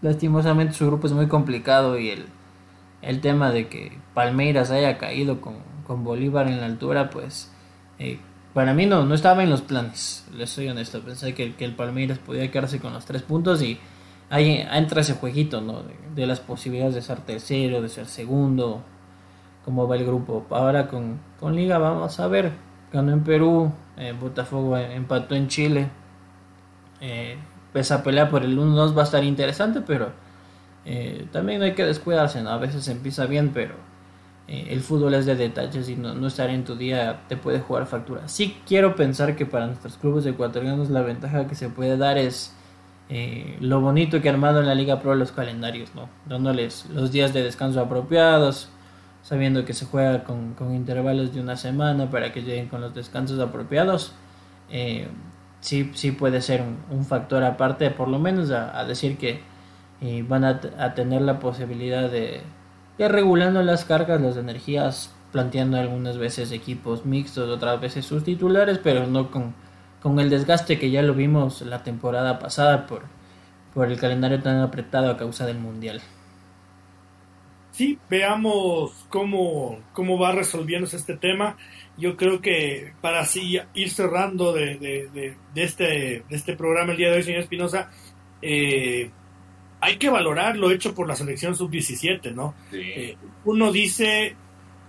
Lastimosamente 0.00 0.72
su 0.72 0.86
grupo 0.86 1.06
es 1.06 1.12
muy 1.12 1.28
complicado 1.28 1.98
y 1.98 2.08
el, 2.08 2.24
el 3.02 3.20
tema 3.20 3.50
de 3.50 3.68
que 3.68 3.92
Palmeiras 4.14 4.70
haya 4.70 4.96
caído 4.96 5.42
con, 5.42 5.56
con 5.86 6.02
Bolívar 6.02 6.48
en 6.48 6.60
la 6.60 6.64
altura, 6.64 7.10
pues 7.10 7.52
eh, 7.98 8.18
para 8.54 8.72
mí 8.72 8.86
no, 8.86 9.04
no 9.04 9.14
estaba 9.14 9.42
en 9.42 9.50
los 9.50 9.60
planes, 9.60 10.26
les 10.34 10.48
soy 10.48 10.68
honesto. 10.68 11.02
Pensé 11.02 11.34
que, 11.34 11.54
que 11.54 11.66
el 11.66 11.74
Palmeiras 11.74 12.18
podía 12.18 12.50
quedarse 12.50 12.80
con 12.80 12.94
los 12.94 13.04
tres 13.04 13.20
puntos 13.20 13.60
y 13.60 13.78
ahí 14.30 14.66
entra 14.72 15.02
ese 15.02 15.12
jueguito, 15.12 15.60
¿no? 15.60 15.82
De, 16.14 16.26
las 16.26 16.40
posibilidades 16.40 16.94
de 16.94 17.02
ser 17.02 17.20
tercero, 17.20 17.82
de 17.82 17.90
ser 17.90 18.06
segundo, 18.06 18.80
cómo 19.62 19.86
va 19.86 19.96
el 19.96 20.06
grupo. 20.06 20.46
Ahora 20.48 20.88
con, 20.88 21.20
con 21.38 21.54
Liga 21.54 21.76
vamos 21.76 22.18
a 22.18 22.28
ver. 22.28 22.65
Ganó 22.92 23.12
en 23.12 23.24
Perú, 23.24 23.72
eh, 23.96 24.14
Botafogo 24.18 24.76
empató 24.76 25.34
en 25.34 25.48
Chile. 25.48 25.88
Eh, 27.00 27.36
esa 27.74 28.02
pelea 28.02 28.30
por 28.30 28.42
el 28.42 28.58
1-2 28.58 28.96
va 28.96 29.02
a 29.02 29.04
estar 29.04 29.22
interesante, 29.22 29.80
pero 29.80 30.10
eh, 30.84 31.26
también 31.32 31.62
hay 31.62 31.74
que 31.74 31.84
descuidarse, 31.84 32.42
¿no? 32.42 32.50
A 32.50 32.58
veces 32.58 32.86
empieza 32.88 33.26
bien, 33.26 33.50
pero 33.52 33.74
eh, 34.48 34.68
el 34.70 34.80
fútbol 34.80 35.14
es 35.14 35.26
de 35.26 35.34
detalles 35.34 35.88
y 35.88 35.96
no, 35.96 36.26
estar 36.26 36.48
en 36.50 36.64
tu 36.64 36.76
día 36.76 37.22
te 37.28 37.36
puede 37.36 37.60
jugar 37.60 37.86
factura. 37.86 38.28
Sí 38.28 38.56
quiero 38.66 38.94
pensar 38.94 39.34
que 39.34 39.46
para 39.46 39.66
nuestros 39.66 39.96
clubes 39.96 40.24
ecuatorianos 40.26 40.88
la 40.90 41.02
ventaja 41.02 41.48
que 41.48 41.56
se 41.56 41.68
puede 41.68 41.96
dar 41.96 42.16
es 42.16 42.54
eh, 43.08 43.56
lo 43.60 43.80
bonito 43.80 44.22
que 44.22 44.28
ha 44.28 44.32
armado 44.32 44.60
en 44.60 44.66
la 44.66 44.76
Liga 44.76 45.00
Pro 45.00 45.16
los 45.16 45.32
calendarios, 45.32 45.94
¿no? 45.96 46.08
Dándoles 46.26 46.86
los 46.90 47.10
días 47.10 47.32
de 47.32 47.42
descanso 47.42 47.80
apropiados, 47.80 48.68
sabiendo 49.26 49.64
que 49.64 49.74
se 49.74 49.86
juega 49.86 50.22
con, 50.22 50.54
intervalos 50.72 51.34
de 51.34 51.40
una 51.40 51.56
semana 51.56 52.08
para 52.10 52.32
que 52.32 52.42
lleguen 52.42 52.68
con 52.68 52.80
los 52.80 52.94
descansos 52.94 53.40
apropiados. 53.40 54.12
Eh, 54.70 55.08
sí, 55.58 55.90
sí 55.94 56.12
puede 56.12 56.40
ser 56.40 56.62
un, 56.90 57.04
factor 57.04 57.42
aparte, 57.42 57.90
por 57.90 58.06
lo 58.06 58.20
menos 58.20 58.52
a, 58.52 58.84
decir 58.84 59.18
que 59.18 59.42
van 60.28 60.44
a, 60.44 60.60
a 60.78 60.94
tener 60.94 61.22
la 61.22 61.40
posibilidad 61.40 62.08
de 62.08 62.42
ya 62.98 63.08
regulando 63.08 63.62
las 63.64 63.84
cargas, 63.84 64.20
las 64.20 64.36
energías, 64.36 65.12
planteando 65.32 65.76
algunas 65.76 66.18
veces 66.18 66.52
equipos 66.52 67.04
mixtos, 67.04 67.50
otras 67.50 67.80
veces 67.80 68.06
sus 68.06 68.22
titulares, 68.22 68.78
pero 68.78 69.08
no 69.08 69.32
con, 69.32 69.54
con 70.00 70.20
el 70.20 70.30
desgaste 70.30 70.78
que 70.78 70.92
ya 70.92 71.02
lo 71.02 71.14
vimos 71.14 71.62
la 71.62 71.82
temporada 71.82 72.38
pasada 72.38 72.86
por, 72.86 73.02
por 73.74 73.90
el 73.90 73.98
calendario 73.98 74.40
tan 74.40 74.60
apretado 74.60 75.10
a 75.10 75.16
causa 75.16 75.46
del 75.46 75.58
Mundial. 75.58 76.00
Sí, 77.76 77.98
veamos 78.08 79.06
cómo, 79.10 79.78
cómo 79.92 80.18
va 80.18 80.32
resolviéndose 80.32 80.96
este 80.96 81.14
tema. 81.18 81.58
Yo 81.98 82.16
creo 82.16 82.40
que 82.40 82.94
para 83.02 83.20
así 83.20 83.58
ir 83.74 83.90
cerrando 83.90 84.54
de, 84.54 84.78
de, 84.78 85.36
de, 85.52 85.62
este, 85.62 85.84
de 86.26 86.36
este 86.36 86.56
programa 86.56 86.92
el 86.92 86.96
día 86.96 87.10
de 87.10 87.16
hoy, 87.18 87.22
señor 87.22 87.42
Espinosa, 87.42 87.90
eh, 88.40 89.10
hay 89.80 89.98
que 89.98 90.08
valorar 90.08 90.56
lo 90.56 90.70
hecho 90.70 90.94
por 90.94 91.06
la 91.06 91.16
selección 91.16 91.54
sub-17, 91.54 92.32
¿no? 92.34 92.54
Eh, 92.72 93.16
uno 93.44 93.70
dice 93.70 94.34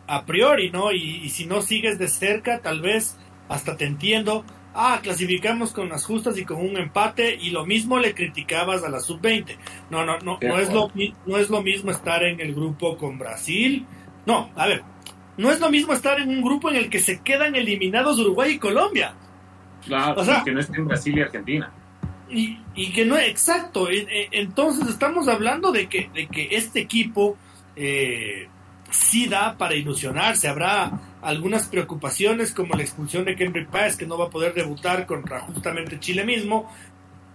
a 0.08 0.26
priori, 0.26 0.72
¿no? 0.72 0.94
Y, 0.94 1.28
si 1.30 1.46
no 1.46 1.62
sigues 1.62 2.00
de 2.00 2.08
cerca, 2.08 2.62
tal 2.62 2.80
vez 2.80 3.18
hasta 3.50 3.76
te 3.76 3.84
entiendo. 3.84 4.46
Ah, 4.80 5.00
clasificamos 5.02 5.72
con 5.72 5.90
las 5.90 6.06
justas 6.06 6.38
y 6.38 6.46
con 6.46 6.58
un 6.58 6.78
empate 6.78 7.34
y 7.34 7.50
lo 7.50 7.66
mismo 7.66 7.98
le 7.98 8.14
criticabas 8.14 8.84
a 8.84 8.90
la 8.90 9.00
sub-20. 9.00 9.58
No, 9.90 10.06
no, 10.06 10.20
no, 10.20 10.38
no 10.40 10.60
es, 10.60 10.72
lo, 10.72 10.92
no 11.26 11.38
es 11.38 11.50
lo 11.50 11.64
mismo 11.64 11.90
estar 11.90 12.24
en 12.24 12.40
el 12.40 12.54
grupo 12.54 12.96
con 12.96 13.18
Brasil. 13.18 13.88
No, 14.28 14.52
a 14.56 14.68
ver, 14.68 14.84
no 15.36 15.50
es 15.50 15.60
lo 15.60 15.72
mismo 15.72 15.94
estar 15.94 16.20
en 16.20 16.30
un 16.30 16.44
grupo 16.44 16.70
en 16.70 16.76
el 16.76 16.92
que 16.92 17.00
se 17.00 17.22
quedan 17.24 17.56
eliminados 17.56 18.20
Uruguay 18.20 18.52
y 18.52 18.60
Colombia. 18.60 19.16
Claro, 19.84 20.22
o 20.22 20.24
sea, 20.24 20.44
que 20.44 20.52
no 20.52 20.60
estén 20.60 20.86
Brasil 20.88 21.18
y 21.18 21.22
Argentina. 21.22 21.74
Y, 22.30 22.60
y 22.76 22.92
que 22.92 23.04
no, 23.04 23.18
exacto, 23.18 23.88
entonces 23.90 24.88
estamos 24.90 25.28
hablando 25.28 25.72
de 25.72 25.90
que, 25.90 26.12
de 26.14 26.28
que 26.28 26.50
este 26.52 26.82
equipo 26.82 27.36
eh, 27.76 28.48
sí 28.90 29.28
da 29.28 29.58
para 29.58 29.76
ilusionarse, 29.76 30.48
habrá 30.48 31.00
algunas 31.22 31.68
preocupaciones 31.68 32.54
como 32.54 32.76
la 32.76 32.84
expulsión 32.84 33.26
de 33.26 33.36
Kendrick 33.36 33.70
Páez 33.70 33.98
que 33.98 34.08
no 34.08 34.18
va 34.18 34.26
a 34.26 34.30
poder 34.30 34.54
debutar 34.54 35.06
contra 35.06 35.42
justamente 35.42 36.00
Chile 36.00 36.24
mismo, 36.24 36.72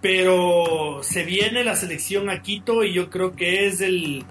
pero 0.01 0.99
se 1.01 1.23
viene 1.23 1.63
la 1.63 1.75
selección 1.75 2.29
a 2.29 2.41
Quito 2.41 2.83
y 2.83 2.93
yo 2.93 3.09
creo 3.09 3.35
que 3.35 3.67
es 3.67 3.81
el, 3.81 4.25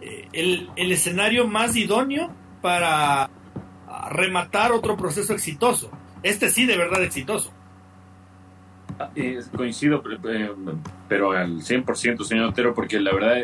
eh, 0.00 0.28
el, 0.32 0.92
escenario 0.92 1.46
más 1.46 1.76
idóneo 1.76 2.32
para 2.60 3.30
rematar 4.10 4.72
otro 4.72 4.96
proceso 4.96 5.32
exitoso. 5.32 5.90
Este 6.22 6.50
sí, 6.50 6.66
de 6.66 6.76
verdad 6.76 7.02
exitoso. 7.02 7.52
Eh, 9.14 9.40
coincido, 9.54 10.02
eh, 10.28 10.50
pero 11.08 11.32
al 11.32 11.60
100%, 11.60 12.24
señor 12.24 12.46
Otero, 12.46 12.74
porque 12.74 13.00
la 13.00 13.12
verdad 13.12 13.38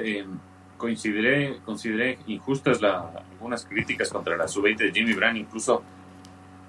coincidiré, 0.83 1.59
consideré 1.64 2.18
injustas 2.26 2.83
algunas 2.83 3.64
críticas 3.64 4.11
contra 4.11 4.37
la 4.37 4.49
sub-20 4.49 4.78
de 4.78 4.91
Jimmy 4.91 5.12
Brand, 5.12 5.37
incluso 5.37 5.80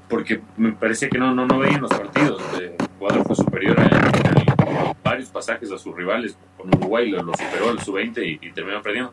porque 0.07 0.39
me 0.55 0.72
parecía 0.74 1.09
que 1.09 1.18
no, 1.18 1.34
no, 1.34 1.47
no 1.47 1.57
veían 1.57 1.82
los 1.82 1.89
partidos. 1.89 2.39
El 2.53 2.76
jugador 2.99 3.26
fue 3.26 3.36
superior 3.36 3.76
a, 3.80 4.93
varios 5.03 5.30
pasajes 5.30 5.72
a 5.72 5.80
sus 5.80 5.95
rivales. 5.95 6.38
Con 6.55 6.68
Uruguay 6.68 7.09
lo, 7.09 7.22
superó 7.34 7.72
al 7.72 7.80
sub-20 7.82 8.39
y, 8.39 8.51
terminó 8.51 8.84
perdiendo. 8.84 9.11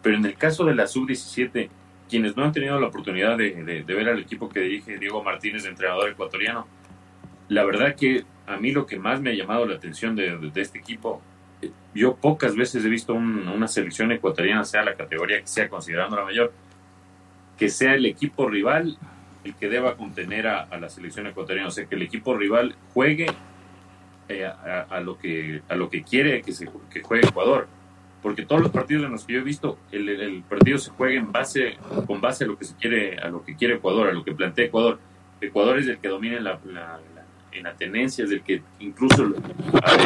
Pero 0.00 0.16
en 0.16 0.24
el 0.24 0.36
caso 0.36 0.64
de 0.64 0.76
la 0.76 0.86
sub-17, 0.86 1.68
quienes 2.08 2.36
no 2.36 2.44
han 2.44 2.52
tenido 2.52 2.78
la 2.78 2.86
oportunidad 2.86 3.36
de, 3.36 3.82
ver 3.84 4.08
al 4.08 4.20
equipo 4.20 4.48
que 4.48 4.60
dirige 4.60 4.96
Diego 4.96 5.24
Martínez, 5.24 5.64
entrenador 5.64 6.08
ecuatoriano, 6.08 6.68
la 7.48 7.64
verdad 7.64 7.96
que 7.96 8.24
a 8.46 8.58
mí 8.58 8.70
lo 8.70 8.86
que 8.86 8.96
más 8.96 9.20
me 9.20 9.30
ha 9.30 9.34
llamado 9.34 9.66
la 9.66 9.74
atención 9.74 10.14
de, 10.14 10.38
este 10.54 10.78
equipo, 10.78 11.20
yo 11.96 12.16
pocas 12.16 12.54
veces 12.54 12.84
he 12.84 12.88
visto 12.88 13.14
una 13.14 13.68
selección 13.68 14.12
ecuatoriana, 14.12 14.64
sea 14.64 14.84
la 14.84 14.94
categoría 14.94 15.40
que 15.40 15.46
sea, 15.46 15.68
considerando 15.68 16.16
la 16.16 16.24
mayor, 16.24 16.52
que 17.58 17.68
sea 17.68 17.94
el 17.94 18.06
equipo 18.06 18.48
rival 18.48 18.98
el 19.44 19.54
que 19.54 19.68
deba 19.68 19.96
contener 19.96 20.46
a, 20.48 20.66
la 20.78 20.88
selección 20.88 21.26
ecuatoriana, 21.26 21.68
o 21.68 21.70
sea, 21.70 21.86
que 21.86 21.94
el 21.94 22.02
equipo 22.02 22.36
rival 22.36 22.74
juegue 22.92 23.26
eh, 24.28 24.44
a, 24.44 25.00
lo 25.00 25.16
que, 25.18 25.62
a 25.68 25.76
lo 25.76 25.88
que 25.88 26.02
quiere 26.02 26.42
que, 26.42 26.52
se, 26.52 26.68
que 26.90 27.00
juegue 27.00 27.28
Ecuador. 27.28 27.68
Porque 28.22 28.44
todos 28.44 28.60
los 28.60 28.72
partidos 28.72 29.04
en 29.04 29.12
los 29.12 29.24
que 29.24 29.34
yo 29.34 29.38
he 29.38 29.44
visto, 29.44 29.78
el, 29.92 30.42
partido 30.48 30.78
se 30.78 30.90
juega 30.90 31.14
en 31.14 31.30
base, 31.30 31.76
con 32.08 32.20
base 32.20 32.42
a 32.42 32.46
lo 32.48 32.58
que 32.58 32.64
se 32.64 32.74
quiere, 32.74 33.18
a 33.18 33.28
lo 33.28 33.44
que 33.44 33.54
quiere 33.54 33.74
Ecuador, 33.74 34.08
a 34.08 34.12
lo 34.12 34.24
que 34.24 34.34
plantea 34.34 34.66
Ecuador. 34.66 34.98
Ecuador 35.40 35.78
es 35.78 35.86
el 35.86 35.98
que 35.98 36.08
domina 36.08 36.40
la 36.40 36.58
en 37.58 37.64
la 37.64 37.74
tenencia, 37.74 38.24
es 38.24 38.30
el 38.30 38.42
que 38.42 38.62
incluso 38.80 39.32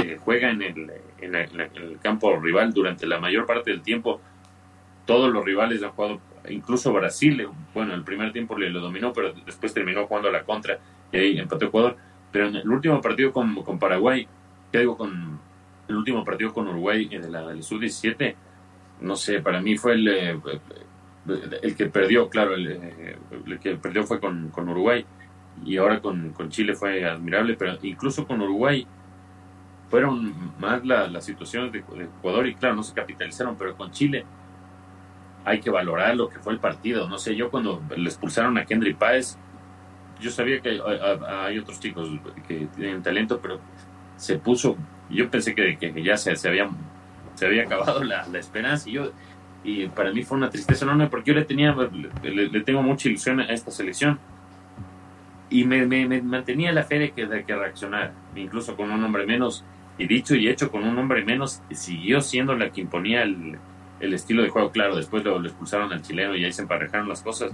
eh, 0.05 0.16
juega 0.20 0.51
en 0.51 0.62
el, 0.62 0.90
en, 1.20 1.34
el, 1.34 1.98
campo 2.01 2.38
rival 2.38 2.72
durante 2.72 3.07
la 3.07 3.20
mayor 3.20 3.46
parte 3.46 3.70
del 3.70 3.82
tiempo. 3.82 4.20
Todos 5.07 5.32
los 5.32 5.44
rivales 5.44 5.82
han 5.82 5.90
jugado, 5.90 6.20
incluso 6.48 6.92
Brasil, 6.92 7.48
bueno, 7.74 7.94
el 7.94 8.03
primer 8.05 8.32
tiempo 8.32 8.57
le 8.57 8.70
lo 8.70 8.80
dominó, 8.80 9.12
pero 9.12 9.32
después 9.32 9.74
terminó 9.74 10.07
jugando 10.07 10.28
a 10.28 10.32
la 10.32 10.44
contra 10.44 10.78
y 11.12 11.16
ahí 11.16 11.38
empató 11.38 11.66
Ecuador. 11.66 11.96
Pero 12.30 12.46
en 12.46 12.57
el 12.57 12.68
último 12.68 13.01
partido 13.01 13.32
con, 13.32 13.62
con 13.62 13.78
Paraguay, 13.78 14.26
¿qué 14.70 14.78
digo? 14.80 14.96
Con 14.96 15.40
el 15.88 15.96
último 15.96 16.24
partido 16.24 16.53
con 16.53 16.68
Uruguay 16.68 17.09
en 17.11 17.32
la 17.32 17.48
del 17.48 17.62
Sub-17, 17.62 18.34
no 19.01 19.16
sé, 19.16 19.40
para 19.40 19.61
mí 19.61 19.76
fue 19.76 19.94
el, 19.94 20.09
eh, 20.09 20.40
el 21.62 21.76
que 21.76 21.86
perdió, 21.86 22.28
claro, 22.28 22.55
el, 22.55 22.68
eh, 22.70 23.16
el 23.46 23.59
que 23.59 23.76
perdió 23.76 24.05
fue 24.05 24.20
con, 24.20 24.51
con 24.51 24.68
Uruguay 24.68 25.05
y 25.64 25.76
ahora 25.76 26.00
con, 26.00 26.30
con, 26.30 26.48
Chile 26.48 26.74
fue 26.74 27.04
admirable, 27.04 27.54
pero 27.54 27.76
incluso 27.82 28.26
con 28.26 28.40
Uruguay 28.40 28.86
fueron 29.88 30.32
más 30.58 30.84
las 30.84 31.24
situaciones 31.24 31.72
de, 31.72 31.78
Ecuador 31.78 32.46
y 32.46 32.54
claro, 32.54 32.76
no 32.76 32.82
se 32.82 32.94
capitalizaron, 32.94 33.56
pero 33.56 33.76
con 33.76 33.90
Chile 33.90 34.24
hay 35.44 35.61
que 35.61 35.70
valorar 35.70 36.16
lo 36.16 36.28
que 36.28 36.38
fue 36.38 36.52
el 36.52 36.61
partido. 36.61 37.08
No 37.08 37.18
sé, 37.18 37.34
yo 37.34 37.50
cuando 37.50 37.82
le 37.96 38.08
expulsaron 38.08 38.56
a 38.58 38.64
Kendry 38.64 38.94
Páez, 38.94 39.36
yo 40.20 40.30
sabía 40.30 40.61
que 40.61 40.80
hay, 40.80 41.58
otros 41.58 41.80
chicos 41.80 42.08
que 42.46 42.68
tienen 42.76 43.02
talento, 43.02 43.40
pero 43.40 43.58
se 44.16 44.38
puso, 44.38 44.76
yo 45.08 45.30
pensé 45.30 45.54
que, 45.54 45.76
que 45.76 46.02
ya 46.02 46.16
se, 46.16 46.36
se, 46.36 46.48
había, 46.48 46.68
se 47.34 47.46
había 47.46 47.64
acabado 47.64 48.04
la, 48.04 48.26
la 48.28 48.38
esperanza 48.38 48.88
y 48.88 48.92
yo 48.92 49.12
y 49.62 49.88
para 49.88 50.12
mí 50.12 50.22
fue 50.22 50.38
una 50.38 50.48
tristeza 50.48 50.84
enorme 50.84 51.08
porque 51.08 51.32
yo 51.32 51.38
le 51.38 51.44
tenía 51.44 51.76
le 52.22 52.61
tengo 52.62 52.82
mucha 52.82 53.08
ilusión 53.08 53.40
a 53.40 53.44
esta 53.44 53.70
selección 53.70 54.18
y 55.51 55.64
me, 55.64 55.84
me, 55.84 56.22
mantenía 56.22 56.72
la 56.72 56.84
fe 56.84 56.98
de 56.98 57.11
que, 57.11 57.26
de 57.26 57.44
que 57.44 57.55
reaccionar, 57.55 58.12
incluso 58.36 58.76
con 58.76 58.90
un 58.90 59.03
hombre 59.03 59.26
menos, 59.26 59.64
y 59.98 60.07
dicho 60.07 60.34
y 60.34 60.48
hecho 60.48 60.70
con 60.70 60.84
un 60.84 60.96
hombre 60.96 61.24
menos, 61.24 61.61
siguió 61.72 62.20
siendo 62.20 62.55
la 62.55 62.70
que 62.70 62.80
imponía 62.80 63.22
el, 63.22 63.59
el 63.98 64.14
estilo 64.14 64.42
de 64.42 64.48
juego, 64.48 64.70
claro, 64.70 64.96
después 64.96 65.24
lo, 65.24 65.44
expulsaron 65.44 65.92
al 65.92 66.03
chileno 66.03 66.36
y 66.36 66.44
ahí 66.44 66.53
se 66.53 66.62
emparejaron 66.62 67.09
las 67.09 67.22
cosas, 67.22 67.53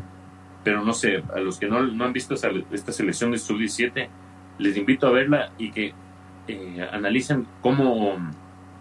pero 0.62 0.84
no 0.84 0.92
sé, 0.92 1.22
a 1.34 1.40
los 1.40 1.58
que 1.58 1.66
no, 1.66 1.82
no 1.82 2.04
han 2.04 2.12
visto 2.12 2.34
esta 2.34 2.92
selección 2.92 3.30
de 3.30 3.38
sub-17, 3.38 4.08
les 4.58 4.76
invito 4.76 5.06
a 5.06 5.10
verla 5.10 5.50
y 5.58 5.70
que 5.70 5.94
eh, 6.48 6.88
analicen 6.92 7.46
cómo, 7.62 8.16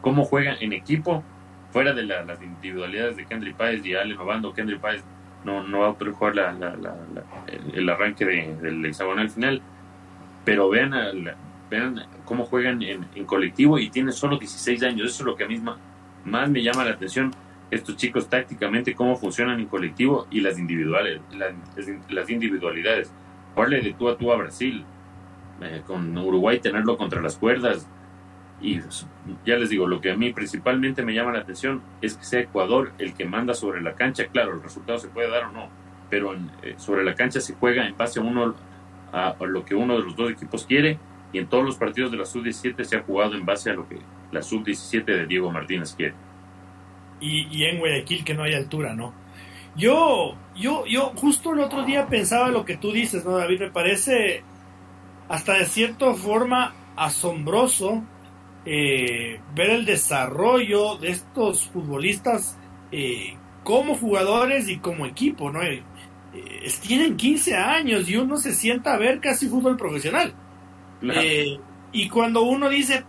cómo 0.02 0.26
juegan 0.26 0.58
en 0.60 0.74
equipo, 0.74 1.24
fuera 1.72 1.94
de 1.94 2.04
las 2.04 2.42
individualidades 2.42 3.18
de 3.18 3.26
Kendry 3.26 3.54
Páez 3.54 3.86
y 3.86 3.96
Ale 3.96 4.16
Novando, 4.16 4.54
Kendry 4.54 4.78
Páez 4.78 5.04
no, 5.46 5.64
no 5.64 5.80
va 5.80 5.90
a 5.90 5.94
poder 5.94 6.14
jugar 6.14 6.36
la, 6.36 6.76
el, 7.74 7.90
arranque 7.90 8.26
del 8.26 8.86
hexagonal 8.86 9.30
final, 9.30 9.62
pero 10.44 10.70
vean, 10.70 10.94
vean 11.70 12.02
cómo 12.26 12.46
juegan 12.46 12.82
en, 12.82 13.06
colectivo 13.26 13.80
y 13.80 13.90
tienen 13.90 14.12
solo 14.12 14.38
16 14.38 14.84
años, 14.84 15.12
eso 15.12 15.24
es 15.24 15.28
lo 15.28 15.36
que 15.36 15.44
a 15.44 15.48
mí 15.48 15.62
más 16.26 16.50
me 16.50 16.64
llama 16.64 16.84
la 16.84 16.92
atención, 16.92 17.32
estos 17.72 17.96
chicos 17.96 18.28
tácticamente, 18.28 18.94
cómo 18.94 19.16
funcionan 19.16 19.60
en 19.60 19.68
colectivo 19.68 20.28
y 20.32 20.42
las 20.42 20.60
individuales, 20.60 21.22
las, 21.38 21.54
las 22.10 22.30
individualidades. 22.30 23.12
Jugarle 23.54 23.82
de 23.82 23.94
tú 23.94 24.10
a 24.10 24.18
tú 24.18 24.32
a 24.32 24.38
Brasil, 24.38 24.84
eh, 25.62 25.82
con 25.86 26.18
Uruguay 26.18 26.60
tenerlo 26.60 26.98
contra 26.98 27.22
las 27.22 27.38
cuerdas, 27.38 27.88
y 28.66 28.82
ya 29.46 29.58
les 29.58 29.70
digo, 29.70 29.88
lo 29.88 30.02
que 30.02 30.12
a 30.12 30.16
mí 30.16 30.34
principalmente 30.34 31.04
me 31.04 31.14
llama 31.14 31.34
la 31.34 31.40
atención 31.40 31.84
es 32.02 32.16
que 32.16 32.26
sea 32.26 32.40
Ecuador 32.40 32.94
el 32.98 33.14
que 33.14 33.26
manda 33.26 33.54
sobre 33.54 33.80
la 33.82 33.94
cancha. 33.94 34.26
Claro, 34.28 34.54
el 34.54 34.64
resultado 34.64 34.98
se 34.98 35.08
puede 35.08 35.30
dar 35.30 35.46
o 35.46 35.52
no, 35.52 35.70
pero 36.10 36.34
eh, 36.34 36.74
sobre 36.78 37.04
la 37.04 37.14
cancha 37.14 37.40
se 37.40 37.54
juega 37.54 37.88
en 37.88 37.96
base 37.96 38.20
a, 38.20 38.24
uno, 38.24 38.56
a, 39.14 39.36
lo 39.42 39.64
que 39.64 39.76
uno 39.76 39.98
de 39.98 40.04
los 40.04 40.16
dos 40.16 40.32
equipos 40.32 40.66
quiere 40.66 40.98
y 41.32 41.38
en 41.38 41.48
todos 41.48 41.64
los 41.64 41.76
partidos 41.76 42.12
de 42.12 42.18
la 42.18 42.26
sub-17 42.26 42.84
se 42.84 42.98
ha 42.98 43.04
jugado 43.04 43.36
en 43.36 43.46
base 43.46 43.70
a 43.70 43.74
lo 43.74 43.88
que 43.88 44.00
la 44.32 44.42
sub-17 44.42 45.06
de 45.06 45.28
Diego 45.28 45.52
Martínez 45.52 45.94
quiere. 45.94 46.16
Y, 47.20 47.48
y 47.56 47.66
en 47.66 47.78
Guayaquil 47.78 48.24
que 48.24 48.34
no 48.34 48.44
hay 48.44 48.56
altura, 48.56 48.96
¿no? 48.96 49.14
Yo, 49.76 50.36
yo, 50.56 50.86
yo 50.88 51.12
justo 51.16 51.54
el 51.54 51.60
otro 51.60 51.84
día 51.84 52.08
pensaba 52.08 52.48
lo 52.48 52.66
que 52.66 52.78
tú 52.78 52.92
dices, 52.92 53.26
¿no, 53.26 53.38
David? 53.38 53.60
Me 53.60 53.72
parece 53.72 54.44
hasta 55.28 55.54
de 55.54 55.66
cierta 55.66 56.14
forma 56.14 56.74
asombroso 56.96 58.04
eh, 58.66 59.40
ver 59.54 59.70
el 59.70 59.86
desarrollo 59.86 60.96
de 60.96 61.10
estos 61.10 61.68
futbolistas 61.68 62.58
eh, 62.92 63.38
como 63.64 63.96
jugadores 63.96 64.68
y 64.70 64.78
como 64.78 65.06
equipo, 65.06 65.52
¿no? 65.52 65.62
Eh, 65.62 65.84
tienen 66.82 67.16
15 67.16 67.56
años 67.56 68.10
y 68.10 68.18
uno 68.18 68.38
se 68.38 68.54
sienta 68.54 68.94
a 68.94 68.98
ver 68.98 69.20
casi 69.20 69.48
fútbol 69.48 69.78
profesional. 69.78 70.34
y 71.92 72.10
cuando 72.10 72.42
uno 72.42 72.68
dice, 72.70 73.06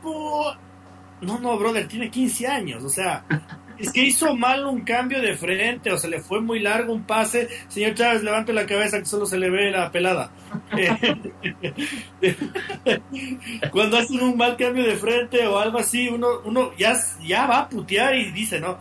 no, 1.22 1.38
no, 1.40 1.59
brother, 1.59 1.88
tiene 1.88 2.11
15 2.11 2.46
años, 2.46 2.84
o 2.84 2.90
sea, 2.90 3.24
es 3.79 3.93
que 3.93 4.05
hizo 4.05 4.35
mal 4.35 4.66
un 4.66 4.83
cambio 4.83 5.20
de 5.20 5.37
frente 5.37 5.93
o 5.93 5.99
se 5.99 6.09
le 6.09 6.20
fue 6.20 6.41
muy 6.41 6.61
largo 6.61 6.93
un 6.93 7.05
pase. 7.05 7.49
Señor 7.68 7.95
Chávez, 7.95 8.22
levante 8.22 8.53
la 8.53 8.66
cabeza 8.66 8.99
que 8.99 9.07
solo 9.07 9.27
se 9.27 9.39
le 9.39 9.51
ve 9.51 9.70
la 9.70 9.91
pelada. 9.91 10.31
Cuando 13.70 13.99
hacen 13.99 14.22
un 14.22 14.37
mal 14.37 14.57
cambio 14.57 14.85
de 14.85 14.97
frente 14.97 15.47
o 15.47 15.59
algo 15.59 15.79
así, 15.79 16.09
uno, 16.09 16.29
uno 16.45 16.72
ya, 16.79 16.95
ya 17.24 17.47
va 17.47 17.61
a 17.61 17.68
putear 17.68 18.14
y 18.14 18.31
dice, 18.33 18.61
no, 18.61 18.79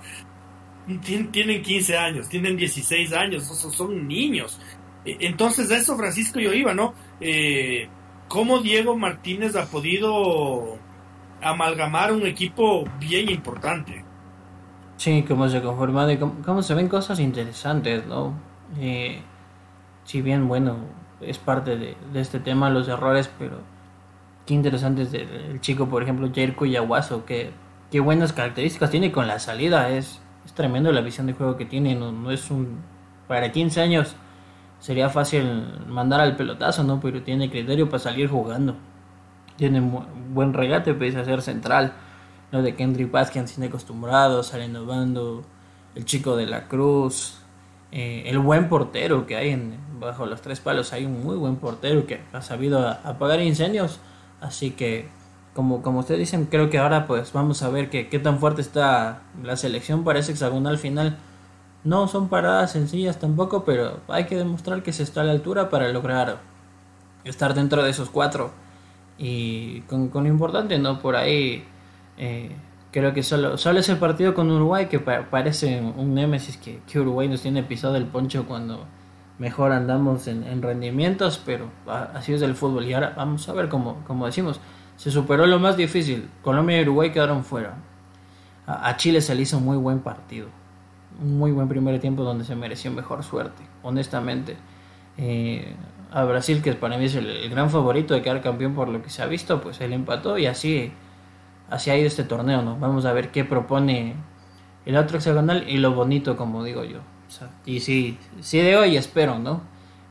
tienen 1.02 1.62
15 1.62 1.98
años, 1.98 2.30
tienen 2.30 2.56
16 2.56 3.14
años, 3.14 3.44
son, 3.44 4.08
niños. 4.08 4.60
E, 5.04 5.18
entonces, 5.22 5.70
de 5.70 5.78
eso 5.78 5.98
Francisco 5.98 6.40
yo 6.40 6.54
iba, 6.54 6.74
¿no? 6.74 6.94
Eh, 7.20 7.90
¿Cómo 8.28 8.60
Diego 8.60 8.98
Martínez 8.98 9.56
ha 9.56 9.66
podido 9.66 10.78
amalgamar 11.42 12.14
un 12.14 12.26
equipo 12.26 12.86
bien 13.00 13.30
importante? 13.30 14.05
Sí, 14.98 15.26
cómo 15.28 15.50
se 15.50 15.62
conforma 15.62 16.12
y 16.12 16.18
cómo, 16.18 16.62
se 16.62 16.74
ven 16.74 16.88
cosas 16.88 17.20
interesantes, 17.20 18.06
¿no? 18.08 18.34
Eh, 18.80 19.22
si 20.06 20.22
bien, 20.22 20.48
bueno, 20.48 20.78
es 21.22 21.38
parte 21.38 21.78
de, 21.78 21.98
este 22.14 22.40
tema 22.40 22.70
los 22.70 22.88
errores, 22.88 23.30
pero 23.38 23.58
qué 24.46 24.54
interesante 24.54 25.04
es 25.04 25.14
el, 25.14 25.60
chico, 25.60 25.88
por 25.88 26.04
ejemplo, 26.04 26.32
Jerko 26.34 26.66
Yaguazo, 26.66 27.26
que 27.26 27.52
qué 27.92 28.00
buenas 28.00 28.34
características 28.34 28.90
tiene 28.90 29.12
con 29.12 29.28
la 29.28 29.40
salida, 29.40 29.90
es, 29.90 30.22
es 30.46 30.54
tremendo 30.54 30.92
la 30.92 31.02
visión 31.02 31.28
de 31.28 31.34
juego 31.34 31.58
que 31.58 31.66
tiene, 31.66 31.96
no, 31.96 32.12
no 32.12 32.32
es 32.32 32.50
un... 32.50 32.80
Para 33.28 33.52
15 33.52 33.82
años 33.82 34.16
sería 34.80 35.10
fácil 35.10 35.44
mandar 35.88 36.22
al 36.22 36.36
pelotazo, 36.36 36.84
¿no? 36.84 37.00
Pero 37.00 37.24
tiene 37.24 37.50
criterio 37.50 37.90
para 37.90 38.00
salir 38.00 38.30
jugando. 38.30 38.76
Tiene 39.58 39.82
buen 40.32 40.54
regate 40.54 40.94
pese 40.94 41.20
a 41.20 41.26
ser 41.26 41.42
central 41.42 41.94
lo 42.52 42.62
de 42.62 42.76
Kendrick 42.76 43.12
Vázquez 43.12 43.46
tiene 43.46 43.68
acostumbrado, 43.68 44.44
saliendo 44.44 44.86
bando, 44.86 45.44
el 45.96 46.06
chico 46.06 46.36
de 46.36 46.46
la 46.46 46.68
Cruz, 46.68 47.38
eh, 47.92 48.24
el 48.28 48.40
buen 48.40 48.70
portero 48.70 49.26
que 49.26 49.36
hay 49.36 49.50
en, 49.50 49.78
bajo 50.00 50.26
los 50.26 50.42
tres 50.42 50.60
palos, 50.60 50.94
hay 50.94 51.06
un 51.06 51.24
muy 51.24 51.36
buen 51.36 51.56
portero 51.56 52.06
que 52.06 52.22
ha 52.34 52.42
sabido 52.42 52.88
apagar 52.88 53.42
incendios, 53.42 54.00
así 54.42 54.72
que 54.72 55.08
como, 55.56 55.82
como 55.82 56.00
ustedes 56.00 56.20
dicen, 56.20 56.46
creo 56.46 56.70
que 56.70 56.78
ahora 56.78 57.08
pues 57.08 57.32
vamos 57.32 57.64
a 57.64 57.70
ver 57.70 57.90
qué 57.90 58.20
tan 58.20 58.40
fuerte 58.40 58.62
está 58.62 59.22
la 59.42 59.56
selección 59.56 60.04
para 60.04 60.20
ese 60.20 60.34
hexagonal 60.34 60.78
final. 60.78 61.18
No 61.86 62.10
son 62.10 62.28
paradas 62.28 62.72
sencillas 62.74 63.20
tampoco, 63.20 63.64
pero 63.64 64.00
hay 64.10 64.26
que 64.26 64.36
demostrar 64.36 64.84
que 64.84 64.92
se 64.92 65.04
está 65.04 65.22
a 65.22 65.24
la 65.24 65.32
altura 65.32 65.70
para 65.70 65.88
lograr 65.94 66.40
estar 67.24 67.54
dentro 67.54 67.84
de 67.84 67.92
esos 67.92 68.10
cuatro. 68.10 68.52
Y 69.18 69.82
con, 69.82 70.10
con 70.10 70.24
lo 70.24 70.30
importante, 70.30 70.78
¿no? 70.78 71.00
Por 71.00 71.16
ahí 71.16 71.64
eh, 72.18 72.52
creo 72.92 73.14
que 73.14 73.24
solo, 73.24 73.58
solo 73.58 73.80
es 73.80 73.90
el 73.90 73.98
partido 73.98 74.34
con 74.34 74.50
Uruguay 74.50 74.88
que 74.88 75.00
parece 75.00 75.82
un 75.82 76.14
némesis 76.14 76.58
que, 76.58 76.80
que, 76.88 77.00
Uruguay 77.00 77.28
nos 77.28 77.42
tiene 77.42 77.62
pisado 77.64 77.98
el 77.98 78.06
poncho 78.06 78.46
cuando 78.46 78.86
mejor 79.38 79.72
andamos 79.72 80.28
en, 80.28 80.62
rendimientos, 80.62 81.42
pero 81.46 81.70
así 82.14 82.34
es 82.34 82.42
el 82.42 82.56
fútbol. 82.56 82.86
Y 82.86 82.94
ahora 82.94 83.14
vamos 83.16 83.48
a 83.50 83.54
ver, 83.54 83.70
como, 83.70 83.96
como 84.06 84.26
decimos, 84.26 84.60
se 84.96 85.12
superó 85.12 85.46
lo 85.46 85.60
más 85.60 85.76
difícil. 85.78 86.30
Colombia 86.42 86.80
y 86.80 86.84
Uruguay 86.84 87.12
quedaron 87.12 87.44
fuera. 87.44 87.76
A, 88.66 88.96
Chile 88.98 89.22
se 89.22 89.36
le 89.36 89.42
hizo 89.42 89.58
un 89.58 89.66
muy 89.66 89.78
buen 89.78 90.00
partido. 90.00 90.48
Un 91.22 91.38
muy 91.38 91.52
buen 91.52 91.68
primer 91.68 92.00
tiempo 92.00 92.24
donde 92.24 92.46
se 92.46 92.56
mereció 92.56 92.92
mejor 92.92 93.24
suerte, 93.24 93.64
honestamente. 93.84 94.56
Eh, 95.18 95.76
a 96.12 96.24
Brasil, 96.24 96.62
que 96.62 96.74
para 96.74 96.98
mí 96.98 97.06
es 97.06 97.16
el, 97.16 97.28
el, 97.28 97.50
gran 97.50 97.70
favorito 97.70 98.14
de 98.14 98.22
quedar 98.22 98.42
campeón 98.42 98.74
por 98.74 98.88
lo 98.88 99.02
que 99.02 99.10
se 99.10 99.22
ha 99.22 99.26
visto, 99.26 99.62
pues 99.62 99.82
él 99.82 99.92
empató 99.92 100.38
y 100.38 100.46
así 100.46 100.94
así 101.70 101.90
ha 101.90 101.98
ido 101.98 102.08
este 102.08 102.24
torneo, 102.24 102.62
¿no? 102.62 102.78
Vamos 102.78 103.06
a 103.06 103.14
ver 103.14 103.32
qué 103.32 103.46
propone 103.46 104.16
el 104.86 104.98
otro 104.98 105.18
hexagonal 105.18 105.66
y 105.68 105.78
lo 105.78 105.94
bonito, 105.94 106.38
como 106.38 106.64
digo 106.64 106.84
yo. 106.84 107.00
y 107.66 107.80
sí, 107.80 108.18
sí 108.42 108.60
de 108.60 108.78
hoy 108.78 108.98
espero, 108.98 109.40
¿no? 109.40 109.62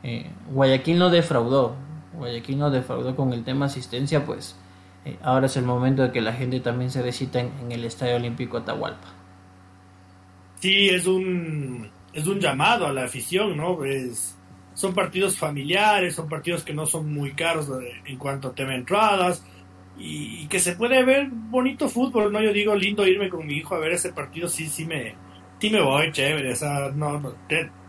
Eh, 0.02 0.30
Guayaquil 0.50 0.98
no 0.98 1.10
defraudó, 1.10 1.76
Guayaquil 2.14 2.58
no 2.58 2.70
defraudó 2.70 3.16
con 3.16 3.32
el 3.32 3.44
tema 3.44 3.66
asistencia, 3.66 4.26
pues 4.26 4.56
eh, 5.04 5.16
ahora 5.22 5.46
es 5.46 5.56
el 5.56 5.64
momento 5.64 6.02
de 6.02 6.12
que 6.12 6.20
la 6.20 6.32
gente 6.32 6.60
también 6.60 6.90
se 6.90 7.02
recita 7.02 7.40
en, 7.40 7.70
el 7.70 7.84
Estadio 7.84 8.16
Olímpico 8.16 8.56
Atahualpa. 8.56 9.08
Sí, 10.60 10.88
es 10.88 11.06
un, 11.06 11.90
es 12.12 12.26
un 12.26 12.40
llamado 12.40 12.86
a 12.86 12.92
la 12.92 13.04
afición, 13.04 13.56
¿no? 13.56 13.78
son 14.74 14.92
partidos 14.92 15.36
familiares, 15.36 16.16
son 16.16 16.28
partidos 16.28 16.64
que 16.64 16.74
no 16.74 16.84
son 16.84 17.12
muy 17.12 17.32
caros 17.32 17.70
en 18.06 18.18
cuanto 18.18 18.48
a 18.48 18.54
tema 18.54 18.74
entradas, 18.74 19.44
y, 19.98 20.46
que 20.48 20.58
se 20.58 20.76
puede 20.76 21.04
ver 21.04 21.28
bonito 21.30 21.88
fútbol, 21.88 22.32
¿no? 22.32 22.42
Yo 22.42 22.52
digo, 22.52 22.74
lindo 22.74 23.06
irme 23.06 23.28
con 23.28 23.46
mi 23.46 23.54
hijo 23.54 23.74
a 23.74 23.78
ver 23.78 23.92
ese 23.92 24.12
partido, 24.12 24.48
sí, 24.48 24.66
sí 24.66 24.84
me, 24.84 25.14
sí 25.60 25.70
me 25.70 25.80
voy, 25.80 26.12
chévere, 26.12 26.52
o 26.52 26.56
sea, 26.56 26.90
no, 26.94 27.20
no, 27.20 27.34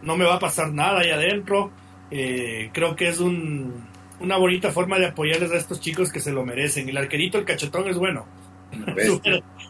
no 0.01 0.17
me 0.17 0.25
va 0.25 0.35
a 0.35 0.39
pasar 0.39 0.71
nada 0.71 0.99
ahí 0.99 1.09
adentro, 1.09 1.71
eh, 2.11 2.69
creo 2.73 2.95
que 2.95 3.09
es 3.09 3.19
un, 3.19 3.85
una 4.19 4.37
bonita 4.37 4.71
forma 4.71 4.99
de 4.99 5.07
apoyarles 5.07 5.51
a 5.51 5.57
estos 5.57 5.79
chicos 5.79 6.11
que 6.11 6.19
se 6.19 6.31
lo 6.31 6.45
merecen, 6.45 6.87
el 6.89 6.97
arquerito, 6.97 7.37
el 7.37 7.45
cachetón 7.45 7.87
es 7.87 7.97
bueno. 7.97 8.25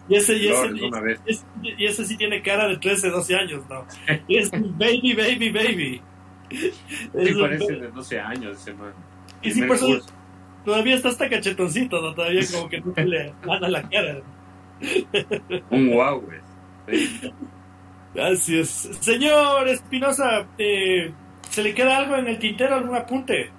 y, 0.10 0.16
ese, 0.16 0.36
y, 0.36 0.48
ese, 0.48 0.72
y, 1.62 1.86
ese, 1.86 2.06
sí 2.06 2.18
tiene 2.18 2.42
cara 2.42 2.68
de 2.68 2.78
13, 2.78 3.10
12 3.10 3.36
años, 3.36 3.64
¿no? 3.70 3.86
es 4.28 4.52
baby, 4.52 5.14
baby, 5.14 5.52
baby. 5.52 6.02
Sí, 6.50 7.34
parece 7.40 7.74
de 7.74 7.88
12 7.90 8.20
años 8.20 8.58
ese 8.58 8.74
man. 8.74 8.94
Y 9.42 9.52
sí, 9.52 9.62
por 9.64 9.76
eso, 9.76 10.00
todavía 10.66 10.96
está 10.96 11.10
hasta 11.10 11.30
cachetoncito, 11.30 12.02
¿no? 12.02 12.14
Todavía 12.14 12.42
como 12.52 12.68
que 12.68 12.82
no 12.82 12.94
se 12.94 13.06
le 13.06 13.34
gana 13.44 13.70
la 13.70 13.90
cara. 13.90 14.22
Un 15.70 15.92
guau, 15.92 16.22
güey. 16.22 16.40
Así 18.20 18.60
es. 18.60 18.70
Señor 19.00 19.68
Espinosa, 19.68 20.48
eh, 20.58 21.14
¿se 21.50 21.64
le 21.64 21.74
queda 21.74 21.98
algo 21.98 22.16
en 22.16 22.28
el 22.28 22.40
tintero, 22.40 22.76
algún 22.76 22.96
apunte? 22.96 23.52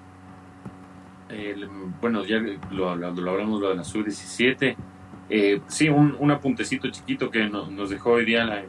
bueno, 1.99 2.23
ya 2.23 2.37
lo, 2.71 2.89
hablamos 2.89 3.59
lo 3.59 3.69
de 3.69 3.75
la 3.75 3.83
sub-17. 3.83 4.75
Eh, 5.29 5.61
sí, 5.67 5.89
un, 5.89 6.15
un, 6.19 6.31
apuntecito 6.31 6.89
chiquito 6.89 7.29
que 7.29 7.49
nos 7.49 7.89
dejó 7.89 8.11
hoy 8.11 8.25
día 8.25 8.45
la 8.45 8.63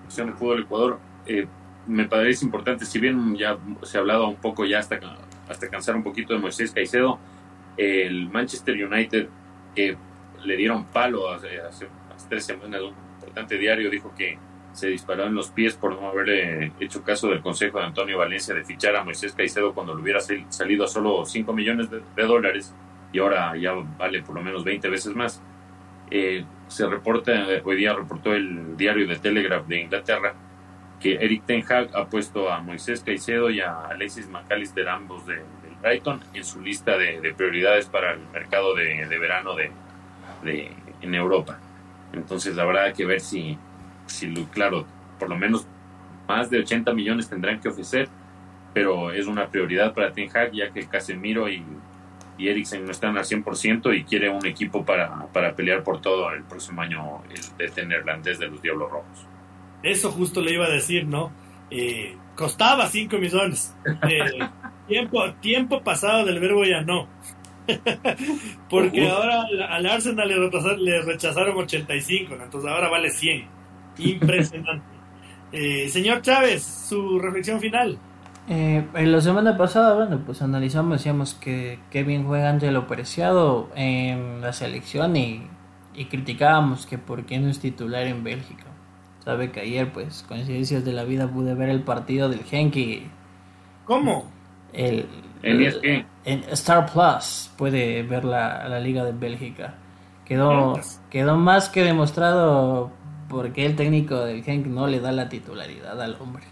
Comisión 0.00 0.28
de 0.28 0.32
Fútbol 0.32 0.62
Ecuador. 0.62 1.00
Eh, 1.26 1.46
me 1.86 2.06
parece 2.06 2.44
importante, 2.44 2.86
si 2.86 2.98
bien 2.98 3.36
ya 3.36 3.58
se 3.82 3.98
ha 3.98 4.00
hablado 4.00 4.28
un 4.28 4.36
poco 4.36 4.64
ya 4.64 4.78
hasta, 4.78 4.98
hasta 5.48 5.68
cansar 5.68 5.96
un 5.96 6.02
poquito 6.02 6.32
de 6.32 6.40
Moisés 6.40 6.70
Caicedo, 6.72 7.18
el 7.76 8.28
Manchester 8.28 8.86
United, 8.86 9.28
que 9.74 9.96
le 10.44 10.56
dieron 10.56 10.86
palo 10.86 11.30
hace, 11.30 11.60
hace, 11.60 11.88
tres 12.28 12.44
semanas, 12.44 12.80
un 12.80 12.94
importante 13.14 13.58
diario 13.58 13.90
dijo 13.90 14.14
que 14.16 14.38
se 14.72 14.88
disparó 14.88 15.24
en 15.26 15.34
los 15.34 15.50
pies 15.50 15.74
por 15.74 16.00
no 16.00 16.08
haber 16.08 16.72
hecho 16.80 17.02
caso 17.02 17.28
del 17.28 17.42
consejo 17.42 17.78
de 17.78 17.84
Antonio 17.84 18.18
Valencia 18.18 18.54
de 18.54 18.64
fichar 18.64 18.96
a 18.96 19.04
Moisés 19.04 19.32
Caicedo 19.32 19.74
cuando 19.74 19.94
le 19.94 20.02
hubiera 20.02 20.20
salido 20.20 20.84
a 20.84 20.88
solo 20.88 21.26
5 21.26 21.52
millones 21.52 21.88
de, 21.90 22.00
dólares 22.22 22.74
y 23.12 23.18
ahora 23.18 23.54
ya 23.56 23.74
vale 23.98 24.22
por 24.22 24.34
lo 24.34 24.42
menos 24.42 24.64
20 24.64 24.88
veces 24.88 25.14
más. 25.14 25.42
Eh, 26.10 26.44
se 26.68 26.86
reporta, 26.86 27.32
hoy 27.64 27.76
día 27.76 27.92
reportó 27.92 28.34
el 28.34 28.76
diario 28.76 29.06
de 29.06 29.16
Telegraph 29.16 29.66
de 29.66 29.80
Inglaterra 29.82 30.34
que 31.02 31.14
Eric 31.14 31.44
Ten 31.44 31.64
Hag 31.68 31.90
ha 31.94 32.06
puesto 32.08 32.50
a 32.50 32.60
Moisés 32.60 33.02
Caicedo 33.02 33.50
y 33.50 33.60
a 33.60 33.86
Alexis 33.86 34.28
McAllister, 34.28 34.88
ambos 34.88 35.26
de, 35.26 35.42
Brighton 35.82 36.20
en 36.32 36.44
su 36.44 36.60
lista 36.60 36.96
de, 36.96 37.34
prioridades 37.36 37.86
para 37.86 38.12
el 38.12 38.20
mercado 38.32 38.74
de, 38.74 39.06
verano 39.18 39.54
de, 39.54 40.72
en 41.00 41.14
Europa. 41.14 41.58
Entonces 42.12 42.56
habrá 42.58 42.92
que 42.92 43.04
ver 43.04 43.20
si, 43.20 43.58
si, 44.06 44.32
claro, 44.52 44.86
por 45.18 45.28
lo 45.28 45.36
menos 45.36 45.66
más 46.28 46.50
de 46.50 46.60
80 46.60 46.92
millones 46.94 47.28
tendrán 47.28 47.60
que 47.60 47.68
ofrecer, 47.68 48.08
pero 48.72 49.10
es 49.10 49.26
una 49.26 49.48
prioridad 49.48 49.92
para 49.92 50.12
Ten 50.12 50.30
Hag 50.34 50.52
ya 50.52 50.70
que 50.72 50.86
Casemiro 50.86 51.48
y, 51.48 51.62
y 52.38 52.48
Eriksen 52.48 52.84
no 52.84 52.90
están 52.90 53.16
al 53.16 53.24
100% 53.24 53.96
y 53.96 54.04
quiere 54.04 54.30
un 54.30 54.46
equipo 54.46 54.84
para, 54.84 55.26
para 55.32 55.54
pelear 55.54 55.82
por 55.82 56.00
todo 56.00 56.30
el 56.32 56.44
próximo 56.44 56.82
año 56.82 57.22
el 57.58 57.74
de 57.74 57.86
neerlandés 57.86 58.38
de 58.38 58.48
los 58.48 58.62
Diablos 58.62 58.90
Rojos. 58.90 59.26
Eso 59.82 60.12
justo 60.12 60.40
le 60.40 60.52
iba 60.54 60.66
a 60.66 60.70
decir, 60.70 61.06
¿no? 61.06 61.32
Eh, 61.70 62.16
costaba 62.36 62.86
5 62.88 63.18
millones. 63.18 63.74
Eh, 64.08 64.48
tiempo, 64.92 65.32
tiempo 65.40 65.82
pasado 65.82 66.24
del 66.26 66.38
verbo 66.38 66.64
ya 66.64 66.82
no. 66.82 67.08
Porque 68.68 69.08
ahora 69.08 69.44
al 69.70 69.86
Arsenal 69.86 70.28
le 70.28 70.36
rechazaron, 70.36 70.84
le 70.84 71.02
rechazaron 71.02 71.56
85, 71.56 72.34
entonces 72.42 72.70
ahora 72.70 72.88
vale 72.88 73.10
100. 73.10 73.46
Impresionante. 73.98 74.86
Eh, 75.54 75.90
señor 75.90 76.22
Chávez, 76.22 76.62
su 76.62 77.18
reflexión 77.18 77.60
final. 77.60 77.98
Eh, 78.48 78.86
en 78.94 79.12
la 79.12 79.20
semana 79.20 79.58
pasada, 79.58 79.94
bueno, 79.94 80.22
pues 80.24 80.40
analizamos, 80.40 80.92
decíamos 80.92 81.34
que, 81.34 81.78
que 81.90 82.04
bien 82.04 82.24
juega 82.24 82.48
Angelo 82.48 82.86
Preciado 82.86 83.68
en 83.74 84.40
la 84.40 84.54
selección 84.54 85.14
y, 85.14 85.46
y 85.94 86.06
criticábamos 86.06 86.86
que 86.86 86.96
por 86.96 87.26
qué 87.26 87.38
no 87.38 87.50
es 87.50 87.60
titular 87.60 88.06
en 88.06 88.24
Bélgica. 88.24 88.64
Sabe 89.22 89.52
que 89.52 89.60
ayer, 89.60 89.92
pues, 89.92 90.24
coincidencias 90.26 90.86
de 90.86 90.94
la 90.94 91.04
vida, 91.04 91.30
pude 91.30 91.52
ver 91.54 91.68
el 91.68 91.82
partido 91.82 92.30
del 92.30 92.44
Genk 92.44 92.74
y... 92.76 93.06
¿Cómo? 93.84 94.32
El, 94.72 95.06
¿En 95.42 95.60
el- 95.60 96.06
en 96.24 96.44
Star 96.52 96.86
Plus 96.92 97.50
puede 97.56 98.02
ver 98.04 98.24
la, 98.24 98.68
la 98.68 98.78
Liga 98.80 99.04
de 99.04 99.12
Bélgica. 99.12 99.74
Quedó, 100.24 100.74
quedó 101.10 101.36
más 101.36 101.68
que 101.68 101.82
demostrado 101.82 102.90
porque 103.28 103.66
el 103.66 103.76
técnico 103.76 104.20
del 104.20 104.42
Genk 104.44 104.66
no 104.66 104.86
le 104.86 105.00
da 105.00 105.10
la 105.12 105.28
titularidad 105.28 106.00
al 106.00 106.16
hombre. 106.20 106.44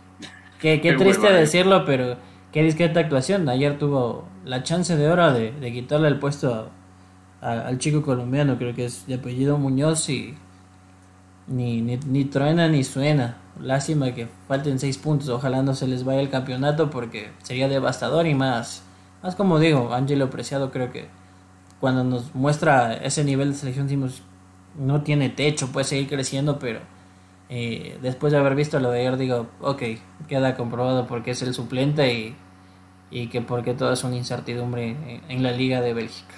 Qué, 0.61 0.81
qué 0.81 0.91
Qué 0.91 0.97
triste 0.97 1.23
hueva, 1.27 1.39
eh. 1.39 1.41
decirlo, 1.41 1.85
pero 1.85 2.17
qué 2.53 2.63
discreta 2.63 3.01
actuación. 3.01 3.49
Ayer 3.49 3.79
tuvo 3.79 4.25
la 4.45 4.63
chance 4.65 4.97
de 4.97 5.09
oro 5.09 5.33
de, 5.33 5.53
de 5.53 5.73
quitarle 5.73 6.09
el 6.09 6.19
puesto 6.19 6.71
a- 7.41 7.53
al 7.53 7.79
chico 7.79 8.03
colombiano, 8.03 8.59
creo 8.59 8.75
que 8.75 8.87
es 8.87 9.07
de 9.07 9.15
apellido 9.15 9.57
Muñoz 9.57 10.09
y 10.11 10.35
ni, 11.47 11.81
ni, 11.81 11.97
ni 11.97 12.25
truena 12.25 12.69
ni 12.69 12.85
suena. 12.85 13.39
Lástima 13.63 14.13
que 14.15 14.29
falten 14.49 14.79
seis 14.79 14.97
puntos, 14.97 15.29
ojalá 15.29 15.63
no 15.63 15.75
se 15.75 15.87
les 15.87 16.05
vaya 16.05 16.21
el 16.21 16.31
campeonato 16.31 16.91
porque 16.91 17.31
sería 17.43 17.69
devastador 17.69 18.27
y 18.27 18.35
más, 18.35 18.83
más 19.23 19.35
como 19.35 19.59
digo, 19.59 19.93
Angelo 19.93 20.31
Preciado 20.31 20.71
creo 20.71 20.91
que 20.91 21.09
cuando 21.79 22.05
nos 22.05 22.35
muestra 22.35 22.95
ese 22.95 23.23
nivel 23.25 23.53
de 23.53 23.59
selección 23.59 23.87
decimos 23.87 24.23
no 24.79 25.03
tiene 25.03 25.29
techo, 25.29 25.73
puede 25.73 25.85
seguir 25.85 26.09
creciendo, 26.09 26.59
pero 26.59 26.81
eh, 27.51 27.99
después 28.01 28.33
de 28.33 28.39
haber 28.39 28.55
visto 28.55 28.81
lo 28.81 28.91
de 28.91 29.01
ayer 29.01 29.17
digo, 29.19 29.49
ok, 29.61 29.83
queda 30.27 30.57
comprobado 30.57 31.07
porque 31.07 31.33
es 31.33 31.43
el 31.43 31.53
suplente 31.53 32.15
y, 32.15 32.37
y 33.11 33.27
que 33.27 33.43
porque 33.43 33.75
todo 33.75 33.93
es 33.93 34.05
una 34.05 34.17
incertidumbre 34.17 34.91
en, 34.91 35.21
en 35.29 35.43
la 35.43 35.53
Liga 35.53 35.81
de 35.81 35.93
Bélgica. 35.93 36.35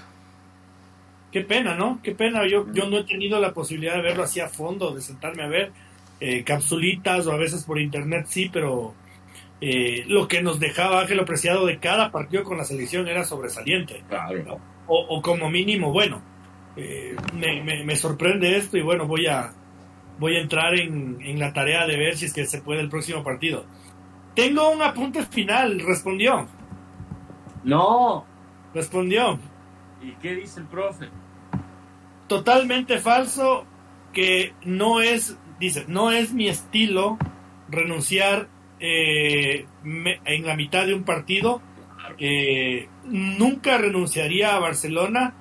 Qué 1.31 1.43
pena, 1.43 1.75
¿no? 1.75 2.01
Qué 2.03 2.15
pena. 2.15 2.47
Yo, 2.47 2.67
yo 2.73 2.89
no 2.91 2.99
he 2.99 3.05
tenido 3.05 3.41
la 3.41 3.53
posibilidad 3.53 3.95
de 3.95 4.03
verlo 4.03 4.25
así 4.25 4.41
a 4.41 4.49
fondo, 4.49 4.95
de 4.95 5.01
sentarme 5.01 5.43
a 5.43 5.49
ver 5.49 5.73
eh, 6.25 6.45
capsulitas 6.45 7.27
o 7.27 7.33
a 7.33 7.37
veces 7.37 7.65
por 7.65 7.81
internet 7.81 8.27
sí, 8.29 8.49
pero 8.53 8.95
eh, 9.61 10.05
lo 10.07 10.29
que 10.29 10.41
nos 10.43 10.61
dejaba 10.61 11.01
Ángel 11.01 11.19
Apreciado 11.21 11.67
de 11.67 11.79
cada 11.79 12.11
partido 12.13 12.45
con 12.45 12.59
la 12.59 12.65
selección 12.65 13.09
era 13.09 13.25
sobresaliente. 13.25 14.03
Claro. 14.09 14.59
O, 14.87 14.99
o 15.17 15.23
como 15.23 15.51
mínimo, 15.51 15.91
bueno, 15.93 16.21
eh, 16.77 17.17
me, 17.35 17.63
me- 17.63 17.85
me 17.85 17.97
sorprende 17.97 18.57
esto 18.57 18.77
y 18.79 18.83
bueno, 18.83 19.07
voy 19.07 19.27
a, 19.27 19.53
voy 20.19 20.37
a 20.37 20.41
entrar 20.41 20.75
en, 20.79 21.19
en 21.23 21.39
la 21.39 21.53
tarea 21.53 21.87
de 21.87 21.97
ver 21.97 22.17
si 22.17 22.27
es 22.27 22.33
que 22.33 22.47
se 22.47 22.61
puede 22.63 22.81
el 22.81 22.89
próximo 22.89 23.23
partido. 23.25 23.65
Tengo 24.35 24.71
un 24.71 24.81
apunte 24.83 25.25
final, 25.27 25.81
respondió, 25.81 26.47
No. 27.65 28.25
respondió. 28.75 29.39
¿Y 30.03 30.13
qué 30.23 30.35
dice 30.37 30.61
el 30.61 30.67
profe? 30.67 31.09
totalmente 32.29 32.99
falso 32.99 33.67
que 34.15 34.55
no 34.65 35.01
es, 35.03 35.37
dice, 35.67 35.85
no 35.89 36.11
es 36.11 36.33
mi 36.33 36.49
estilo 36.49 37.19
renunciar 37.71 38.49
eh, 38.81 39.65
me- 39.83 40.21
en 40.25 40.45
la 40.47 40.57
mitad 40.57 40.87
de 40.87 40.95
un 40.95 41.05
partido. 41.05 41.63
Nunca 43.05 43.79
renunciaría 43.79 44.55
a 44.55 44.61
Barcelona 44.61 45.35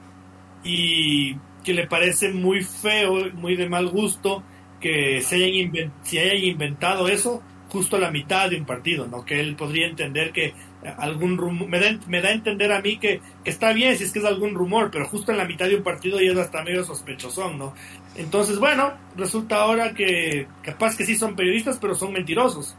y 0.63 1.35
que 1.63 1.73
le 1.73 1.87
parece 1.87 2.29
muy 2.31 2.61
feo, 2.63 3.31
muy 3.33 3.55
de 3.55 3.69
mal 3.69 3.87
gusto 3.89 4.43
que 4.79 5.21
se 5.21 5.35
hayan, 5.35 5.91
se 6.03 6.19
hayan 6.19 6.43
inventado 6.43 7.07
eso 7.07 7.41
justo 7.69 7.95
a 7.95 7.99
la 7.99 8.11
mitad 8.11 8.49
de 8.49 8.57
un 8.57 8.65
partido, 8.65 9.07
¿no? 9.07 9.23
Que 9.23 9.39
él 9.39 9.55
podría 9.55 9.87
entender 9.87 10.31
que 10.33 10.53
algún 10.97 11.37
rumor, 11.37 11.69
me 11.69 11.79
da, 11.79 11.97
me 12.07 12.19
da 12.19 12.29
a 12.29 12.33
entender 12.33 12.71
a 12.71 12.81
mí 12.81 12.97
que, 12.97 13.21
que 13.43 13.49
está 13.51 13.71
bien 13.73 13.95
si 13.97 14.03
es 14.03 14.11
que 14.11 14.19
es 14.19 14.25
algún 14.25 14.55
rumor, 14.55 14.89
pero 14.91 15.07
justo 15.07 15.31
en 15.31 15.37
la 15.37 15.45
mitad 15.45 15.67
de 15.67 15.75
un 15.75 15.83
partido 15.83 16.19
ya 16.19 16.31
es 16.31 16.37
hasta 16.37 16.63
medio 16.63 16.83
sospechosón, 16.83 17.57
¿no? 17.59 17.73
Entonces, 18.15 18.59
bueno, 18.59 18.93
resulta 19.15 19.61
ahora 19.61 19.93
que 19.93 20.47
capaz 20.63 20.95
que 20.97 21.05
sí 21.05 21.15
son 21.15 21.35
periodistas, 21.35 21.77
pero 21.79 21.95
son 21.95 22.11
mentirosos. 22.13 22.75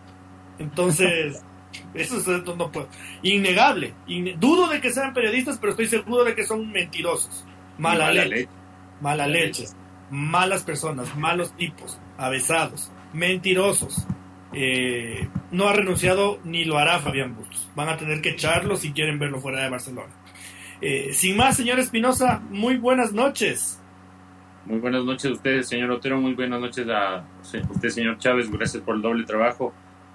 Entonces, 0.58 1.42
eso 1.94 2.18
es 2.18 2.26
no, 2.44 2.54
no 2.56 2.70
puedo- 2.70 2.88
innegable. 3.22 3.94
Inne- 4.06 4.36
dudo 4.38 4.68
de 4.68 4.80
que 4.80 4.90
sean 4.92 5.14
periodistas, 5.14 5.58
pero 5.58 5.70
estoy 5.72 5.86
seguro 5.86 6.24
de 6.24 6.34
que 6.34 6.44
son 6.44 6.70
mentirosos. 6.70 7.44
Mala, 7.78 8.06
Mala 8.06 8.12
leche, 8.24 8.28
leche. 8.36 8.48
mala 9.00 9.26
leche, 9.26 9.64
malas 10.10 10.62
personas, 10.62 11.16
malos 11.16 11.56
tipos, 11.56 11.98
avesados, 12.18 12.92
mentirosos. 13.14 14.06
Eh, 14.54 15.28
no 15.50 15.66
ha 15.68 15.72
renunciado 15.72 16.38
ni 16.44 16.66
lo 16.66 16.76
hará 16.76 16.98
Fabián 17.00 17.34
Bustos. 17.34 17.70
Van 17.74 17.88
a 17.88 17.96
tener 17.96 18.20
que 18.20 18.30
echarlo 18.30 18.76
si 18.76 18.92
quieren 18.92 19.18
verlo 19.18 19.40
fuera 19.40 19.62
de 19.62 19.70
Barcelona. 19.70 20.12
Eh, 20.82 21.12
sin 21.14 21.38
más, 21.38 21.56
señor 21.56 21.78
Espinosa, 21.78 22.42
muy 22.50 22.76
buenas 22.76 23.12
noches. 23.14 23.78
Muy 24.64 24.78
buenas 24.78 25.04
noches 25.04 25.30
a 25.30 25.34
ustedes, 25.34 25.68
señor 25.68 25.90
Otero. 25.90 26.20
Muy 26.20 26.34
buenas 26.34 26.60
noches 26.60 26.86
a 26.88 27.24
usted, 27.70 27.88
señor 27.88 28.18
Chávez. 28.18 28.50
Gracias 28.50 28.82
por 28.82 28.94
el 28.94 29.02
doble 29.02 29.24
trabajo. 29.24 29.72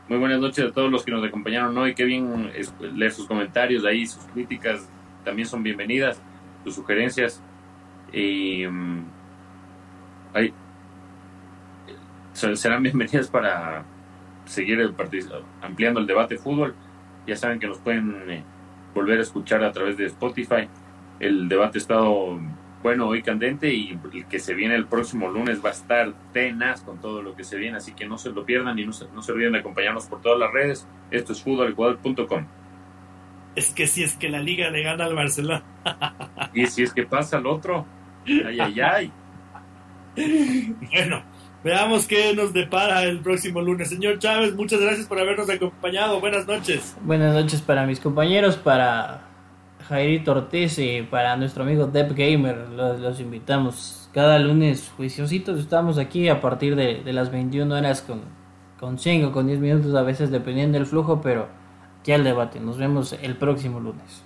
Muy 0.07 0.17
buenas 0.19 0.39
noches 0.39 0.65
a 0.65 0.71
todos 0.71 0.89
los 0.89 1.03
que 1.03 1.11
nos 1.11 1.23
acompañaron 1.25 1.77
hoy. 1.77 1.93
Qué 1.93 2.05
bien 2.05 2.49
leer 2.95 3.11
sus 3.11 3.27
comentarios 3.27 3.83
ahí, 3.83 4.05
sus 4.07 4.23
críticas 4.25 4.89
también 5.25 5.47
son 5.47 5.63
bienvenidas, 5.63 6.21
sus 6.63 6.75
sugerencias. 6.75 7.41
Y 8.13 8.65
mm, 8.65 9.03
ahí, 10.33 10.53
se- 12.31 12.55
serán 12.55 12.83
bienvenidas 12.83 13.27
para 13.29 13.83
seguir 14.45 14.79
el 14.79 14.95
ampliando 15.61 15.99
el 15.99 16.07
debate 16.07 16.35
de 16.35 16.39
fútbol. 16.41 16.73
Ya 17.25 17.35
saben 17.35 17.59
que 17.59 17.67
nos 17.67 17.79
pueden 17.79 18.15
eh, 18.29 18.43
volver 18.95 19.19
a 19.19 19.23
escuchar 19.23 19.61
a 19.65 19.73
través 19.73 19.97
de 19.97 20.05
Spotify. 20.05 20.69
El 21.19 21.49
debate 21.49 21.79
ha 21.79 21.81
estado 21.81 22.39
bueno 22.87 23.09
hoy 23.09 23.21
candente 23.21 23.73
y 23.73 23.99
el 24.13 24.25
que 24.27 24.39
se 24.39 24.53
viene 24.53 24.73
el 24.73 24.87
próximo 24.87 25.27
lunes 25.27 25.59
va 25.63 25.69
a 25.69 25.73
estar 25.73 26.13
tenaz 26.31 26.79
con 26.79 27.01
todo 27.01 27.21
lo 27.21 27.35
que 27.35 27.43
se 27.43 27.57
viene, 27.57 27.75
así 27.75 27.91
que 27.91 28.07
no 28.07 28.17
se 28.17 28.29
lo 28.29 28.45
pierdan 28.45 28.79
y 28.79 28.85
no 28.85 28.93
se, 28.93 29.09
no 29.13 29.21
se 29.21 29.33
olviden 29.33 29.51
de 29.51 29.59
acompañarnos 29.59 30.05
por 30.05 30.21
todas 30.21 30.39
las 30.39 30.53
redes. 30.53 30.87
Esto 31.11 31.33
es 31.33 31.41
futbolecuador.com. 31.43 32.45
Es 33.57 33.71
que 33.71 33.87
si 33.87 34.03
es 34.03 34.15
que 34.15 34.29
la 34.29 34.39
liga 34.39 34.69
le 34.69 34.83
gana 34.83 35.03
al 35.03 35.15
Barcelona. 35.15 35.63
Y 36.53 36.65
si 36.67 36.83
es 36.83 36.93
que 36.93 37.03
pasa 37.03 37.39
el 37.39 37.45
otro, 37.45 37.85
ay, 38.25 38.57
ay, 38.57 38.79
ay. 38.79 39.11
Bueno, 40.15 41.23
veamos 41.61 42.07
qué 42.07 42.33
nos 42.33 42.53
depara 42.53 43.03
el 43.03 43.19
próximo 43.19 43.59
lunes. 43.59 43.89
Señor 43.89 44.17
Chávez, 44.17 44.55
muchas 44.55 44.79
gracias 44.79 45.07
por 45.07 45.19
habernos 45.19 45.49
acompañado. 45.49 46.21
Buenas 46.21 46.47
noches. 46.47 46.95
Buenas 47.01 47.33
noches 47.33 47.61
para 47.61 47.85
mis 47.85 47.99
compañeros, 47.99 48.55
para 48.55 49.27
Jairito 49.87 50.31
Ortiz 50.31 50.79
y 50.79 51.01
para 51.03 51.37
nuestro 51.37 51.63
amigo 51.63 51.87
Deb 51.87 52.13
Gamer. 52.13 52.69
Los, 52.69 53.19
invitamos 53.19 54.09
cada 54.13 54.37
lunes 54.37 54.91
juiciositos. 54.97 55.59
Estamos 55.59 55.97
aquí 55.97 56.27
a 56.27 56.41
partir 56.41 56.75
de, 56.75 57.01
de 57.03 57.13
las 57.13 57.31
21 57.31 57.73
horas 57.73 58.01
con, 58.01 58.21
con 58.79 58.99
5, 58.99 59.31
con 59.31 59.47
10 59.47 59.59
minutos 59.59 59.95
a 59.95 60.01
veces 60.01 60.29
dependiendo 60.29 60.77
del 60.77 60.87
flujo, 60.87 61.21
pero 61.21 61.47
ya 62.03 62.15
el 62.15 62.23
debate. 62.23 62.59
Nos 62.59 62.77
vemos 62.77 63.13
el 63.21 63.37
próximo 63.37 63.79
lunes. 63.79 64.23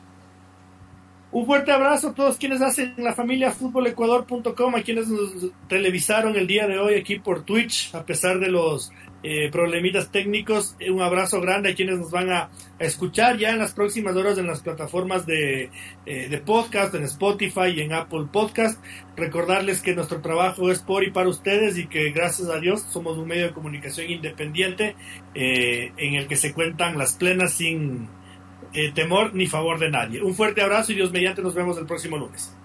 Un 1.32 1.46
fuerte 1.46 1.72
abrazo 1.72 2.10
a 2.10 2.14
todos 2.14 2.38
quienes 2.38 2.62
hacen 2.62 2.94
la 2.98 3.14
familia 3.14 3.52
futbolecuador.com, 3.52 4.76
a 4.76 4.82
quienes 4.82 5.08
nos 5.08 5.52
televisaron 5.70 6.36
el 6.36 6.46
día 6.46 6.68
de 6.68 6.78
hoy 6.78 6.96
aquí 6.96 7.20
por 7.20 7.44
Twitch, 7.44 7.96
a 7.96 8.06
pesar 8.06 8.40
de 8.40 8.50
los 8.50 8.92
eh, 9.24 9.50
problemitas 9.52 10.12
técnicos. 10.12 10.76
Un 10.90 11.02
abrazo 11.02 11.42
grande 11.42 11.72
a 11.72 11.76
quienes 11.76 12.00
nos 12.00 12.12
van 12.12 12.32
a, 12.32 12.50
a 12.80 12.84
escuchar 12.84 13.38
ya 13.38 13.52
en 13.52 13.60
las 13.60 13.74
próximas 13.74 14.16
horas 14.16 14.38
en 14.38 14.48
las 14.48 14.62
plataformas 14.62 15.26
de, 15.26 15.70
eh, 16.06 16.28
de 16.30 16.38
podcast, 16.40 16.96
en 16.96 17.04
Spotify 17.04 17.70
y 17.76 17.82
en 17.82 17.94
Apple 17.94 18.28
Podcast. 18.32 18.84
Recordarles 19.16 19.82
que 19.82 19.94
nuestro 19.94 20.22
trabajo 20.22 20.72
es 20.72 20.80
por 20.80 21.04
y 21.04 21.12
para 21.12 21.30
ustedes 21.30 21.78
y 21.78 21.88
que 21.88 22.12
gracias 22.12 22.50
a 22.50 22.60
Dios 22.60 22.82
somos 22.90 23.18
un 23.18 23.28
medio 23.28 23.48
de 23.48 23.54
comunicación 23.54 24.10
independiente 24.10 24.96
eh, 25.36 25.92
en 25.98 26.16
el 26.16 26.28
que 26.28 26.38
se 26.38 26.54
cuentan 26.54 26.98
las 26.98 27.14
plenas 27.16 27.54
sin 27.54 28.10
eh, 28.74 28.92
temor 28.94 29.36
ni 29.36 29.48
favor 29.48 29.80
de 29.80 29.90
nadie. 29.90 30.24
Un 30.24 30.34
fuerte 30.34 30.62
abrazo 30.62 30.92
y 30.92 30.96
Dios 30.96 31.12
mediante 31.12 31.42
nos 31.42 31.54
vemos 31.54 31.78
el 31.78 31.86
próximo 31.86 32.18
lunes. 32.18 32.56